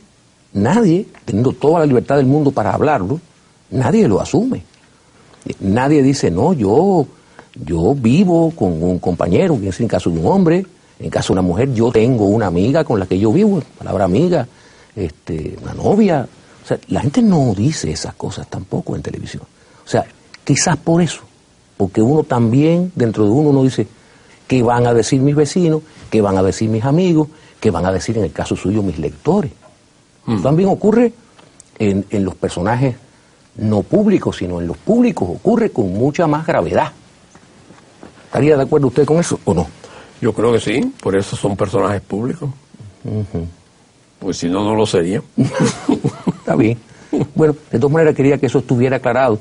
nadie, 0.54 1.08
teniendo 1.26 1.54
toda 1.54 1.80
la 1.80 1.86
libertad 1.86 2.18
del 2.18 2.26
mundo 2.26 2.52
para 2.52 2.74
hablarlo, 2.74 3.20
nadie 3.72 4.08
lo 4.08 4.20
asume. 4.20 4.64
Nadie 5.60 6.04
dice, 6.04 6.30
no, 6.30 6.54
yo, 6.54 7.08
yo 7.66 7.96
vivo 7.96 8.52
con 8.52 8.82
un 8.84 9.00
compañero, 9.00 9.60
que 9.60 9.70
es 9.70 9.80
en 9.80 9.88
caso 9.88 10.10
de 10.10 10.20
un 10.20 10.28
hombre, 10.28 10.66
en 11.00 11.10
caso 11.10 11.34
de 11.34 11.40
una 11.40 11.48
mujer, 11.48 11.74
yo 11.74 11.92
tengo 11.92 12.26
una 12.26 12.48
amiga 12.48 12.84
con 12.84 13.00
la 13.00 13.06
que 13.06 13.18
yo 13.18 13.32
vivo, 13.32 13.64
palabra 13.78 14.06
amiga, 14.06 14.48
este, 14.96 15.58
una 15.62 15.74
novia. 15.74 16.28
O 16.64 16.68
sea, 16.68 16.78
la 16.90 17.02
gente 17.02 17.22
no 17.22 17.54
dice 17.56 17.90
esas 17.90 18.14
cosas 18.16 18.48
tampoco 18.48 18.96
en 18.96 19.02
televisión. 19.02 19.44
O 19.86 19.88
sea, 19.88 20.06
quizás 20.44 20.78
por 20.78 21.02
eso, 21.02 21.22
porque 21.78 22.02
uno 22.02 22.24
también, 22.24 22.92
dentro 22.96 23.24
de 23.24 23.30
uno, 23.30 23.50
uno 23.50 23.64
dice, 23.64 23.88
¿qué 24.48 24.62
van 24.62 24.86
a 24.86 24.94
decir 24.94 25.22
mis 25.22 25.36
vecinos? 25.36 25.82
¿Qué 26.10 26.22
van 26.22 26.38
a 26.38 26.44
decir 26.44 26.70
mis 26.70 26.84
amigos? 26.84 27.30
¿Qué 27.60 27.72
van 27.72 27.86
a 27.86 27.92
decir 27.92 28.18
en 28.18 28.26
el 28.26 28.32
caso 28.32 28.56
suyo 28.56 28.84
mis 28.84 29.00
lectores? 29.00 29.52
Mm. 30.30 30.44
También 30.44 30.70
ocurre 30.70 31.12
en, 31.80 32.06
en 32.10 32.26
los 32.26 32.36
personajes 32.36 32.96
no 33.58 33.82
públicos, 33.82 34.38
sino 34.38 34.62
en 34.62 34.68
los 34.68 34.78
públicos, 34.78 35.28
ocurre 35.30 35.72
con 35.72 35.92
mucha 35.94 36.28
más 36.28 36.46
gravedad. 36.46 36.92
¿Estaría 38.26 38.56
de 38.56 38.64
acuerdo 38.64 38.88
usted 38.88 39.06
con 39.06 39.18
eso 39.18 39.40
o 39.46 39.54
no? 39.54 39.68
Yo 40.22 40.34
creo 40.34 40.54
que 40.54 40.60
sí, 40.60 40.94
por 41.02 41.16
eso 41.16 41.36
son 41.36 41.58
personajes 41.58 42.02
públicos. 42.02 42.50
Pues 44.20 44.38
si 44.38 44.50
no, 44.50 44.64
no 44.64 44.76
lo 44.76 44.86
sería. 44.86 45.22
Está 46.28 46.56
bien. 46.56 46.78
Bueno, 47.34 47.56
de 47.72 47.80
todas 47.80 47.92
maneras 47.92 48.16
quería 48.16 48.38
que 48.38 48.46
eso 48.46 48.60
estuviera 48.60 48.98
aclarado. 48.98 49.40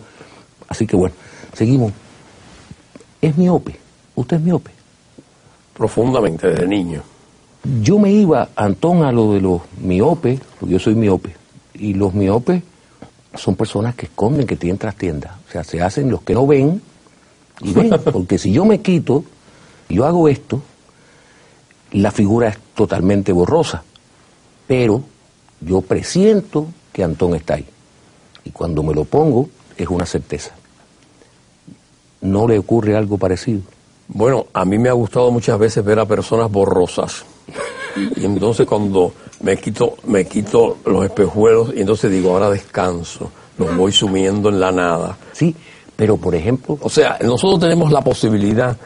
Así 0.68 0.86
que 0.86 0.96
bueno, 0.96 1.14
seguimos. 1.52 1.92
¿Es 3.20 3.36
miope? 3.36 3.78
¿Usted 4.14 4.36
es 4.36 4.42
miope? 4.42 4.70
Profundamente, 5.74 6.48
desde 6.48 6.66
niño. 6.66 7.02
Yo 7.82 7.98
me 7.98 8.10
iba, 8.12 8.48
Antón, 8.56 9.02
a 9.02 9.12
lo 9.12 9.32
de 9.32 9.40
los 9.40 9.62
miopes, 9.80 10.40
porque 10.58 10.74
yo 10.74 10.78
soy 10.78 10.94
miope, 10.94 11.34
y 11.74 11.94
los 11.94 12.14
miopes 12.14 12.62
son 13.34 13.56
personas 13.56 13.94
que 13.94 14.06
esconden, 14.06 14.46
que 14.46 14.56
tienen 14.56 14.78
trastienda. 14.78 15.38
O 15.48 15.52
sea, 15.52 15.64
se 15.64 15.80
hacen 15.80 16.10
los 16.10 16.22
que 16.22 16.34
no 16.34 16.46
ven 16.46 16.80
y 17.60 17.72
ven. 17.72 17.90
Porque 18.12 18.38
si 18.38 18.52
yo 18.52 18.64
me 18.64 18.80
quito, 18.80 19.24
yo 19.88 20.06
hago 20.06 20.28
esto, 20.28 20.62
la 21.92 22.10
figura 22.10 22.48
es 22.48 22.58
totalmente 22.74 23.32
borrosa. 23.32 23.82
Pero 24.66 25.02
yo 25.60 25.80
presiento 25.80 26.66
que 26.92 27.04
Antón 27.04 27.34
está 27.34 27.54
ahí. 27.54 27.66
Y 28.44 28.50
cuando 28.50 28.82
me 28.82 28.94
lo 28.94 29.04
pongo, 29.04 29.48
es 29.76 29.88
una 29.88 30.06
certeza. 30.06 30.52
¿No 32.20 32.48
le 32.48 32.58
ocurre 32.58 32.96
algo 32.96 33.18
parecido? 33.18 33.62
Bueno, 34.08 34.46
a 34.52 34.64
mí 34.64 34.78
me 34.78 34.88
ha 34.88 34.92
gustado 34.92 35.30
muchas 35.30 35.58
veces 35.58 35.84
ver 35.84 35.98
a 35.98 36.06
personas 36.06 36.50
borrosas. 36.50 37.24
Y 38.16 38.24
entonces 38.24 38.66
cuando 38.66 39.12
me 39.40 39.56
quito, 39.56 39.96
me 40.06 40.26
quito 40.26 40.78
los 40.84 41.04
espejuelos 41.04 41.72
y 41.74 41.80
entonces 41.80 42.10
digo, 42.10 42.32
ahora 42.32 42.50
descanso, 42.50 43.30
los 43.56 43.76
voy 43.76 43.92
sumiendo 43.92 44.48
en 44.48 44.60
la 44.60 44.70
nada. 44.72 45.16
Sí, 45.32 45.54
pero 45.96 46.16
por 46.16 46.34
ejemplo... 46.34 46.78
O 46.80 46.90
sea, 46.90 47.18
nosotros 47.22 47.60
tenemos 47.60 47.90
la 47.92 48.00
posibilidad 48.00 48.76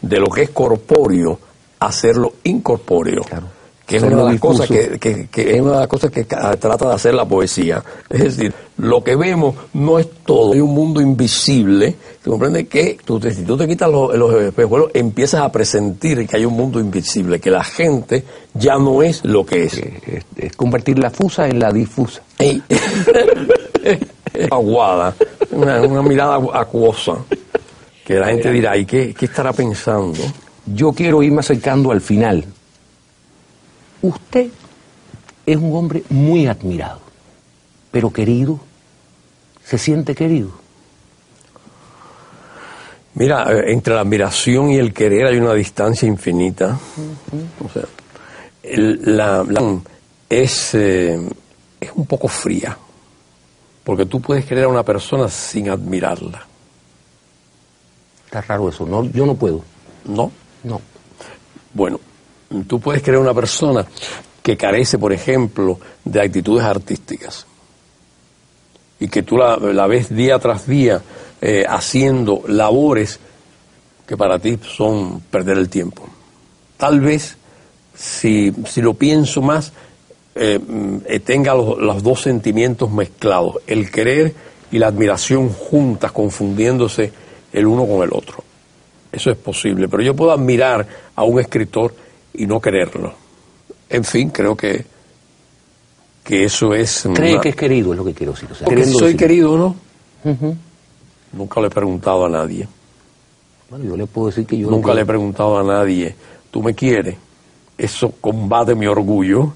de 0.00 0.18
lo 0.18 0.26
que 0.26 0.42
es 0.42 0.50
corpóreo, 0.50 1.38
hacerlo 1.80 2.34
incorpóreo. 2.44 3.22
Claro 3.22 3.63
que 3.86 3.96
es 3.96 4.02
una, 4.02 4.16
de 4.16 4.24
las 4.24 4.40
cosas 4.40 4.66
que, 4.66 5.28
es 5.34 5.60
una 5.60 5.72
de 5.72 5.78
las 5.80 5.88
cosas 5.88 6.10
que 6.10 6.24
trata 6.24 6.88
de 6.88 6.94
hacer 6.94 7.12
la 7.12 7.26
poesía. 7.26 7.84
Es 8.08 8.36
decir, 8.36 8.54
lo 8.78 9.04
que 9.04 9.14
vemos 9.14 9.54
no 9.74 9.98
es 9.98 10.08
todo, 10.24 10.54
hay 10.54 10.60
un 10.60 10.74
mundo 10.74 11.02
invisible, 11.02 11.94
que 12.22 12.30
comprende 12.30 12.66
que 12.66 12.96
tú, 13.04 13.20
si 13.20 13.42
tú 13.42 13.58
te 13.58 13.68
quitas 13.68 13.90
los, 13.90 14.16
los 14.16 14.34
espejuelos, 14.34 14.90
empiezas 14.94 15.42
a 15.42 15.52
presentir 15.52 16.26
que 16.26 16.36
hay 16.36 16.46
un 16.46 16.54
mundo 16.54 16.80
invisible, 16.80 17.40
que 17.40 17.50
la 17.50 17.62
gente 17.62 18.24
ya 18.54 18.78
no 18.78 19.02
es 19.02 19.22
lo 19.24 19.44
que 19.44 19.64
es. 19.64 19.74
Es, 19.74 20.56
convertir 20.56 20.98
la 20.98 21.10
fusa 21.10 21.46
en 21.46 21.58
la 21.58 21.70
difusa. 21.70 22.22
Aguada, 24.50 25.14
una, 25.50 25.82
una, 25.82 26.02
mirada 26.02 26.40
acuosa, 26.54 27.16
que 28.04 28.14
la 28.14 28.28
gente 28.28 28.50
dirá, 28.50 28.78
¿y 28.78 28.86
qué, 28.86 29.14
qué 29.14 29.26
estará 29.26 29.52
pensando? 29.52 30.20
Yo 30.66 30.92
quiero 30.92 31.22
irme 31.22 31.40
acercando 31.40 31.92
al 31.92 32.00
final 32.00 32.46
Usted 34.04 34.50
es 35.46 35.56
un 35.56 35.74
hombre 35.74 36.04
muy 36.10 36.46
admirado, 36.46 37.00
pero 37.90 38.12
querido. 38.12 38.60
¿Se 39.64 39.78
siente 39.78 40.14
querido? 40.14 40.50
Mira, 43.14 43.50
eh, 43.50 43.72
entre 43.72 43.94
la 43.94 44.02
admiración 44.02 44.70
y 44.72 44.76
el 44.76 44.92
querer 44.92 45.28
hay 45.28 45.38
una 45.38 45.54
distancia 45.54 46.06
infinita. 46.06 46.78
O 47.64 47.68
sea, 47.70 47.84
la, 48.76 49.42
es, 50.28 50.74
eh, 50.74 51.18
es 51.80 51.90
un 51.94 52.04
poco 52.04 52.28
fría, 52.28 52.76
porque 53.84 54.04
tú 54.04 54.20
puedes 54.20 54.44
querer 54.44 54.64
a 54.64 54.68
una 54.68 54.82
persona 54.82 55.28
sin 55.30 55.70
admirarla. 55.70 56.46
Está 58.26 58.42
raro 58.42 58.68
eso, 58.68 58.84
no, 58.84 59.02
yo 59.04 59.24
no 59.24 59.34
puedo. 59.34 59.64
¿No? 60.04 60.30
No. 60.62 60.78
Bueno, 61.72 61.98
tú 62.66 62.80
puedes 62.80 63.02
crear 63.02 63.18
una 63.18 63.34
persona 63.34 63.86
que 64.42 64.56
carece, 64.56 64.98
por 64.98 65.12
ejemplo, 65.12 65.78
de 66.04 66.20
actitudes 66.20 66.64
artísticas 66.64 67.46
y 69.00 69.08
que 69.08 69.22
tú 69.22 69.36
la, 69.36 69.86
ves 69.86 70.14
día 70.14 70.38
tras 70.38 70.66
día 70.66 71.02
eh, 71.40 71.64
haciendo 71.68 72.42
labores 72.46 73.18
que 74.06 74.16
para 74.16 74.38
ti 74.38 74.58
son 74.62 75.20
perder 75.30 75.58
el 75.58 75.68
tiempo. 75.68 76.06
Tal 76.76 77.00
vez, 77.00 77.36
si, 77.94 78.52
lo 78.76 78.94
pienso 78.94 79.40
más, 79.42 79.72
eh, 80.34 80.58
eh, 81.06 81.20
tenga 81.20 81.54
los, 81.54 81.78
los, 81.78 82.02
dos 82.02 82.22
sentimientos 82.22 82.90
mezclados, 82.90 83.56
el 83.66 83.90
querer 83.90 84.34
y 84.70 84.78
la 84.78 84.88
admiración 84.88 85.48
juntas, 85.50 86.12
confundiéndose 86.12 87.12
el 87.52 87.66
uno 87.66 87.86
con 87.86 88.02
el 88.02 88.10
otro. 88.12 88.42
Eso 89.12 89.30
es 89.30 89.36
posible, 89.36 89.88
pero 89.88 90.02
yo 90.02 90.14
puedo 90.14 90.32
admirar 90.32 90.86
a 91.14 91.22
un 91.22 91.38
escritor 91.38 91.94
y 92.34 92.46
no 92.46 92.60
quererlo. 92.60 93.14
En 93.88 94.04
fin, 94.04 94.30
creo 94.30 94.56
que, 94.56 94.84
que 96.24 96.44
eso 96.44 96.74
es... 96.74 97.08
¿Cree 97.14 97.40
que 97.40 97.50
es 97.50 97.56
querido? 97.56 97.92
Es 97.92 97.98
lo 97.98 98.04
que 98.04 98.14
quiero 98.14 98.32
decir. 98.32 98.48
O 98.50 98.98
soy 98.98 99.16
querido 99.16 99.52
o 99.52 99.58
no. 99.58 99.76
Nunca 101.32 101.60
le 101.60 101.68
he 101.68 101.70
preguntado 101.70 102.26
a 102.26 102.28
nadie. 102.28 102.66
Bueno, 103.70 103.84
yo 103.84 103.96
le 103.96 104.06
puedo 104.06 104.28
decir 104.28 104.46
que 104.46 104.58
yo... 104.58 104.70
Nunca 104.70 104.94
le 104.94 105.02
he 105.02 105.06
preguntado 105.06 105.58
a 105.58 105.62
nadie, 105.62 106.14
¿tú 106.50 106.62
me 106.62 106.74
quieres? 106.74 107.16
Eso 107.76 108.12
combate 108.20 108.74
mi 108.74 108.86
orgullo. 108.86 109.52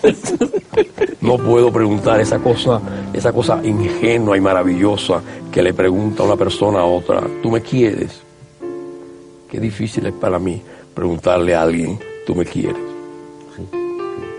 no 1.20 1.38
puedo 1.38 1.72
preguntar 1.72 2.20
esa 2.20 2.38
cosa, 2.38 2.80
esa 3.12 3.32
cosa 3.32 3.60
ingenua 3.64 4.36
y 4.36 4.40
maravillosa 4.40 5.22
que 5.50 5.62
le 5.62 5.72
pregunta 5.72 6.22
una 6.22 6.36
persona 6.36 6.80
a 6.80 6.84
otra, 6.84 7.22
¿tú 7.42 7.50
me 7.50 7.62
quieres? 7.62 8.20
Qué 9.48 9.58
difícil 9.58 10.06
es 10.06 10.12
para 10.12 10.38
mí 10.38 10.62
preguntarle 10.94 11.54
a 11.54 11.62
alguien, 11.62 11.98
¿tú 12.26 12.34
me 12.34 12.44
quieres? 12.44 12.76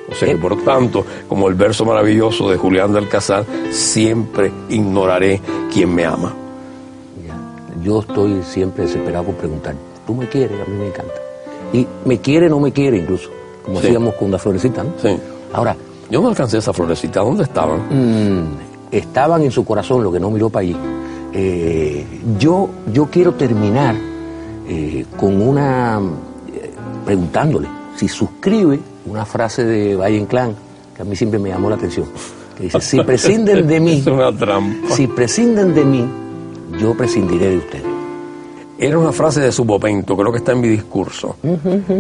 O 0.10 0.16
sea 0.16 0.28
que 0.28 0.38
por 0.38 0.62
tanto, 0.64 1.06
como 1.28 1.48
el 1.48 1.56
verso 1.56 1.86
maravilloso 1.86 2.50
de 2.50 2.58
Julián 2.58 2.92
del 2.92 3.08
Casal, 3.08 3.46
siempre 3.70 4.52
ignoraré 4.70 5.40
quien 5.72 5.96
me 5.96 6.06
ama. 6.06 6.34
Yo 7.82 8.02
estoy 8.02 8.44
siempre 8.44 8.86
desesperado 8.86 9.26
por 9.26 9.36
preguntar, 9.36 9.76
¿tú 10.06 10.14
me 10.14 10.28
quieres? 10.28 10.60
A 10.60 10.70
mí 10.70 10.78
me 10.78 10.88
encanta. 10.88 11.14
Y 11.74 11.88
me 12.06 12.20
quiere, 12.20 12.50
no 12.50 12.60
me 12.60 12.72
quiere 12.72 12.98
incluso, 12.98 13.30
como 13.64 13.80
hacíamos 13.80 14.16
con 14.16 14.30
la 14.30 14.38
florecita, 14.38 14.84
¿no? 14.84 14.92
Sí. 15.02 15.18
Ahora... 15.54 15.76
Yo 16.12 16.20
no 16.22 16.28
alcancé 16.28 16.58
esa 16.58 16.74
florecita, 16.74 17.22
¿dónde 17.22 17.44
estaban? 17.44 17.80
Mm, 17.90 18.44
estaban 18.92 19.44
en 19.44 19.52
su 19.52 19.64
corazón, 19.64 20.04
lo 20.04 20.12
que 20.12 20.20
no 20.20 20.30
miró 20.30 20.50
para 20.50 20.64
allí. 20.64 20.76
Eh, 21.32 22.06
yo, 22.38 22.68
yo 22.92 23.06
quiero 23.06 23.34
terminar 23.36 23.96
eh, 24.68 25.06
con 25.18 25.42
una... 25.42 26.02
Preguntándole 27.06 27.68
si 27.96 28.08
suscribe 28.08 28.80
una 29.06 29.26
frase 29.26 29.64
de 29.66 29.96
Valle 29.96 30.18
Inclán, 30.18 30.56
que 30.96 31.02
a 31.02 31.06
mí 31.06 31.16
siempre 31.16 31.40
me 31.40 31.50
llamó 31.50 31.70
la 31.70 31.76
atención, 31.76 32.08
que 32.58 32.64
dice, 32.64 32.82
si 32.82 33.02
prescinden 33.02 33.68
de 33.68 33.80
mí, 33.80 33.94
es 34.00 34.08
una 34.08 34.36
trampa. 34.36 34.96
si 34.96 35.08
prescinden 35.08 35.74
de 35.74 35.86
mí, 35.86 36.06
yo 36.80 36.96
prescindiré 36.96 37.50
de 37.50 37.58
ustedes. 37.58 37.92
Era 38.78 38.98
una 38.98 39.12
frase 39.12 39.42
de 39.42 39.52
su 39.52 39.64
momento, 39.64 40.18
creo 40.18 40.32
que 40.32 40.40
está 40.40 40.54
en 40.54 40.62
mi 40.62 40.68
discurso. 40.68 41.36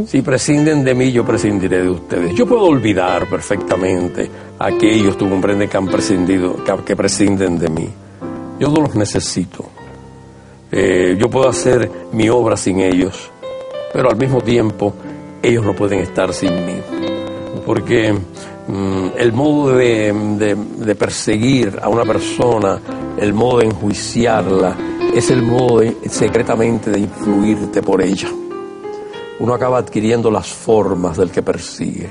Si 0.07 0.23
prescinden 0.23 0.83
de 0.83 0.95
mí, 0.95 1.11
yo 1.11 1.23
prescindiré 1.23 1.83
de 1.83 1.89
ustedes. 1.89 2.33
Yo 2.33 2.47
puedo 2.47 2.63
olvidar 2.63 3.29
perfectamente 3.29 4.27
a 4.57 4.65
aquellos, 4.65 5.15
tú 5.15 5.29
comprendes, 5.29 5.69
que 5.69 5.77
han 5.77 5.85
prescindido, 5.85 6.55
que, 6.83 6.95
prescinden 6.95 7.59
de 7.59 7.69
mí. 7.69 7.87
Yo 8.59 8.69
no 8.69 8.81
los 8.81 8.95
necesito. 8.95 9.63
Eh, 10.71 11.15
yo 11.19 11.29
puedo 11.29 11.47
hacer 11.47 11.91
mi 12.13 12.29
obra 12.29 12.57
sin 12.57 12.79
ellos, 12.79 13.29
pero 13.93 14.09
al 14.09 14.17
mismo 14.17 14.41
tiempo 14.41 14.93
ellos 15.41 15.65
no 15.65 15.73
pueden 15.73 15.99
estar 15.99 16.33
sin 16.33 16.65
mí. 16.65 16.75
Porque 17.65 18.13
mm, 18.13 19.07
el 19.17 19.33
modo 19.33 19.75
de, 19.75 20.55
de, 20.77 20.95
perseguir 20.95 21.79
a 21.81 21.89
una 21.89 22.03
persona, 22.03 22.79
el 23.17 23.33
modo 23.33 23.59
de 23.59 23.65
enjuiciarla, 23.65 24.75
es 25.13 25.29
el 25.29 25.41
modo 25.41 25.81
secretamente 26.09 26.89
de 26.89 26.99
influirte 26.99 27.81
por 27.81 28.01
ella. 28.01 28.29
Uno 29.39 29.53
acaba 29.53 29.79
adquiriendo 29.79 30.29
las 30.29 30.47
formas 30.47 31.17
del 31.17 31.31
que 31.31 31.41
persigue 31.41 32.09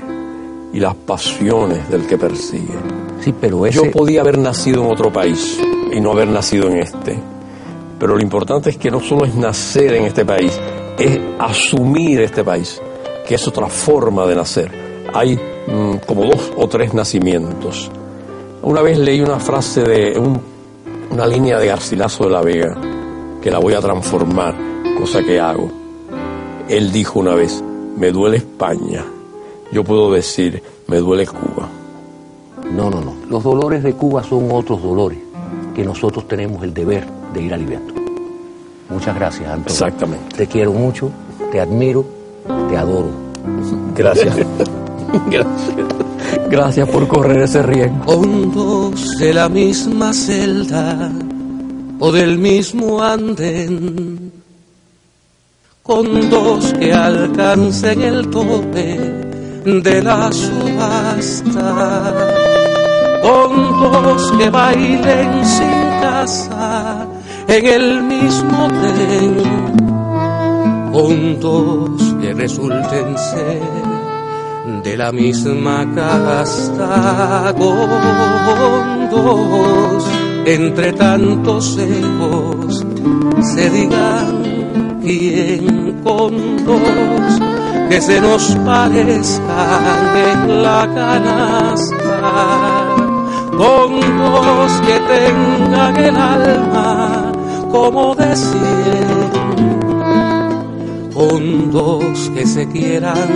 y 0.73 0.79
las 0.79 0.95
pasiones 0.95 1.89
del 1.89 2.05
que 2.05 2.17
persigue. 2.17 2.75
Sí, 3.21 3.33
pero 3.39 3.65
Yo 3.67 3.91
podía 3.91 4.21
haber 4.21 4.37
nacido 4.37 4.83
en 4.83 4.91
otro 4.91 5.11
país 5.11 5.59
y 5.93 5.99
no 5.99 6.11
haber 6.11 6.27
nacido 6.27 6.69
en 6.69 6.77
este. 6.77 7.17
Pero 7.99 8.15
lo 8.15 8.21
importante 8.21 8.71
es 8.71 8.77
que 8.77 8.89
no 8.89 8.99
solo 8.99 9.25
es 9.25 9.35
nacer 9.35 9.93
en 9.93 10.05
este 10.05 10.25
país, 10.25 10.59
es 11.03 11.19
asumir 11.39 12.21
este 12.21 12.43
país 12.43 12.81
que 13.27 13.35
es 13.35 13.47
otra 13.47 13.67
forma 13.67 14.25
de 14.25 14.35
nacer. 14.35 14.71
Hay 15.13 15.35
mm, 15.35 16.05
como 16.05 16.25
dos 16.25 16.51
o 16.55 16.67
tres 16.67 16.93
nacimientos. 16.93 17.89
Una 18.61 18.81
vez 18.81 18.99
leí 18.99 19.21
una 19.21 19.39
frase 19.39 19.81
de 19.81 20.21
una 21.09 21.25
línea 21.25 21.57
de 21.57 21.67
Garcilaso 21.67 22.25
de 22.25 22.29
la 22.29 22.41
Vega, 22.41 22.77
que 23.41 23.49
la 23.49 23.57
voy 23.57 23.73
a 23.73 23.79
transformar, 23.79 24.55
cosa 24.99 25.23
que 25.23 25.39
hago. 25.39 25.71
Él 26.69 26.91
dijo 26.91 27.19
una 27.19 27.33
vez, 27.33 27.63
me 27.97 28.11
duele 28.11 28.37
España. 28.37 29.03
Yo 29.71 29.83
puedo 29.83 30.11
decir, 30.11 30.61
me 30.87 30.97
duele 30.97 31.25
Cuba. 31.25 31.67
No, 32.71 32.89
no, 32.89 33.01
no. 33.01 33.15
Los 33.27 33.43
dolores 33.43 33.83
de 33.83 33.93
Cuba 33.93 34.23
son 34.23 34.51
otros 34.51 34.81
dolores 34.83 35.17
que 35.73 35.83
nosotros 35.83 36.27
tenemos 36.27 36.63
el 36.63 36.73
deber 36.73 37.05
de 37.33 37.41
ir 37.41 37.53
aliviando. 37.53 38.00
Muchas 38.91 39.15
gracias, 39.15 39.47
Antonio. 39.47 39.71
Exactamente. 39.71 40.35
Te 40.35 40.47
quiero 40.47 40.73
mucho, 40.73 41.09
te 41.51 41.59
admiro 41.59 42.21
te 42.69 42.77
adoro. 42.77 43.11
Gracias. 43.95 44.35
Gracias. 45.29 45.75
Gracias 46.49 46.89
por 46.89 47.07
correr 47.07 47.41
ese 47.41 47.61
riesgo. 47.63 48.05
Con 48.05 48.51
dos 48.53 49.17
de 49.17 49.33
la 49.33 49.49
misma 49.49 50.13
celda 50.13 51.11
o 51.99 52.11
del 52.11 52.37
mismo 52.37 53.01
andén. 53.01 54.31
Con 55.83 56.29
dos 56.29 56.73
que 56.79 56.93
alcancen 56.93 58.01
el 58.01 58.29
tope 58.29 58.97
de 59.65 60.03
la 60.03 60.31
subasta. 60.31 62.13
Con 63.21 63.81
dos 63.81 64.31
que 64.37 64.49
bailen 64.49 65.45
sin 65.45 66.01
casa 66.01 67.10
en 67.51 67.65
el 67.65 68.03
mismo 68.03 68.67
tren. 68.67 69.37
Juntos 70.93 72.15
que 72.21 72.33
resulten 72.33 73.17
ser 73.17 73.61
de 74.83 74.97
la 74.97 75.11
misma 75.11 75.85
casta 75.93 77.53
con 77.57 79.09
dos. 79.09 80.05
Entre 80.45 80.93
tantos 80.93 81.77
ecos 81.77 82.85
se 83.53 83.69
digan 83.69 84.99
quién 85.01 86.01
con 86.03 86.65
dos. 86.65 87.41
Que 87.89 87.99
se 87.99 88.21
nos 88.21 88.55
parezcan 88.65 90.17
en 90.17 90.63
la 90.63 90.89
canasta 90.95 92.21
con 93.57 93.99
dos 93.99 94.71
que 94.87 94.99
tengan 95.13 95.97
el 95.97 96.15
alma 96.15 97.20
como 97.71 98.15
decir 98.15 99.31
con 101.13 101.71
dos 101.71 102.31
que 102.33 102.45
se 102.45 102.67
quieran 102.67 103.29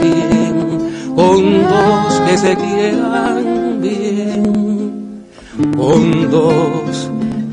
bien, 0.00 1.14
con 1.14 1.62
dos 1.62 2.20
que 2.26 2.38
se 2.38 2.56
quieran 2.56 3.80
bien, 3.80 5.24
con 5.76 6.30
dos 6.30 7.10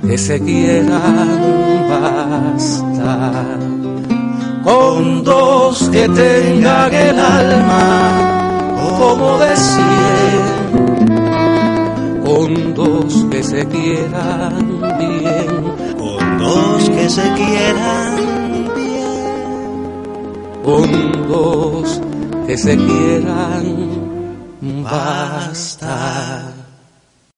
que 0.08 0.18
se 0.18 0.40
quieran 0.40 1.40
bastar, 1.90 3.60
con 4.64 5.24
dos 5.24 5.90
que 5.90 6.08
tengan 6.10 6.94
el 6.94 7.20
alma 7.20 8.34
como 9.04 9.38
decir, 9.38 10.42
con 12.24 12.74
dos 12.74 13.26
que 13.30 13.44
se 13.44 13.66
quieran 13.68 14.82
bien, 15.00 15.33
dos 16.54 16.90
que 16.90 17.10
se 17.10 17.34
quieran 17.34 18.14
dos 21.28 22.02
que 22.48 22.58
se 22.58 22.78
quieran 22.78 23.66
bastar. 24.84 26.53